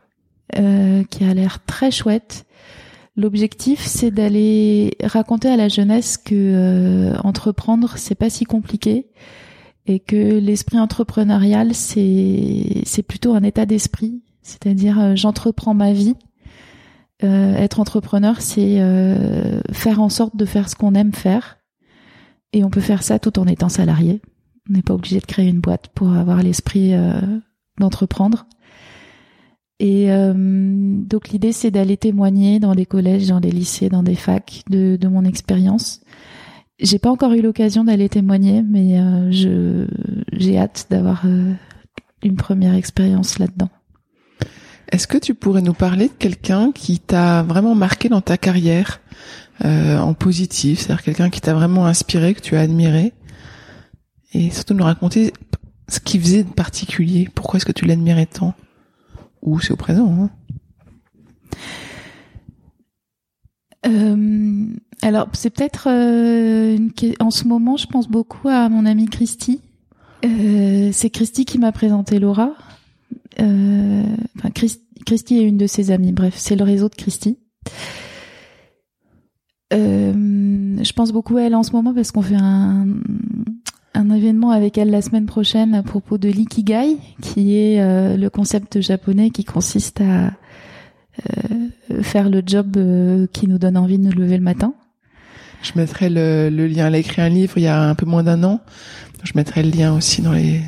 euh, 0.58 1.04
qui 1.06 1.24
a 1.24 1.34
l'air 1.34 1.66
très 1.66 1.90
chouette 1.90 2.46
L'objectif, 3.18 3.80
c'est 3.86 4.12
d'aller 4.12 4.98
raconter 5.02 5.48
à 5.48 5.56
la 5.56 5.70
jeunesse 5.70 6.18
que 6.18 6.36
euh, 6.36 7.18
entreprendre, 7.24 7.94
c'est 7.96 8.16
pas 8.16 8.30
si 8.30 8.44
compliqué 8.44 9.08
et 9.88 10.02
que 10.02 10.38
l'esprit 10.40 10.80
entrepreneurial, 10.80 11.74
c'est 11.74 12.82
c'est 12.86 13.04
plutôt 13.04 13.34
un 13.34 13.44
état 13.44 13.66
d'esprit, 13.66 14.22
c'est-à-dire 14.46 15.00
euh, 15.00 15.16
j'entreprends 15.16 15.74
ma 15.74 15.94
vie. 15.94 16.16
Euh, 17.24 17.56
être 17.56 17.80
entrepreneur, 17.80 18.42
c'est 18.42 18.78
faire 19.72 20.02
en 20.02 20.10
sorte 20.10 20.36
de 20.36 20.46
faire 20.46 20.70
ce 20.70 20.76
qu'on 20.76 20.96
aime 20.96 21.14
faire, 21.14 21.58
et 22.54 22.64
on 22.64 22.70
peut 22.70 22.82
faire 22.82 23.04
ça 23.04 23.20
tout 23.20 23.40
en 23.40 23.48
étant 23.48 23.70
salarié. 23.70 24.22
On 24.70 24.74
n'est 24.74 24.82
pas 24.82 24.94
obligé 24.94 25.20
de 25.20 25.26
créer 25.26 25.48
une 25.48 25.60
boîte 25.60 25.90
pour 25.96 26.14
avoir 26.14 26.42
l'esprit 26.42 26.94
d'entreprendre. 27.80 28.48
Et 29.80 30.12
euh, 30.12 30.34
donc 30.36 31.30
l'idée 31.30 31.52
c'est 31.52 31.72
d'aller 31.72 31.98
témoigner 31.98 32.60
dans 32.60 32.76
des 32.76 32.86
collèges, 32.86 33.28
dans 33.28 33.42
des 33.42 33.52
lycées, 33.52 33.90
dans 33.90 34.04
des 34.04 34.16
facs 34.16 34.64
de, 34.70 34.98
mon 35.08 35.26
expérience. 35.26 36.02
J'ai 36.80 37.00
pas 37.00 37.10
encore 37.10 37.34
eu 37.34 37.42
l'occasion 37.42 37.84
d'aller 37.84 38.10
témoigner, 38.10 38.62
mais 38.62 39.00
euh, 39.00 39.32
j'ai 40.34 40.58
hâte 40.58 40.88
d'avoir 40.90 41.24
euh, 41.26 41.54
une 42.24 42.36
première 42.36 42.74
expérience 42.74 43.40
là-dedans. 43.40 43.70
Est-ce 44.92 45.08
que 45.08 45.18
tu 45.18 45.34
pourrais 45.34 45.62
nous 45.62 45.74
parler 45.74 46.08
de 46.08 46.14
quelqu'un 46.14 46.72
qui 46.72 47.00
t'a 47.00 47.44
vraiment 47.44 47.76
marqué 47.76 48.10
dans 48.10 48.22
ta 48.22 48.38
carrière 48.38 49.02
en 49.64 50.14
positif, 50.14 50.80
c'est-à-dire 50.80 51.04
quelqu'un 51.04 51.30
qui 51.30 51.40
t'a 51.40 51.54
vraiment 51.54 51.86
inspiré, 51.86 52.34
que 52.34 52.42
tu 52.42 52.58
as 52.58 52.62
admiré, 52.62 53.14
et 54.34 54.52
surtout 54.52 54.74
nous 54.74 54.84
raconter 54.84 55.32
ce 55.88 56.00
qu'il 56.00 56.20
faisait 56.22 56.44
de 56.44 56.50
particulier. 56.50 57.30
Pourquoi 57.34 57.58
est-ce 57.58 57.66
que 57.66 57.72
tu 57.72 57.86
l'admirais 57.86 58.26
tant? 58.26 58.54
Ou 59.42 59.60
c'est 59.60 59.72
au 59.72 59.78
présent. 59.78 60.14
Hein? 60.20 60.30
Euh, 63.86 64.66
Alors, 65.02 65.30
c'est 65.34 65.52
peut-être 65.52 65.88
euh, 65.90 66.76
une... 66.76 66.92
en 67.20 67.32
ce 67.32 67.48
moment, 67.48 67.78
je 67.78 67.88
pense 67.88 68.10
beaucoup 68.10 68.50
à 68.50 68.68
mon 68.68 68.86
amie 68.86 69.06
Christy. 69.06 69.62
Euh, 70.26 70.90
c'est 70.92 71.10
Christy 71.12 71.46
qui 71.46 71.60
m'a 71.60 71.72
présenté 71.72 72.20
Laura. 72.20 72.56
Euh, 73.42 74.04
enfin, 74.38 74.50
Christy 75.06 75.38
est 75.38 75.44
une 75.44 75.58
de 75.58 75.68
ses 75.68 75.92
amies. 75.92 76.12
Bref, 76.12 76.36
c'est 76.38 76.56
le 76.56 76.64
réseau 76.64 76.90
de 76.90 76.96
Christy. 76.96 77.38
Euh, 79.74 80.14
je 80.14 80.94
pense 80.94 81.12
beaucoup 81.12 81.38
à 81.38 81.44
elle 81.44 81.56
en 81.56 81.64
ce 81.64 81.72
moment 81.72 81.94
parce 81.94 82.12
qu'on 82.12 82.22
fait 82.22 82.36
un, 82.36 82.86
événement 84.14 84.52
avec 84.52 84.78
elle 84.78 84.92
la 84.92 85.02
semaine 85.02 85.26
prochaine 85.26 85.74
à 85.74 85.84
propos 85.84 86.18
de 86.18 86.30
l'ikigai, 86.30 86.98
qui 87.22 87.58
est 87.58 87.82
euh, 87.82 88.16
le 88.16 88.30
concept 88.30 88.80
japonais 88.80 89.30
qui 89.30 89.44
consiste 89.44 90.02
à 90.02 90.32
faire 92.02 92.30
le 92.30 92.44
job 92.46 92.78
qui 93.32 93.48
nous 93.48 93.58
donne 93.58 93.78
envie 93.78 93.98
de 93.98 94.04
nous 94.04 94.12
lever 94.12 94.38
le 94.38 94.44
matin. 94.44 94.74
Je 95.64 95.72
mettrai 95.76 96.10
le, 96.10 96.50
lien. 96.50 96.88
Elle 96.88 96.96
a 96.96 96.98
écrit 96.98 97.22
un 97.22 97.30
livre 97.30 97.58
il 97.58 97.64
y 97.64 97.68
a 97.68 97.82
un 97.82 97.96
peu 97.96 98.06
moins 98.06 98.22
d'un 98.22 98.44
an. 98.44 98.60
Je 99.24 99.32
mettrai 99.36 99.64
le 99.64 99.72
lien 99.72 99.96
aussi 99.96 100.22
dans 100.22 100.34
les 100.34 100.62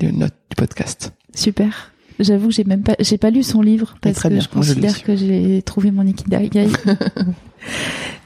notes 0.00 0.34
du 0.50 0.56
podcast. 0.56 1.12
Super. 1.34 1.92
J'avoue 2.18 2.48
que 2.48 2.54
j'ai 2.54 2.64
même 2.64 2.82
pas, 2.82 2.94
j'ai 3.00 3.18
pas 3.18 3.30
lu 3.30 3.42
son 3.42 3.62
livre 3.62 3.96
parce 4.00 4.20
que 4.20 4.40
je 4.40 4.48
considère 4.48 5.02
que 5.02 5.16
j'ai 5.16 5.62
trouvé 5.62 5.90
mon 5.90 6.06
ikigai. 6.06 6.50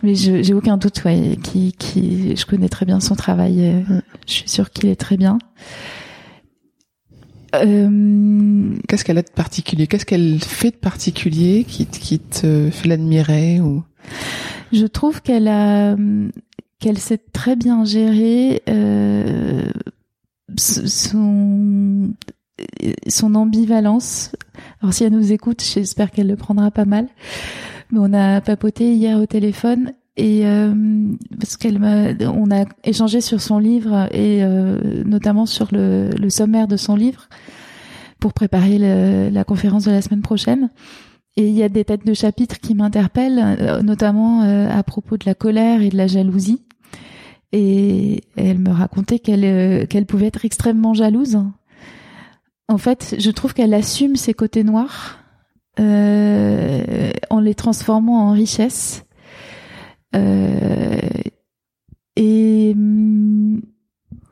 Mais 0.02 0.14
j'ai 0.14 0.54
aucun 0.54 0.76
doute, 0.76 1.02
ouais, 1.04 1.38
qui, 1.42 1.72
qui, 1.72 2.36
je 2.36 2.46
connais 2.46 2.68
très 2.68 2.86
bien 2.86 3.00
son 3.00 3.14
travail. 3.14 3.56
Euh, 3.60 3.80
mm. 3.80 4.02
Je 4.26 4.32
suis 4.32 4.48
sûre 4.48 4.70
qu'il 4.70 4.88
est 4.88 4.96
très 4.96 5.16
bien. 5.16 5.38
Euh... 7.54 8.74
Qu'est-ce 8.88 9.04
qu'elle 9.04 9.18
a 9.18 9.22
de 9.22 9.30
particulier? 9.30 9.86
Qu'est-ce 9.86 10.04
qu'elle 10.04 10.40
fait 10.40 10.70
de 10.70 10.76
particulier 10.76 11.64
qui, 11.66 11.86
qui 11.86 12.18
te 12.18 12.70
fait 12.70 12.88
l'admirer 12.88 13.60
ou? 13.60 13.82
Je 14.72 14.86
trouve 14.86 15.22
qu'elle 15.22 15.48
a, 15.48 15.96
qu'elle 16.80 16.98
sait 16.98 17.18
très 17.18 17.56
bien 17.56 17.84
gérer 17.84 18.62
euh, 18.68 19.70
son 20.56 22.10
son 23.08 23.34
ambivalence. 23.34 24.32
Alors 24.80 24.94
si 24.94 25.04
elle 25.04 25.12
nous 25.12 25.32
écoute, 25.32 25.62
j'espère 25.62 26.10
qu'elle 26.10 26.28
le 26.28 26.36
prendra 26.36 26.70
pas 26.70 26.84
mal. 26.84 27.08
Mais 27.90 27.98
on 28.00 28.12
a 28.12 28.40
papoté 28.40 28.94
hier 28.94 29.18
au 29.18 29.26
téléphone 29.26 29.92
et 30.16 30.46
euh, 30.46 30.74
parce 31.38 31.56
qu'elle 31.56 31.78
m'a, 31.78 32.08
on 32.20 32.50
a 32.50 32.64
échangé 32.84 33.20
sur 33.20 33.40
son 33.40 33.58
livre 33.58 34.08
et 34.12 34.42
euh, 34.42 35.04
notamment 35.04 35.44
sur 35.44 35.68
le, 35.72 36.10
le, 36.18 36.30
sommaire 36.30 36.68
de 36.68 36.76
son 36.76 36.96
livre 36.96 37.28
pour 38.18 38.32
préparer 38.32 38.78
le, 38.78 39.28
la 39.28 39.44
conférence 39.44 39.84
de 39.84 39.90
la 39.90 40.00
semaine 40.00 40.22
prochaine. 40.22 40.70
Et 41.36 41.48
il 41.48 41.54
y 41.54 41.62
a 41.62 41.68
des 41.68 41.84
têtes 41.84 42.06
de 42.06 42.14
chapitre 42.14 42.58
qui 42.60 42.74
m'interpellent, 42.74 43.56
euh, 43.60 43.82
notamment 43.82 44.40
à 44.40 44.82
propos 44.82 45.18
de 45.18 45.26
la 45.26 45.34
colère 45.34 45.82
et 45.82 45.90
de 45.90 45.96
la 45.96 46.06
jalousie. 46.06 46.62
Et 47.52 48.22
elle 48.36 48.58
me 48.58 48.70
racontait 48.70 49.18
qu'elle 49.18 49.86
qu'elle 49.86 50.06
pouvait 50.06 50.26
être 50.26 50.44
extrêmement 50.44 50.94
jalouse 50.94 51.38
en 52.68 52.78
fait, 52.78 53.16
je 53.18 53.30
trouve 53.30 53.54
qu'elle 53.54 53.74
assume 53.74 54.16
ses 54.16 54.34
côtés 54.34 54.64
noirs 54.64 55.18
euh, 55.78 57.10
en 57.30 57.40
les 57.40 57.54
transformant 57.54 58.28
en 58.28 58.32
richesse. 58.32 59.04
Euh, 60.14 60.98
et 62.16 62.74
mm, 62.74 63.60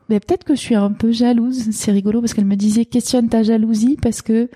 mais 0.09 0.19
peut-être 0.19 0.43
que 0.43 0.55
je 0.55 0.59
suis 0.59 0.75
un 0.75 0.91
peu 0.91 1.11
jalouse. 1.11 1.69
C'est 1.71 1.91
rigolo 1.91 2.21
parce 2.21 2.33
qu'elle 2.33 2.45
me 2.45 2.55
disait 2.55 2.85
questionne 2.85 3.29
ta 3.29 3.43
jalousie 3.43 3.97
parce 4.01 4.21
que 4.21 4.49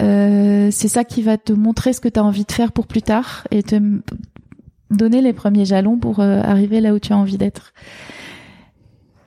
euh, 0.00 0.70
c'est 0.72 0.88
ça 0.88 1.04
qui 1.04 1.22
va 1.22 1.36
te 1.38 1.52
montrer 1.52 1.92
ce 1.92 2.00
que 2.00 2.08
tu 2.08 2.18
as 2.18 2.24
envie 2.24 2.44
de 2.44 2.52
faire 2.52 2.72
pour 2.72 2.86
plus 2.86 3.02
tard 3.02 3.46
et 3.50 3.62
te 3.62 3.76
donner 4.90 5.20
les 5.20 5.32
premiers 5.32 5.64
jalons 5.64 5.98
pour 5.98 6.20
arriver 6.20 6.80
là 6.80 6.94
où 6.94 6.98
tu 6.98 7.12
as 7.12 7.16
envie 7.16 7.38
d'être. 7.38 7.72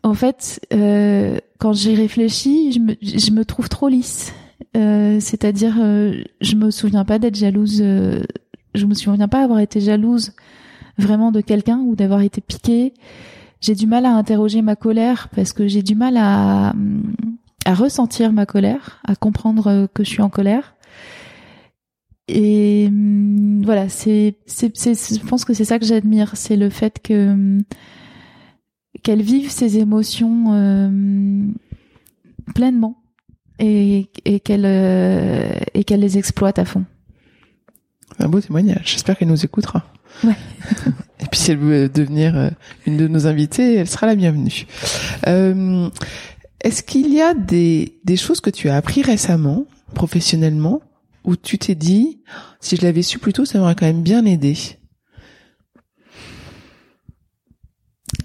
En 0.08 0.14
fait, 0.14 0.66
euh, 0.74 1.38
quand 1.60 1.74
j'y 1.74 1.94
réfléchis, 1.94 2.72
je 2.72 2.80
me, 2.80 2.96
je 3.02 3.32
me 3.32 3.44
trouve 3.44 3.68
trop 3.68 3.90
lisse. 3.90 4.34
Euh, 4.78 5.20
C'est-à-dire, 5.20 5.76
euh, 5.80 6.24
je 6.40 6.56
me 6.56 6.72
souviens 6.72 7.04
pas 7.04 7.20
d'être 7.20 7.36
jalouse. 7.36 7.82
Euh, 7.82 8.24
je 8.74 8.86
me 8.86 8.94
souviens 8.94 9.28
pas 9.28 9.44
avoir 9.44 9.60
été 9.60 9.82
jalouse 9.82 10.32
vraiment 10.98 11.32
de 11.32 11.42
quelqu'un 11.42 11.80
ou 11.80 11.96
d'avoir 11.96 12.22
été 12.22 12.40
piquée. 12.40 12.94
J'ai 13.60 13.76
du 13.76 13.86
mal 13.86 14.06
à 14.06 14.12
interroger 14.12 14.62
ma 14.62 14.76
colère 14.76 15.28
parce 15.36 15.52
que 15.52 15.68
j'ai 15.68 15.84
du 15.84 15.96
mal 15.96 16.16
à, 16.16 16.74
à 17.66 17.74
ressentir 17.74 18.32
ma 18.32 18.46
colère, 18.46 19.02
à 19.04 19.16
comprendre 19.16 19.88
que 19.94 20.04
je 20.04 20.10
suis 20.10 20.22
en 20.22 20.30
colère. 20.30 20.76
Et 22.30 22.90
voilà, 23.64 23.90
c'est, 23.90 24.36
c'est, 24.46 24.72
je 24.76 25.26
pense 25.26 25.44
que 25.44 25.54
c'est 25.54 25.66
ça 25.66 25.80
que 25.80 25.86
j'admire, 25.86 26.32
c'est 26.36 26.56
le 26.58 26.70
fait 26.70 27.00
que 27.02 27.60
qu'elle 29.04 29.22
vive 29.22 29.50
ses 29.50 29.78
émotions 29.78 30.54
euh, 30.54 31.44
pleinement 32.54 32.98
et, 33.60 34.10
et 34.26 34.40
qu'elle 34.40 34.66
euh, 34.66 35.50
et 35.74 35.84
qu'elle 35.84 36.02
les 36.02 36.18
exploite 36.18 36.60
à 36.60 36.66
fond. 36.66 36.86
Un 38.20 38.28
beau 38.28 38.42
témoignage. 38.42 38.84
J'espère 38.86 39.18
qu'elle 39.18 39.28
nous 39.28 39.46
écoutera. 39.46 39.86
Ouais. 40.24 40.36
et 41.20 41.26
puis 41.30 41.40
si 41.40 41.52
elle 41.52 41.58
veut 41.58 41.90
devenir 41.90 42.36
euh, 42.36 42.50
une 42.86 42.98
de 42.98 43.08
nos 43.08 43.28
invitées, 43.28 43.76
elle 43.76 43.88
sera 43.88 44.08
la 44.08 44.16
bienvenue. 44.16 44.66
Euh, 45.28 45.90
Est-ce 46.62 46.82
qu'il 46.82 47.14
y 47.14 47.22
a 47.22 47.34
des, 47.34 48.00
des 48.04 48.18
choses 48.18 48.42
que 48.42 48.50
tu 48.50 48.70
as 48.70 48.76
appris 48.76 49.04
récemment, 49.04 49.66
professionnellement, 49.94 50.82
où 51.26 51.36
tu 51.36 51.60
t'es 51.60 51.76
dit, 51.76 52.20
si 52.60 52.76
je 52.76 52.82
l'avais 52.82 53.04
su 53.04 53.20
plus 53.20 53.34
tôt, 53.34 53.46
ça 53.46 53.60
m'aurait 53.60 53.76
quand 53.76 53.86
même 53.86 54.02
bien 54.02 54.26
aidé? 54.26 54.56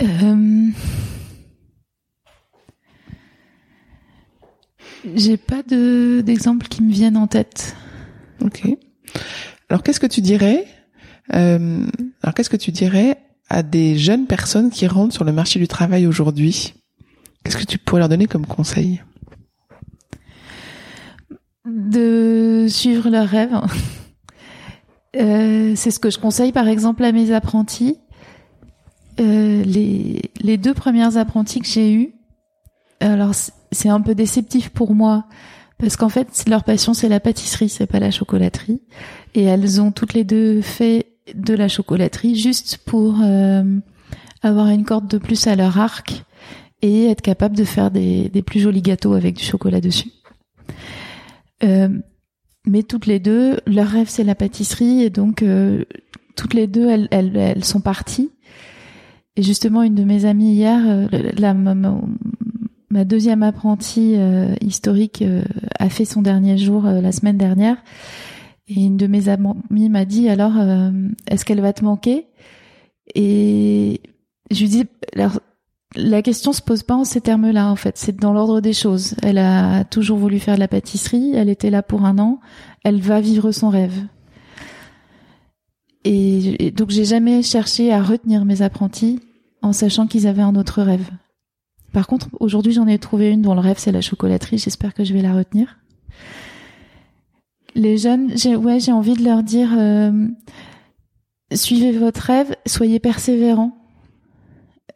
Euh... 0.03 0.71
J'ai 5.15 5.37
pas 5.37 5.63
de 5.63 6.23
d'exemples 6.25 6.69
qui 6.69 6.83
me 6.83 6.93
viennent 6.93 7.17
en 7.17 7.27
tête. 7.27 7.77
Ok. 8.41 8.63
Alors 9.69 9.83
qu'est-ce 9.83 10.01
que 10.01 10.07
tu 10.07 10.21
dirais 10.21 10.67
euh, 11.35 11.87
Alors 12.23 12.35
qu'est-ce 12.35 12.51
que 12.51 12.57
tu 12.57 12.71
dirais 12.71 13.19
à 13.49 13.63
des 13.63 13.99
jeunes 13.99 14.27
personnes 14.27 14.71
qui 14.71 14.87
rentrent 14.87 15.15
sur 15.15 15.25
le 15.25 15.33
marché 15.33 15.59
du 15.59 15.69
travail 15.69 16.07
aujourd'hui? 16.07 16.75
Qu'est-ce 17.43 17.57
que 17.57 17.65
tu 17.65 17.79
pourrais 17.79 18.01
leur 18.01 18.09
donner 18.09 18.27
comme 18.27 18.47
conseil? 18.47 19.03
De 21.65 22.67
suivre 22.69 23.11
leurs 23.11 23.29
rêves. 23.29 23.57
Euh, 25.15 25.75
c'est 25.77 25.91
ce 25.91 25.99
que 25.99 26.09
je 26.09 26.19
conseille 26.19 26.53
par 26.53 26.69
exemple 26.69 27.05
à 27.05 27.13
mes 27.13 27.35
apprentis. 27.35 27.99
Euh, 29.21 29.63
les, 29.65 30.23
les 30.41 30.57
deux 30.57 30.75
premières 30.75 31.17
apprentis 31.17 31.61
que 31.61 31.67
j'ai 31.67 31.93
eues, 31.93 32.15
alors 33.01 33.33
c'est 33.73 33.89
un 33.89 34.01
peu 34.01 34.15
déceptif 34.15 34.71
pour 34.71 34.95
moi 34.95 35.27
parce 35.79 35.97
qu'en 35.97 36.09
fait 36.09 36.45
leur 36.49 36.65
passion 36.65 36.95
c'est 36.95 37.09
la 37.09 37.21
pâtisserie, 37.21 37.69
c'est 37.69 37.87
pas 37.87 37.99
la 37.99 38.11
chocolaterie, 38.11 38.81
et 39.35 39.43
elles 39.43 39.81
ont 39.81 39.91
toutes 39.91 40.15
les 40.15 40.25
deux 40.25 40.63
fait 40.63 41.07
de 41.35 41.55
la 41.55 41.69
chocolaterie 41.69 42.37
juste 42.37 42.79
pour 42.87 43.21
euh, 43.23 43.79
avoir 44.43 44.69
une 44.69 44.85
corde 44.85 45.09
de 45.09 45.19
plus 45.19 45.47
à 45.47 45.57
leur 45.57 45.79
arc 45.79 46.25
et 46.81 47.07
être 47.07 47.23
capable 47.23 47.57
de 47.57 47.65
faire 47.65 47.91
des, 47.91 48.29
des 48.29 48.43
plus 48.43 48.61
jolis 48.61 48.83
gâteaux 48.83 49.15
avec 49.15 49.37
du 49.37 49.45
chocolat 49.45 49.81
dessus. 49.81 50.11
Euh, 51.63 51.89
mais 52.67 52.83
toutes 52.83 53.07
les 53.07 53.19
deux, 53.19 53.59
leur 53.67 53.89
rêve 53.89 54.09
c'est 54.09 54.25
la 54.25 54.35
pâtisserie 54.35 55.03
et 55.03 55.11
donc 55.11 55.43
euh, 55.43 55.85
toutes 56.37 56.55
les 56.55 56.67
deux 56.67 56.89
elles, 56.89 57.09
elles, 57.11 57.37
elles 57.37 57.65
sont 57.65 57.81
parties 57.81 58.31
et 59.37 59.43
justement, 59.43 59.83
une 59.83 59.95
de 59.95 60.05
mes 60.05 60.27
amies 60.27 60.53
hier, 60.53 60.81
euh, 60.87 61.07
ma, 62.91 63.05
deuxième 63.05 63.43
apprentie 63.43 64.15
euh, 64.17 64.55
historique 64.61 65.23
euh, 65.23 65.43
a 65.79 65.89
fait 65.89 66.05
son 66.05 66.21
dernier 66.21 66.59
jour 66.59 66.83
la 66.83 67.13
semaine 67.13 67.39
dernière. 67.39 67.79
Et 68.69 68.85
une 68.85 68.99
de 68.99 69.07
mes 69.07 69.29
amies 69.29 69.89
m'a 69.89 70.05
dit 70.05 70.29
alors, 70.29 70.53
est-ce 71.27 71.45
qu'elle 71.45 71.61
va 71.61 71.73
te 71.73 71.85
manquer? 71.85 72.27
Et 73.15 74.01
je 74.51 74.61
lui 74.61 74.69
dis, 74.69 74.85
alors, 75.17 75.41
la 75.97 76.23
question 76.23 76.53
se 76.53 76.63
pose 76.63 76.83
pas 76.83 76.95
en 76.95 77.05
ces 77.05 77.21
termes-là 77.21 77.69
en 77.69 77.77
fait, 77.77 77.99
c'est 77.99 78.17
dans 78.17 78.33
l'ordre 78.33 78.61
des 78.61 78.73
choses. 78.73 79.15
Elle 79.23 79.39
a 79.39 79.85
toujours 79.85 80.19
voulu 80.19 80.39
faire 80.39 80.55
de 80.55 80.61
la 80.61 80.69
pâtisserie, 80.69 81.33
elle 81.35 81.49
était 81.49 81.71
là 81.71 81.83
pour 81.83 82.05
un 82.05 82.19
an, 82.19 82.39
elle 82.85 83.01
va 83.01 83.21
vivre 83.21 83.51
son 83.51 83.69
rêve. 83.69 84.07
Et, 86.05 86.73
donc 86.73 86.91
j'ai 86.91 87.05
jamais 87.05 87.43
cherché 87.43 87.93
à 87.93 88.03
retenir 88.03 88.45
mes 88.45 88.63
apprentis 88.63 89.21
en 89.63 89.73
sachant 89.73 90.07
qu'ils 90.07 90.27
avaient 90.27 90.43
un 90.43 90.57
autre 90.57 90.83
rêve. 90.83 91.09
Par 91.93 92.07
contre, 92.07 92.29
aujourd'hui 92.41 92.73
j'en 92.73 92.87
ai 92.87 92.99
trouvé 92.99 93.31
une 93.31 93.43
dont 93.43 93.55
le 93.55 93.61
rêve 93.61 93.79
c'est 93.79 93.93
la 93.93 94.01
chocolaterie. 94.01 94.59
J'espère 94.59 94.95
que 94.95 95.05
je 95.05 95.13
vais 95.13 95.23
la 95.23 95.35
retenir. 95.35 95.79
Les 97.75 97.97
jeunes, 97.97 98.37
j'ai 98.37 98.57
ouais, 98.57 98.81
j'ai 98.81 98.93
envie 98.93 99.15
de 99.15 99.25
leur 99.25 99.43
dire 99.43 99.71
euh, 99.77 100.27
suivez 101.53 101.93
votre 101.93 102.21
rêve, 102.21 102.55
soyez 102.67 102.99
persévérants. 102.99 103.77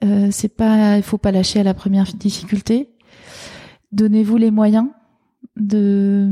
Euh, 0.05 0.29
c'est 0.31 0.55
pas, 0.55 0.97
il 0.97 1.03
faut 1.03 1.19
pas 1.19 1.33
lâcher 1.33 1.61
à 1.61 1.63
la 1.63 1.75
première 1.75 2.13
difficulté. 2.13 2.91
Donnez-vous 3.93 4.37
les 4.37 4.51
moyens 4.51 4.89
de, 5.57 6.29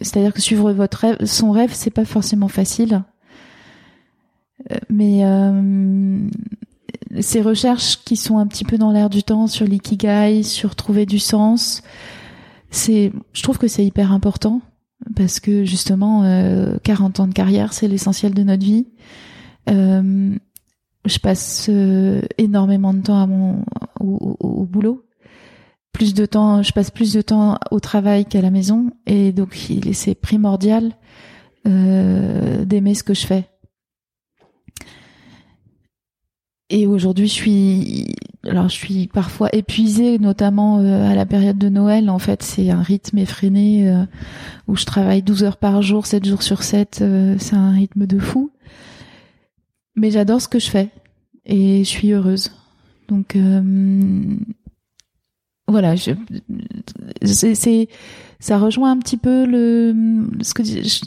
c'est-à-dire 0.00 0.32
que 0.32 0.40
suivre 0.40 0.72
votre 0.72 0.98
rêve, 0.98 1.24
son 1.24 1.50
rêve, 1.50 1.72
c'est 1.74 1.90
pas 1.90 2.04
forcément 2.04 2.48
facile. 2.48 3.02
Mais 4.88 5.24
euh, 5.24 6.18
ces 7.20 7.40
recherches 7.40 8.04
qui 8.04 8.16
sont 8.16 8.38
un 8.38 8.46
petit 8.46 8.64
peu 8.64 8.78
dans 8.78 8.92
l'air 8.92 9.10
du 9.10 9.22
temps 9.22 9.46
sur 9.46 9.66
l'ikigai, 9.66 10.42
sur 10.42 10.74
trouver 10.74 11.06
du 11.06 11.18
sens, 11.18 11.82
c'est, 12.70 13.12
je 13.32 13.42
trouve 13.42 13.58
que 13.58 13.68
c'est 13.68 13.84
hyper 13.84 14.12
important 14.12 14.60
parce 15.16 15.40
que 15.40 15.64
justement, 15.64 16.24
euh, 16.24 16.76
40 16.84 17.20
ans 17.20 17.26
de 17.26 17.32
carrière, 17.32 17.72
c'est 17.72 17.88
l'essentiel 17.88 18.34
de 18.34 18.42
notre 18.42 18.64
vie. 18.64 18.86
Euh, 19.68 20.36
je 21.04 21.18
passe 21.18 21.66
euh, 21.68 22.20
énormément 22.38 22.92
de 22.92 23.00
temps 23.00 23.20
à 23.20 23.26
mon 23.26 23.64
au, 24.00 24.36
au, 24.40 24.64
boulot. 24.64 25.04
Plus 25.92 26.14
de 26.14 26.26
temps, 26.26 26.62
je 26.62 26.72
passe 26.72 26.90
plus 26.90 27.12
de 27.12 27.22
temps 27.22 27.58
au 27.70 27.80
travail 27.80 28.24
qu'à 28.24 28.40
la 28.40 28.50
maison, 28.50 28.90
et 29.06 29.32
donc 29.32 29.58
c'est 29.92 30.14
primordial 30.14 30.92
euh, 31.66 32.64
d'aimer 32.64 32.94
ce 32.94 33.02
que 33.02 33.14
je 33.14 33.26
fais. 33.26 33.48
Et 36.72 36.86
aujourd'hui, 36.86 37.26
je 37.26 37.32
suis, 37.32 38.14
alors 38.44 38.68
je 38.68 38.74
suis 38.74 39.08
parfois 39.08 39.48
épuisée, 39.52 40.20
notamment 40.20 40.78
euh, 40.78 41.10
à 41.10 41.16
la 41.16 41.26
période 41.26 41.58
de 41.58 41.68
Noël. 41.68 42.08
En 42.08 42.20
fait, 42.20 42.44
c'est 42.44 42.70
un 42.70 42.80
rythme 42.80 43.18
effréné 43.18 43.90
euh, 43.90 44.04
où 44.68 44.76
je 44.76 44.84
travaille 44.84 45.22
12 45.22 45.42
heures 45.42 45.56
par 45.56 45.82
jour, 45.82 46.06
7 46.06 46.24
jours 46.24 46.44
sur 46.44 46.62
7. 46.62 47.00
Euh, 47.02 47.34
c'est 47.40 47.56
un 47.56 47.72
rythme 47.72 48.06
de 48.06 48.20
fou. 48.20 48.52
Mais 49.96 50.12
j'adore 50.12 50.40
ce 50.40 50.46
que 50.46 50.60
je 50.60 50.70
fais 50.70 50.90
et 51.44 51.82
je 51.82 51.88
suis 51.88 52.12
heureuse. 52.12 52.52
Donc 53.08 53.36
voilà, 55.66 55.96
je, 55.96 56.12
c'est, 57.24 57.88
ça 58.38 58.58
rejoint 58.58 58.92
un 58.92 58.98
petit 58.98 59.16
peu 59.16 59.44
le 59.44 60.28
ce 60.42 60.54
que 60.54 60.62
je, 60.62 61.00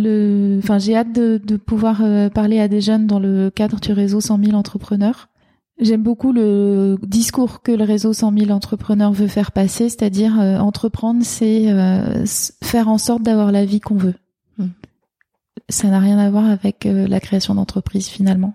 le, 0.00 0.58
enfin, 0.62 0.78
j'ai 0.78 0.96
hâte 0.96 1.12
de, 1.12 1.40
de 1.42 1.56
pouvoir 1.56 2.00
euh, 2.02 2.28
parler 2.28 2.58
à 2.60 2.68
des 2.68 2.80
jeunes 2.80 3.06
dans 3.06 3.18
le 3.18 3.50
cadre 3.50 3.80
du 3.80 3.92
réseau 3.92 4.20
100 4.20 4.44
000 4.44 4.56
entrepreneurs. 4.56 5.28
J'aime 5.80 6.02
beaucoup 6.02 6.32
le 6.32 6.98
discours 7.02 7.62
que 7.62 7.72
le 7.72 7.84
réseau 7.84 8.12
100 8.12 8.36
000 8.38 8.50
entrepreneurs 8.50 9.12
veut 9.12 9.28
faire 9.28 9.52
passer, 9.52 9.88
c'est-à-dire 9.88 10.38
euh, 10.40 10.58
entreprendre, 10.58 11.22
c'est 11.22 11.70
euh, 11.70 12.24
faire 12.62 12.88
en 12.88 12.98
sorte 12.98 13.22
d'avoir 13.22 13.52
la 13.52 13.64
vie 13.64 13.80
qu'on 13.80 13.96
veut. 13.96 14.14
Hmm. 14.58 14.68
Ça 15.68 15.88
n'a 15.88 16.00
rien 16.00 16.18
à 16.18 16.30
voir 16.30 16.50
avec 16.50 16.84
la 16.84 17.20
création 17.20 17.54
d'entreprise 17.54 18.08
finalement. 18.08 18.54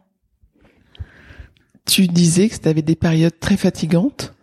Tu 1.85 2.07
disais 2.07 2.49
que 2.49 2.57
tu 2.57 2.67
avais 2.67 2.81
des 2.81 2.95
périodes 2.95 3.39
très 3.39 3.57
fatigantes. 3.57 4.33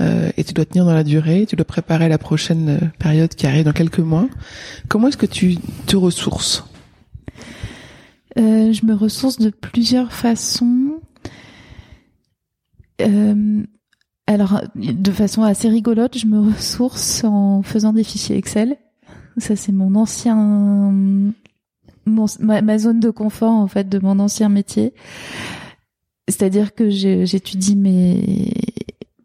Euh, 0.00 0.30
et 0.36 0.44
tu 0.44 0.52
dois 0.54 0.64
tenir 0.64 0.84
dans 0.84 0.94
la 0.94 1.04
durée, 1.04 1.46
tu 1.46 1.56
dois 1.56 1.64
préparer 1.64 2.08
la 2.08 2.18
prochaine 2.18 2.68
euh, 2.68 2.86
période 2.98 3.34
qui 3.34 3.46
arrive 3.46 3.64
dans 3.64 3.72
quelques 3.72 3.98
mois. 3.98 4.28
Comment 4.88 5.08
est-ce 5.08 5.16
que 5.16 5.26
tu 5.26 5.56
te 5.86 5.96
ressources? 5.96 6.64
Euh, 8.38 8.72
Je 8.72 8.86
me 8.86 8.94
ressource 8.94 9.38
de 9.38 9.50
plusieurs 9.50 10.12
façons. 10.12 11.00
alors, 14.26 14.60
de 14.74 15.10
façon 15.10 15.42
assez 15.42 15.68
rigolote, 15.68 16.18
je 16.18 16.26
me 16.26 16.38
ressource 16.38 17.24
en 17.24 17.62
faisant 17.62 17.92
des 17.92 18.04
fichiers 18.04 18.36
Excel. 18.36 18.76
Ça, 19.38 19.56
c'est 19.56 19.72
mon 19.72 19.94
ancien, 19.94 21.32
ma, 22.06 22.78
zone 22.78 23.00
de 23.00 23.10
confort 23.10 23.52
en 23.52 23.68
fait 23.68 23.88
de 23.88 23.98
mon 23.98 24.18
ancien 24.18 24.48
métier. 24.48 24.92
C'est-à-dire 26.28 26.74
que 26.74 26.90
j'étudie 26.90 27.76
mes 27.76 28.52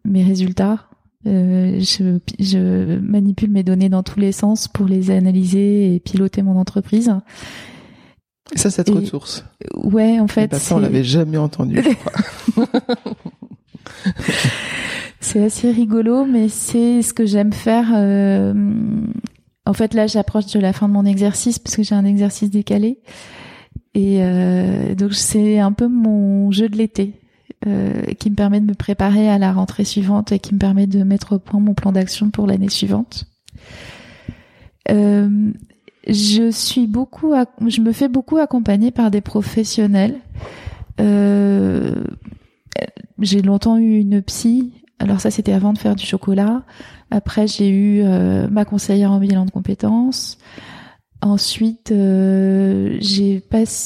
mes 0.04 0.22
résultats. 0.22 0.88
Euh, 1.26 1.80
je, 1.80 2.18
je, 2.38 2.98
manipule 2.98 3.50
mes 3.50 3.62
données 3.62 3.88
dans 3.88 4.02
tous 4.02 4.20
les 4.20 4.32
sens 4.32 4.68
pour 4.68 4.86
les 4.86 5.10
analyser 5.10 5.94
et 5.94 6.00
piloter 6.00 6.42
mon 6.42 6.58
entreprise. 6.58 7.14
ça, 8.54 8.70
cette 8.70 8.90
ressource. 8.90 9.44
Ouais, 9.74 10.20
en 10.20 10.28
fait. 10.28 10.54
ça, 10.54 10.76
on 10.76 10.80
l'avait 10.80 11.04
jamais 11.04 11.38
entendu. 11.38 11.80
c'est 15.20 15.42
assez 15.42 15.70
rigolo, 15.70 16.26
mais 16.26 16.48
c'est 16.48 17.00
ce 17.00 17.14
que 17.14 17.24
j'aime 17.24 17.52
faire. 17.52 17.90
Euh... 17.94 18.52
En 19.66 19.72
fait, 19.72 19.94
là, 19.94 20.06
j'approche 20.06 20.46
de 20.52 20.60
la 20.60 20.74
fin 20.74 20.88
de 20.88 20.92
mon 20.92 21.06
exercice 21.06 21.58
parce 21.58 21.76
que 21.76 21.82
j'ai 21.82 21.94
un 21.94 22.04
exercice 22.04 22.50
décalé. 22.50 22.98
Et 23.94 24.18
euh, 24.22 24.94
donc, 24.94 25.14
c'est 25.14 25.58
un 25.58 25.72
peu 25.72 25.88
mon 25.88 26.50
jeu 26.50 26.68
de 26.68 26.76
l'été. 26.76 27.14
Euh, 27.66 28.02
qui 28.18 28.30
me 28.30 28.34
permet 28.34 28.60
de 28.60 28.66
me 28.66 28.74
préparer 28.74 29.30
à 29.30 29.38
la 29.38 29.52
rentrée 29.52 29.84
suivante 29.84 30.32
et 30.32 30.38
qui 30.38 30.52
me 30.52 30.58
permet 30.58 30.86
de 30.86 31.02
mettre 31.02 31.36
au 31.36 31.38
point 31.38 31.60
mon 31.60 31.72
plan 31.72 31.92
d'action 31.92 32.28
pour 32.28 32.46
l'année 32.46 32.68
suivante. 32.68 33.24
Euh, 34.90 35.50
je 36.06 36.50
suis 36.50 36.86
beaucoup, 36.86 37.32
je 37.66 37.80
me 37.80 37.92
fais 37.92 38.08
beaucoup 38.08 38.36
accompagner 38.36 38.90
par 38.90 39.10
des 39.10 39.22
professionnels. 39.22 40.16
Euh, 41.00 42.04
j'ai 43.20 43.40
longtemps 43.40 43.78
eu 43.78 43.98
une 43.98 44.20
psy. 44.20 44.74
Alors 44.98 45.20
ça, 45.20 45.30
c'était 45.30 45.52
avant 45.52 45.72
de 45.72 45.78
faire 45.78 45.96
du 45.96 46.04
chocolat. 46.04 46.64
Après, 47.10 47.46
j'ai 47.46 47.70
eu 47.70 48.02
euh, 48.02 48.46
ma 48.50 48.66
conseillère 48.66 49.10
en 49.10 49.20
bilan 49.20 49.46
de 49.46 49.50
compétences. 49.50 50.36
Ensuite, 51.22 51.92
euh, 51.92 52.98
j'ai 53.00 53.42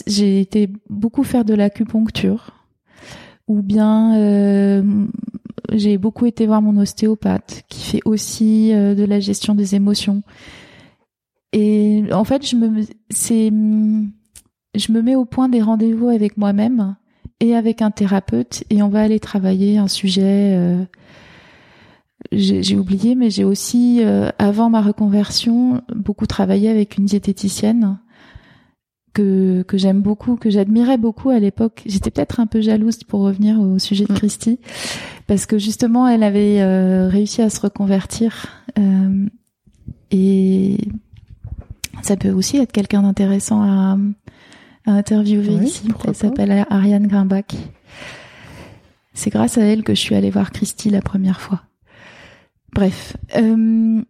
j'ai 0.08 0.40
été 0.40 0.68
beaucoup 0.90 1.22
faire 1.22 1.44
de 1.44 1.54
l'acupuncture 1.54 2.57
ou 3.48 3.62
bien 3.62 4.16
euh, 4.16 4.82
j'ai 5.72 5.98
beaucoup 5.98 6.26
été 6.26 6.46
voir 6.46 6.62
mon 6.62 6.76
ostéopathe 6.80 7.64
qui 7.68 7.80
fait 7.80 8.00
aussi 8.04 8.72
euh, 8.72 8.94
de 8.94 9.04
la 9.04 9.20
gestion 9.20 9.54
des 9.54 9.74
émotions. 9.74 10.22
Et 11.52 12.04
en 12.12 12.24
fait, 12.24 12.46
je 12.46 12.56
me 12.56 12.84
c'est 13.08 13.50
je 13.50 14.92
me 14.92 15.02
mets 15.02 15.16
au 15.16 15.24
point 15.24 15.48
des 15.48 15.62
rendez-vous 15.62 16.08
avec 16.08 16.36
moi-même 16.36 16.96
et 17.40 17.56
avec 17.56 17.80
un 17.80 17.90
thérapeute 17.90 18.64
et 18.68 18.82
on 18.82 18.88
va 18.88 19.00
aller 19.00 19.18
travailler 19.18 19.78
un 19.78 19.88
sujet 19.88 20.54
euh, 20.56 20.84
j'ai 22.32 22.76
oublié 22.76 23.14
mais 23.14 23.30
j'ai 23.30 23.44
aussi 23.44 24.02
avant 24.38 24.68
ma 24.68 24.82
reconversion 24.82 25.80
beaucoup 25.94 26.26
travaillé 26.26 26.68
avec 26.68 26.98
une 26.98 27.06
diététicienne 27.06 27.98
que, 29.18 29.62
que 29.62 29.76
j'aime 29.76 30.00
beaucoup, 30.00 30.36
que 30.36 30.48
j'admirais 30.48 30.96
beaucoup 30.96 31.30
à 31.30 31.40
l'époque. 31.40 31.82
J'étais 31.86 32.10
peut-être 32.10 32.38
un 32.38 32.46
peu 32.46 32.60
jalouse 32.60 33.02
pour 33.02 33.20
revenir 33.20 33.60
au 33.60 33.78
sujet 33.80 34.04
de 34.04 34.12
mm. 34.12 34.16
Christy, 34.16 34.60
parce 35.26 35.44
que 35.46 35.58
justement, 35.58 36.06
elle 36.06 36.22
avait 36.22 36.60
euh, 36.60 37.08
réussi 37.08 37.42
à 37.42 37.50
se 37.50 37.60
reconvertir. 37.60 38.46
Euh, 38.78 39.26
et 40.12 40.76
ça 42.02 42.16
peut 42.16 42.30
aussi 42.30 42.58
être 42.58 42.70
quelqu'un 42.70 43.02
d'intéressant 43.02 43.62
à, 43.62 43.98
à, 44.86 44.92
interviewer 44.92 45.64
ici. 45.64 45.88
Elle 46.06 46.14
s'appelle 46.14 46.64
Ariane 46.70 47.08
Grimbach. 47.08 47.56
C'est 49.14 49.30
grâce 49.30 49.58
à 49.58 49.62
elle 49.62 49.82
que 49.82 49.94
je 49.96 50.00
suis 50.00 50.14
allée 50.14 50.30
voir 50.30 50.52
Christy 50.52 50.90
la 50.90 51.02
première 51.02 51.40
fois. 51.40 51.62
Bref. 52.72 53.16
Euh, 53.36 54.00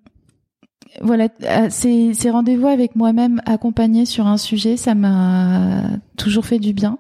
voilà, 1.03 1.29
euh, 1.43 1.69
ces, 1.71 2.31
rendez-vous 2.31 2.67
avec 2.67 2.97
moi-même 2.97 3.41
accompagnés 3.47 4.07
sur 4.07 4.27
un 4.27 4.37
sujet, 4.37 4.77
ça 4.77 4.95
m'a 4.95 5.83
toujours 6.17 6.47
fait 6.47 6.59
du 6.59 6.73
bien. 6.73 6.99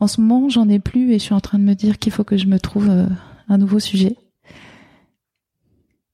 En 0.00 0.06
ce 0.06 0.20
moment, 0.20 0.48
j'en 0.48 0.68
ai 0.68 0.78
plus 0.78 1.12
et 1.12 1.18
je 1.18 1.24
suis 1.24 1.34
en 1.34 1.40
train 1.40 1.58
de 1.58 1.64
me 1.64 1.74
dire 1.74 1.98
qu'il 1.98 2.12
faut 2.12 2.24
que 2.24 2.36
je 2.36 2.46
me 2.46 2.58
trouve 2.58 2.88
euh, 2.90 3.06
un 3.48 3.58
nouveau 3.58 3.78
sujet. 3.78 4.16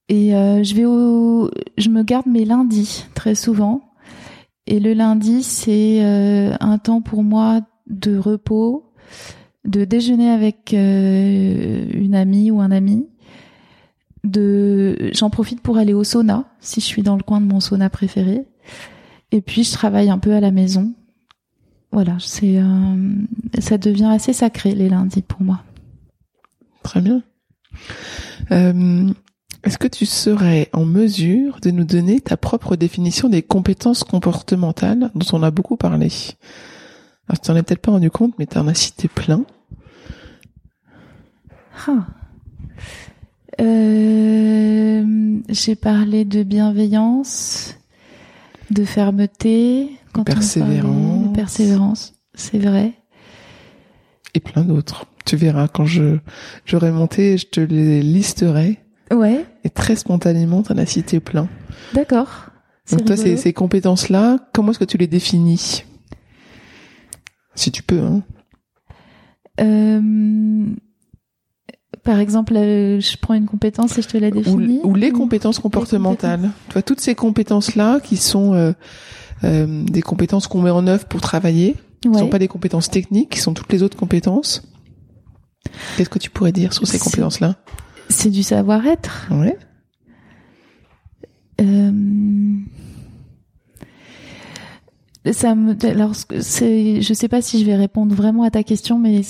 Et 0.09 0.35
euh, 0.35 0.62
je 0.62 0.75
vais 0.75 0.85
au, 0.85 1.51
je 1.77 1.89
me 1.89 2.03
garde 2.03 2.27
mes 2.27 2.45
lundis 2.45 3.07
très 3.14 3.35
souvent. 3.35 3.83
Et 4.66 4.81
le 4.81 4.93
lundi, 4.93 5.43
c'est 5.43 6.03
un 6.03 6.77
temps 6.77 7.01
pour 7.01 7.23
moi 7.23 7.62
de 7.87 8.19
repos, 8.19 8.93
de 9.64 9.87
déjeuner 9.87 10.29
avec 10.29 10.73
une 10.75 12.14
amie 12.14 12.51
ou 12.51 12.61
un 12.61 12.71
ami, 12.71 13.07
de, 14.25 15.11
j'en 15.12 15.31
profite 15.31 15.61
pour 15.61 15.79
aller 15.79 15.95
au 15.95 16.05
sauna 16.05 16.45
si 16.61 16.81
je 16.81 16.87
suis 16.87 17.03
dans 17.03 17.16
le 17.16 17.23
coin 17.23 17.41
de 17.41 17.47
mon 17.47 17.61
sauna 17.61 17.91
préféré. 17.91 18.47
Et 19.31 19.41
puis 19.41 19.64
je 19.64 19.73
travaille 19.73 20.11
un 20.11 20.19
peu 20.19 20.35
à 20.35 20.41
la 20.41 20.51
maison. 20.51 20.95
Voilà, 21.93 22.16
c'est, 22.21 22.61
euh, 22.61 22.97
ça 23.59 23.79
devient 23.79 24.11
assez 24.12 24.33
sacré 24.33 24.75
les 24.75 24.89
lundis 24.89 25.23
pour 25.23 25.41
moi. 25.43 25.61
Très 26.83 27.01
bien. 27.01 27.23
Euh, 28.51 29.12
est-ce 29.64 29.79
que 29.79 29.89
tu 29.89 30.07
serais 30.07 30.69
en 30.73 30.85
mesure 30.85 31.61
de 31.61 31.71
nous 31.71 31.85
donner 31.85 32.21
ta 32.21 32.37
propre 32.37 32.77
définition 32.77 33.29
des 33.29 33.43
compétences 33.43 34.05
comportementales 34.05 35.11
dont 35.14 35.27
on 35.33 35.43
a 35.43 35.51
beaucoup 35.51 35.77
parlé? 35.77 36.09
Alors, 37.29 37.41
tu 37.41 37.51
n'en 37.51 37.57
es 37.57 37.62
peut-être 37.62 37.83
pas 37.83 37.93
rendu 37.93 38.11
compte, 38.11 38.35
mais 38.39 38.47
tu 38.47 38.57
en 38.57 38.69
as 38.69 38.75
cité 38.75 39.09
plein. 39.09 39.45
Ah. 41.87 42.07
Euh, 43.61 45.38
j'ai 45.48 45.74
parlé 45.74 46.24
de 46.24 46.42
bienveillance, 46.42 47.74
de 48.70 48.84
fermeté, 48.84 49.90
quand 50.12 50.24
persévérance. 50.24 51.34
persévérance, 51.34 52.14
c'est 52.34 52.59
vrai. 52.59 52.94
Et 54.34 54.40
plein 54.40 54.62
d'autres. 54.62 55.06
Tu 55.24 55.36
verras 55.36 55.68
quand 55.68 55.84
je 55.84 56.18
j'aurai 56.64 56.90
monté, 56.90 57.36
je 57.38 57.46
te 57.46 57.61
les 57.61 58.02
listerai. 58.02 58.78
Ouais. 59.11 59.44
Et 59.64 59.70
très 59.70 59.96
spontanément, 59.96 60.62
t'en 60.62 60.76
as 60.78 60.86
cité 60.86 61.20
plein. 61.20 61.48
D'accord. 61.94 62.46
Donc 62.90 63.04
toi, 63.04 63.16
ces, 63.16 63.36
ces 63.36 63.52
compétences-là, 63.52 64.38
comment 64.54 64.70
est-ce 64.70 64.78
que 64.78 64.84
tu 64.84 64.96
les 64.96 65.06
définis? 65.06 65.84
Si 67.54 67.70
tu 67.70 67.82
peux. 67.82 68.00
Hein. 68.00 68.22
Euh, 69.61 70.66
par 72.05 72.18
exemple, 72.18 72.55
euh, 72.57 73.01
je 73.01 73.16
prends 73.16 73.34
une 73.34 73.47
compétence 73.47 73.99
et 73.99 74.03
je 74.03 74.09
te 74.09 74.16
la 74.18 74.30
définis. 74.30 74.80
Ou, 74.82 74.95
les 74.95 75.11
compétences 75.11 75.59
comportementales. 75.59 76.51
Tu 76.68 76.74
vois, 76.74 76.82
toutes 76.82 77.01
ces 77.01 77.14
compétences-là 77.14 78.01
qui 78.01 78.16
sont 78.16 78.55
euh, 78.55 78.72
euh, 79.45 79.84
des 79.84 80.03
compétences 80.03 80.47
qu'on 80.47 80.61
met 80.61 80.70
en 80.70 80.86
œuvre 80.86 81.07
pour 81.07 81.20
travailler, 81.20 81.76
ne 82.05 82.16
sont 82.16 82.28
pas 82.28 82.39
des 82.39 82.49
compétences 82.49 82.91
techniques, 82.91 83.30
qui 83.30 83.41
sont 83.41 83.55
toutes 83.55 83.72
les 83.72 83.82
autres 83.82 83.97
compétences. 83.97 84.62
Qu'est-ce 85.97 86.11
que 86.11 86.18
tu 86.18 86.30
pourrais 86.30 86.53
dire 86.53 86.72
sur 86.72 86.86
ces 86.86 86.99
compétences-là? 86.99 87.57
C'est 88.09 88.30
du 88.30 88.43
savoir-être. 88.43 89.28
Ouais. 89.30 89.59
Euh 91.61 92.38
alors 95.85 96.12
je 96.14 97.12
sais 97.14 97.29
pas 97.29 97.43
si 97.43 97.61
je 97.61 97.64
vais 97.64 97.76
répondre 97.76 98.14
vraiment 98.14 98.43
à 98.43 98.51
ta 98.51 98.62
question 98.62 98.99
mais 98.99 99.22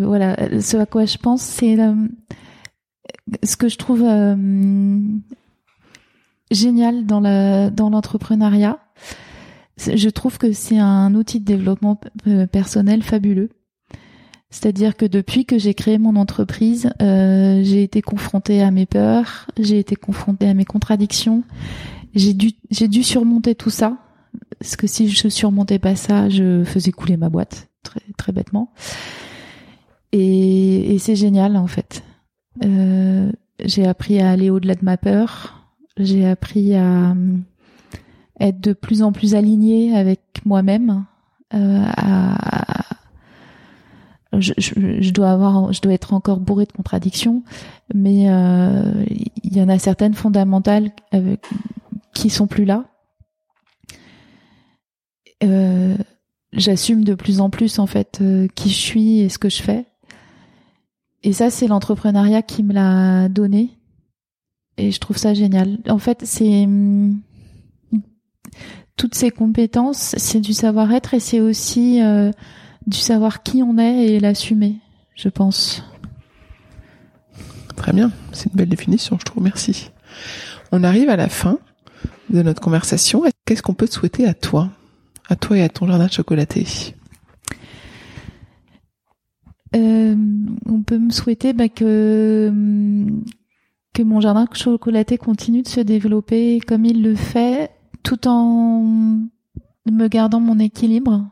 voilà 0.00 0.36
ce 0.60 0.76
à 0.76 0.86
quoi 0.86 1.04
je 1.04 1.18
pense 1.18 1.42
c'est 1.42 1.78
euh, 1.78 1.94
ce 3.42 3.56
que 3.56 3.68
je 3.68 3.76
trouve 3.76 4.02
euh, 4.04 4.98
génial 6.50 7.06
dans 7.06 7.20
l'entrepreneuriat. 7.20 8.78
Je 9.78 10.08
trouve 10.10 10.38
que 10.38 10.52
c'est 10.52 10.78
un 10.78 11.14
outil 11.14 11.40
de 11.40 11.44
développement 11.44 11.98
euh, 12.26 12.46
personnel 12.46 13.02
fabuleux. 13.02 13.50
C'est-à-dire 14.50 14.96
que 14.96 15.06
depuis 15.06 15.46
que 15.46 15.58
j'ai 15.58 15.72
créé 15.72 15.96
mon 15.96 16.14
entreprise, 16.16 16.92
j'ai 17.00 17.82
été 17.82 18.02
confrontée 18.02 18.60
à 18.62 18.70
mes 18.70 18.84
peurs, 18.84 19.46
j'ai 19.58 19.78
été 19.78 19.96
confrontée 19.96 20.46
à 20.46 20.52
mes 20.52 20.66
contradictions, 20.66 21.42
j'ai 22.14 22.34
dû 22.34 23.02
surmonter 23.02 23.54
tout 23.54 23.70
ça 23.70 23.96
parce 24.58 24.76
que 24.76 24.86
si 24.86 25.08
je 25.08 25.28
surmontais 25.28 25.78
pas 25.78 25.96
ça, 25.96 26.28
je 26.28 26.64
faisais 26.64 26.92
couler 26.92 27.16
ma 27.16 27.28
boîte, 27.28 27.68
très, 27.82 28.00
très 28.16 28.32
bêtement. 28.32 28.72
Et, 30.12 30.94
et 30.94 30.98
c'est 30.98 31.16
génial, 31.16 31.56
en 31.56 31.66
fait. 31.66 32.02
Euh, 32.64 33.32
j'ai 33.64 33.86
appris 33.86 34.20
à 34.20 34.30
aller 34.30 34.50
au-delà 34.50 34.74
de 34.74 34.84
ma 34.84 34.96
peur. 34.96 35.62
J'ai 35.96 36.28
appris 36.28 36.74
à 36.74 37.10
euh, 37.10 37.36
être 38.40 38.60
de 38.60 38.72
plus 38.72 39.02
en 39.02 39.12
plus 39.12 39.34
alignée 39.34 39.96
avec 39.96 40.20
moi-même. 40.44 41.04
Euh, 41.54 41.84
je, 44.38 44.52
je, 44.56 45.00
je, 45.00 45.10
dois 45.10 45.30
avoir, 45.30 45.72
je 45.72 45.80
dois 45.80 45.92
être 45.92 46.14
encore 46.14 46.40
bourrée 46.40 46.64
de 46.64 46.72
contradictions, 46.72 47.42
mais 47.94 48.30
euh, 48.30 49.04
il 49.42 49.56
y 49.56 49.60
en 49.60 49.68
a 49.68 49.78
certaines 49.78 50.14
fondamentales 50.14 50.90
avec, 51.10 51.44
qui 52.14 52.30
sont 52.30 52.46
plus 52.46 52.64
là 52.64 52.84
euh, 55.42 55.96
j'assume 56.52 57.04
de 57.04 57.14
plus 57.14 57.40
en 57.40 57.50
plus 57.50 57.78
en 57.78 57.86
fait 57.86 58.18
euh, 58.20 58.46
qui 58.54 58.70
je 58.70 58.78
suis 58.78 59.20
et 59.20 59.28
ce 59.28 59.38
que 59.38 59.48
je 59.48 59.62
fais. 59.62 59.86
Et 61.22 61.32
ça, 61.32 61.50
c'est 61.50 61.68
l'entrepreneuriat 61.68 62.42
qui 62.42 62.62
me 62.62 62.72
l'a 62.72 63.28
donné. 63.28 63.70
Et 64.76 64.90
je 64.90 64.98
trouve 64.98 65.16
ça 65.16 65.34
génial. 65.34 65.78
En 65.88 65.98
fait, 65.98 66.22
c'est 66.24 66.64
hum, 66.64 67.20
toutes 68.96 69.14
ces 69.14 69.30
compétences, 69.30 70.14
c'est 70.16 70.40
du 70.40 70.52
savoir-être 70.52 71.14
et 71.14 71.20
c'est 71.20 71.40
aussi 71.40 72.02
euh, 72.02 72.30
du 72.86 72.98
savoir 72.98 73.42
qui 73.42 73.62
on 73.62 73.78
est 73.78 74.06
et 74.06 74.20
l'assumer, 74.20 74.76
je 75.14 75.28
pense. 75.28 75.84
Très 77.76 77.92
bien, 77.92 78.12
c'est 78.32 78.50
une 78.50 78.56
belle 78.56 78.68
définition, 78.68 79.16
je 79.18 79.24
trouve. 79.24 79.42
Merci. 79.42 79.90
On 80.72 80.84
arrive 80.84 81.08
à 81.08 81.16
la 81.16 81.28
fin 81.28 81.58
de 82.30 82.42
notre 82.42 82.60
conversation. 82.60 83.24
Qu'est-ce 83.44 83.62
qu'on 83.62 83.74
peut 83.74 83.88
te 83.88 83.94
souhaiter 83.94 84.26
à 84.26 84.34
toi? 84.34 84.70
À 85.32 85.36
toi 85.36 85.56
et 85.56 85.62
à 85.62 85.68
ton 85.68 85.86
jardin 85.86 86.08
chocolaté 86.08 86.66
euh, 89.74 90.14
On 90.66 90.82
peut 90.82 90.98
me 90.98 91.10
souhaiter 91.10 91.54
bah, 91.54 91.68
que 91.68 92.52
que 93.94 94.02
mon 94.02 94.20
jardin 94.20 94.46
chocolaté 94.52 95.18
continue 95.18 95.62
de 95.62 95.68
se 95.68 95.80
développer 95.80 96.60
comme 96.60 96.84
il 96.84 97.02
le 97.02 97.14
fait, 97.14 97.70
tout 98.02 98.26
en 98.26 98.82
me 99.90 100.08
gardant 100.08 100.40
mon 100.40 100.58
équilibre, 100.58 101.28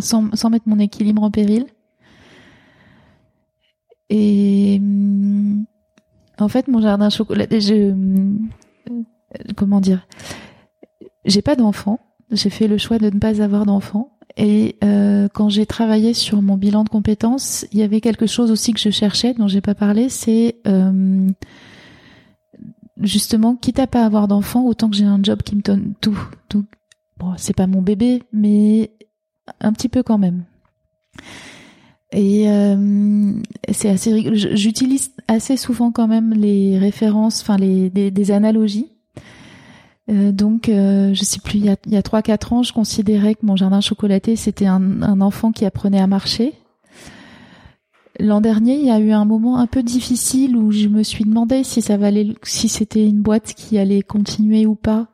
sans, 0.00 0.30
sans 0.34 0.50
mettre 0.50 0.68
mon 0.68 0.78
équilibre 0.78 1.22
en 1.24 1.32
péril. 1.32 1.66
Et 4.10 4.80
en 6.38 6.48
fait, 6.48 6.68
mon 6.68 6.80
jardin 6.80 7.10
chocolaté, 7.10 7.58
comment 9.56 9.80
dire, 9.80 10.06
j'ai 11.24 11.42
pas 11.42 11.56
d'enfant 11.56 11.98
j'ai 12.30 12.50
fait 12.50 12.68
le 12.68 12.78
choix 12.78 12.98
de 12.98 13.10
ne 13.10 13.18
pas 13.18 13.42
avoir 13.42 13.66
d'enfant. 13.66 14.18
Et 14.36 14.76
euh, 14.84 15.28
quand 15.32 15.48
j'ai 15.48 15.66
travaillé 15.66 16.14
sur 16.14 16.42
mon 16.42 16.56
bilan 16.56 16.84
de 16.84 16.88
compétences, 16.88 17.66
il 17.72 17.78
y 17.78 17.82
avait 17.82 18.00
quelque 18.00 18.26
chose 18.26 18.50
aussi 18.50 18.72
que 18.72 18.80
je 18.80 18.90
cherchais, 18.90 19.34
dont 19.34 19.48
j'ai 19.48 19.60
pas 19.60 19.74
parlé, 19.74 20.08
c'est 20.08 20.56
euh, 20.66 21.28
justement, 23.00 23.56
quitte 23.56 23.80
à 23.80 23.86
pas 23.86 24.04
avoir 24.04 24.28
d'enfant, 24.28 24.64
autant 24.64 24.90
que 24.90 24.96
j'ai 24.96 25.04
un 25.04 25.20
job 25.22 25.42
qui 25.42 25.56
me 25.56 25.62
donne 25.62 25.94
tout, 26.00 26.18
tout. 26.48 26.64
Bon, 27.18 27.32
c'est 27.36 27.56
pas 27.56 27.66
mon 27.66 27.82
bébé, 27.82 28.22
mais 28.32 28.92
un 29.60 29.72
petit 29.72 29.88
peu 29.88 30.04
quand 30.04 30.18
même. 30.18 30.44
Et 32.12 32.48
euh, 32.48 33.32
c'est 33.72 33.88
assez 33.88 34.34
J'utilise 34.34 35.12
assez 35.26 35.56
souvent 35.56 35.90
quand 35.90 36.06
même 36.06 36.32
les 36.32 36.78
références, 36.78 37.42
enfin 37.42 37.56
les 37.56 37.90
des 37.90 38.30
analogies 38.30 38.97
euh, 40.10 40.32
donc, 40.32 40.68
euh, 40.68 41.12
je 41.12 41.22
sais 41.22 41.40
plus, 41.40 41.58
il 41.58 41.66
y 41.66 41.68
a, 41.68 41.76
il 41.86 41.92
y 41.92 41.96
a 41.96 42.02
3-4 42.02 42.54
ans, 42.54 42.62
je 42.62 42.72
considérais 42.72 43.34
que 43.34 43.44
mon 43.44 43.56
jardin 43.56 43.80
chocolaté, 43.80 44.36
c'était 44.36 44.66
un, 44.66 45.02
un, 45.02 45.20
enfant 45.20 45.52
qui 45.52 45.66
apprenait 45.66 46.00
à 46.00 46.06
marcher. 46.06 46.54
L'an 48.18 48.40
dernier, 48.40 48.76
il 48.76 48.86
y 48.86 48.90
a 48.90 48.98
eu 48.98 49.12
un 49.12 49.24
moment 49.24 49.58
un 49.58 49.66
peu 49.66 49.82
difficile 49.82 50.56
où 50.56 50.72
je 50.72 50.88
me 50.88 51.02
suis 51.02 51.24
demandé 51.24 51.62
si 51.62 51.82
ça 51.82 51.96
valait, 51.96 52.34
si 52.42 52.68
c'était 52.68 53.06
une 53.06 53.20
boîte 53.20 53.54
qui 53.54 53.78
allait 53.78 54.02
continuer 54.02 54.66
ou 54.66 54.74
pas. 54.74 55.08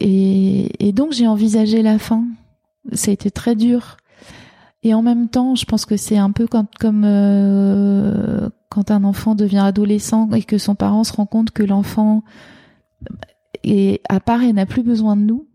Et, 0.00 0.86
et 0.86 0.92
donc, 0.92 1.12
j'ai 1.12 1.26
envisagé 1.26 1.82
la 1.82 1.98
fin. 1.98 2.24
Ça 2.92 3.10
a 3.10 3.14
été 3.14 3.30
très 3.30 3.56
dur. 3.56 3.96
Et 4.84 4.94
en 4.94 5.02
même 5.02 5.28
temps, 5.28 5.54
je 5.54 5.64
pense 5.64 5.84
que 5.84 5.96
c'est 5.96 6.18
un 6.18 6.30
peu 6.30 6.46
quand, 6.46 6.66
comme 6.80 7.04
euh, 7.04 8.48
quand 8.68 8.90
un 8.90 9.04
enfant 9.04 9.34
devient 9.34 9.58
adolescent 9.58 10.30
et 10.32 10.42
que 10.42 10.58
son 10.58 10.74
parent 10.74 11.04
se 11.04 11.12
rend 11.12 11.26
compte 11.26 11.50
que 11.50 11.62
l'enfant 11.62 12.22
et 13.64 14.00
à 14.08 14.20
part, 14.20 14.42
elle 14.42 14.54
n'a 14.54 14.66
plus 14.66 14.82
besoin 14.82 15.16
de 15.16 15.22
nous. 15.22 15.46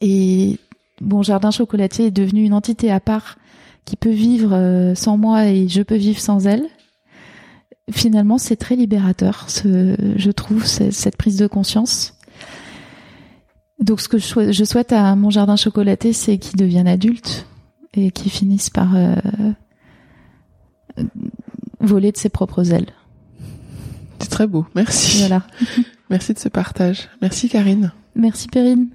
Et 0.00 0.58
bon, 1.00 1.22
Jardin 1.22 1.50
Chocolatier 1.50 2.06
est 2.06 2.10
devenu 2.10 2.44
une 2.44 2.54
entité 2.54 2.90
à 2.90 3.00
part 3.00 3.38
qui 3.84 3.96
peut 3.96 4.10
vivre 4.10 4.52
euh, 4.52 4.94
sans 4.94 5.16
moi 5.16 5.46
et 5.46 5.68
je 5.68 5.82
peux 5.82 5.96
vivre 5.96 6.20
sans 6.20 6.46
elle. 6.46 6.68
Finalement, 7.90 8.38
c'est 8.38 8.56
très 8.56 8.76
libérateur, 8.76 9.50
ce, 9.50 9.96
je 10.16 10.30
trouve, 10.30 10.64
cette 10.64 11.16
prise 11.16 11.36
de 11.36 11.48
conscience. 11.48 12.14
Donc, 13.80 14.00
ce 14.00 14.08
que 14.08 14.18
je 14.18 14.24
souhaite, 14.24 14.52
je 14.52 14.64
souhaite 14.64 14.92
à 14.92 15.16
mon 15.16 15.30
jardin 15.30 15.56
chocolaté, 15.56 16.12
c'est 16.12 16.38
qu'il 16.38 16.56
devienne 16.56 16.86
adulte 16.86 17.46
et 17.94 18.12
qu'il 18.12 18.30
finisse 18.30 18.70
par 18.70 18.94
euh, 18.94 19.16
voler 21.80 22.12
de 22.12 22.16
ses 22.16 22.28
propres 22.28 22.72
ailes. 22.72 22.92
C'est 24.20 24.30
très 24.30 24.46
beau, 24.46 24.64
merci. 24.76 25.18
Voilà. 25.18 25.42
Merci 26.12 26.32
de 26.34 26.38
ce 26.38 26.50
partage. 26.50 27.08
Merci 27.22 27.48
Karine. 27.48 27.90
Merci 28.14 28.46
Perrine. 28.48 28.90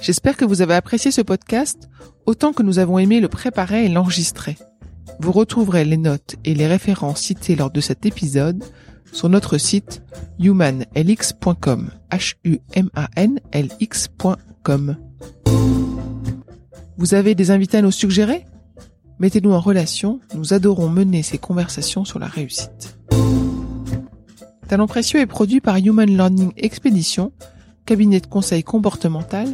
J'espère 0.00 0.36
que 0.36 0.44
vous 0.44 0.60
avez 0.60 0.74
apprécié 0.74 1.12
ce 1.12 1.20
podcast 1.20 1.88
autant 2.26 2.52
que 2.52 2.64
nous 2.64 2.80
avons 2.80 2.98
aimé 2.98 3.20
le 3.20 3.28
préparer 3.28 3.84
et 3.84 3.88
l'enregistrer. 3.88 4.56
Vous 5.20 5.30
retrouverez 5.30 5.84
les 5.84 5.96
notes 5.96 6.34
et 6.44 6.56
les 6.56 6.66
références 6.66 7.20
citées 7.20 7.54
lors 7.54 7.70
de 7.70 7.80
cet 7.80 8.06
épisode 8.06 8.64
sur 9.12 9.28
notre 9.28 9.56
site 9.56 10.02
humanlx.com. 10.40 11.90
H-U-M-A-N-L-X.com. 12.10 12.56
Vous 16.96 17.14
avez 17.14 17.36
des 17.36 17.52
invités 17.52 17.78
à 17.78 17.82
nous 17.82 17.92
suggérer? 17.92 18.44
Mettez-nous 19.24 19.54
en 19.54 19.60
relation, 19.60 20.20
nous 20.34 20.52
adorons 20.52 20.90
mener 20.90 21.22
ces 21.22 21.38
conversations 21.38 22.04
sur 22.04 22.18
la 22.18 22.26
réussite. 22.26 22.98
Talent 24.68 24.86
précieux 24.86 25.18
est 25.18 25.24
produit 25.24 25.62
par 25.62 25.78
Human 25.78 26.06
Learning 26.06 26.52
Expedition, 26.58 27.32
cabinet 27.86 28.20
de 28.20 28.26
conseil 28.26 28.62
comportemental 28.62 29.48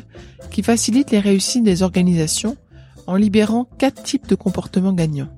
qui 0.51 0.65
facilite 0.65 1.13
les 1.13 1.21
réussites 1.21 1.63
des 1.63 1.85
organisations 1.85 2.57
en 3.07 3.15
libérant 3.15 3.69
quatre 3.79 4.03
types 4.03 4.27
de 4.27 4.35
comportements 4.35 4.93
gagnants. 4.93 5.31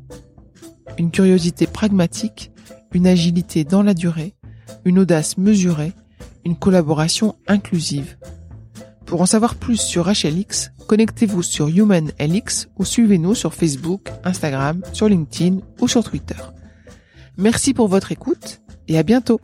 Une 0.97 1.11
curiosité 1.11 1.66
pragmatique, 1.66 2.53
une 2.95 3.07
agilité 3.07 3.64
dans 3.64 3.83
la 3.83 3.93
durée, 3.93 4.35
une 4.87 4.99
audace 4.99 5.37
mesurée, 5.37 5.93
une 6.47 6.57
collaboration 6.57 7.37
inclusive. 7.49 8.16
Pour 9.07 9.21
en 9.21 9.27
savoir 9.27 9.55
plus 9.57 9.77
sur 9.77 10.07
HLX, 10.09 10.73
connectez-vous 10.87 11.43
sur 11.43 11.69
HumanLX 11.69 12.69
ou 12.79 12.85
suivez-nous 12.85 13.35
sur 13.35 13.55
Facebook, 13.55 14.09
Instagram, 14.25 14.83
sur 14.93 15.09
LinkedIn 15.09 15.59
ou 15.81 15.89
sur 15.89 16.03
Twitter. 16.05 16.37
Merci 17.37 17.75
pour 17.75 17.89
votre 17.89 18.13
écoute 18.13 18.61
et 18.89 18.99
à 18.99 19.03
bientôt 19.03 19.41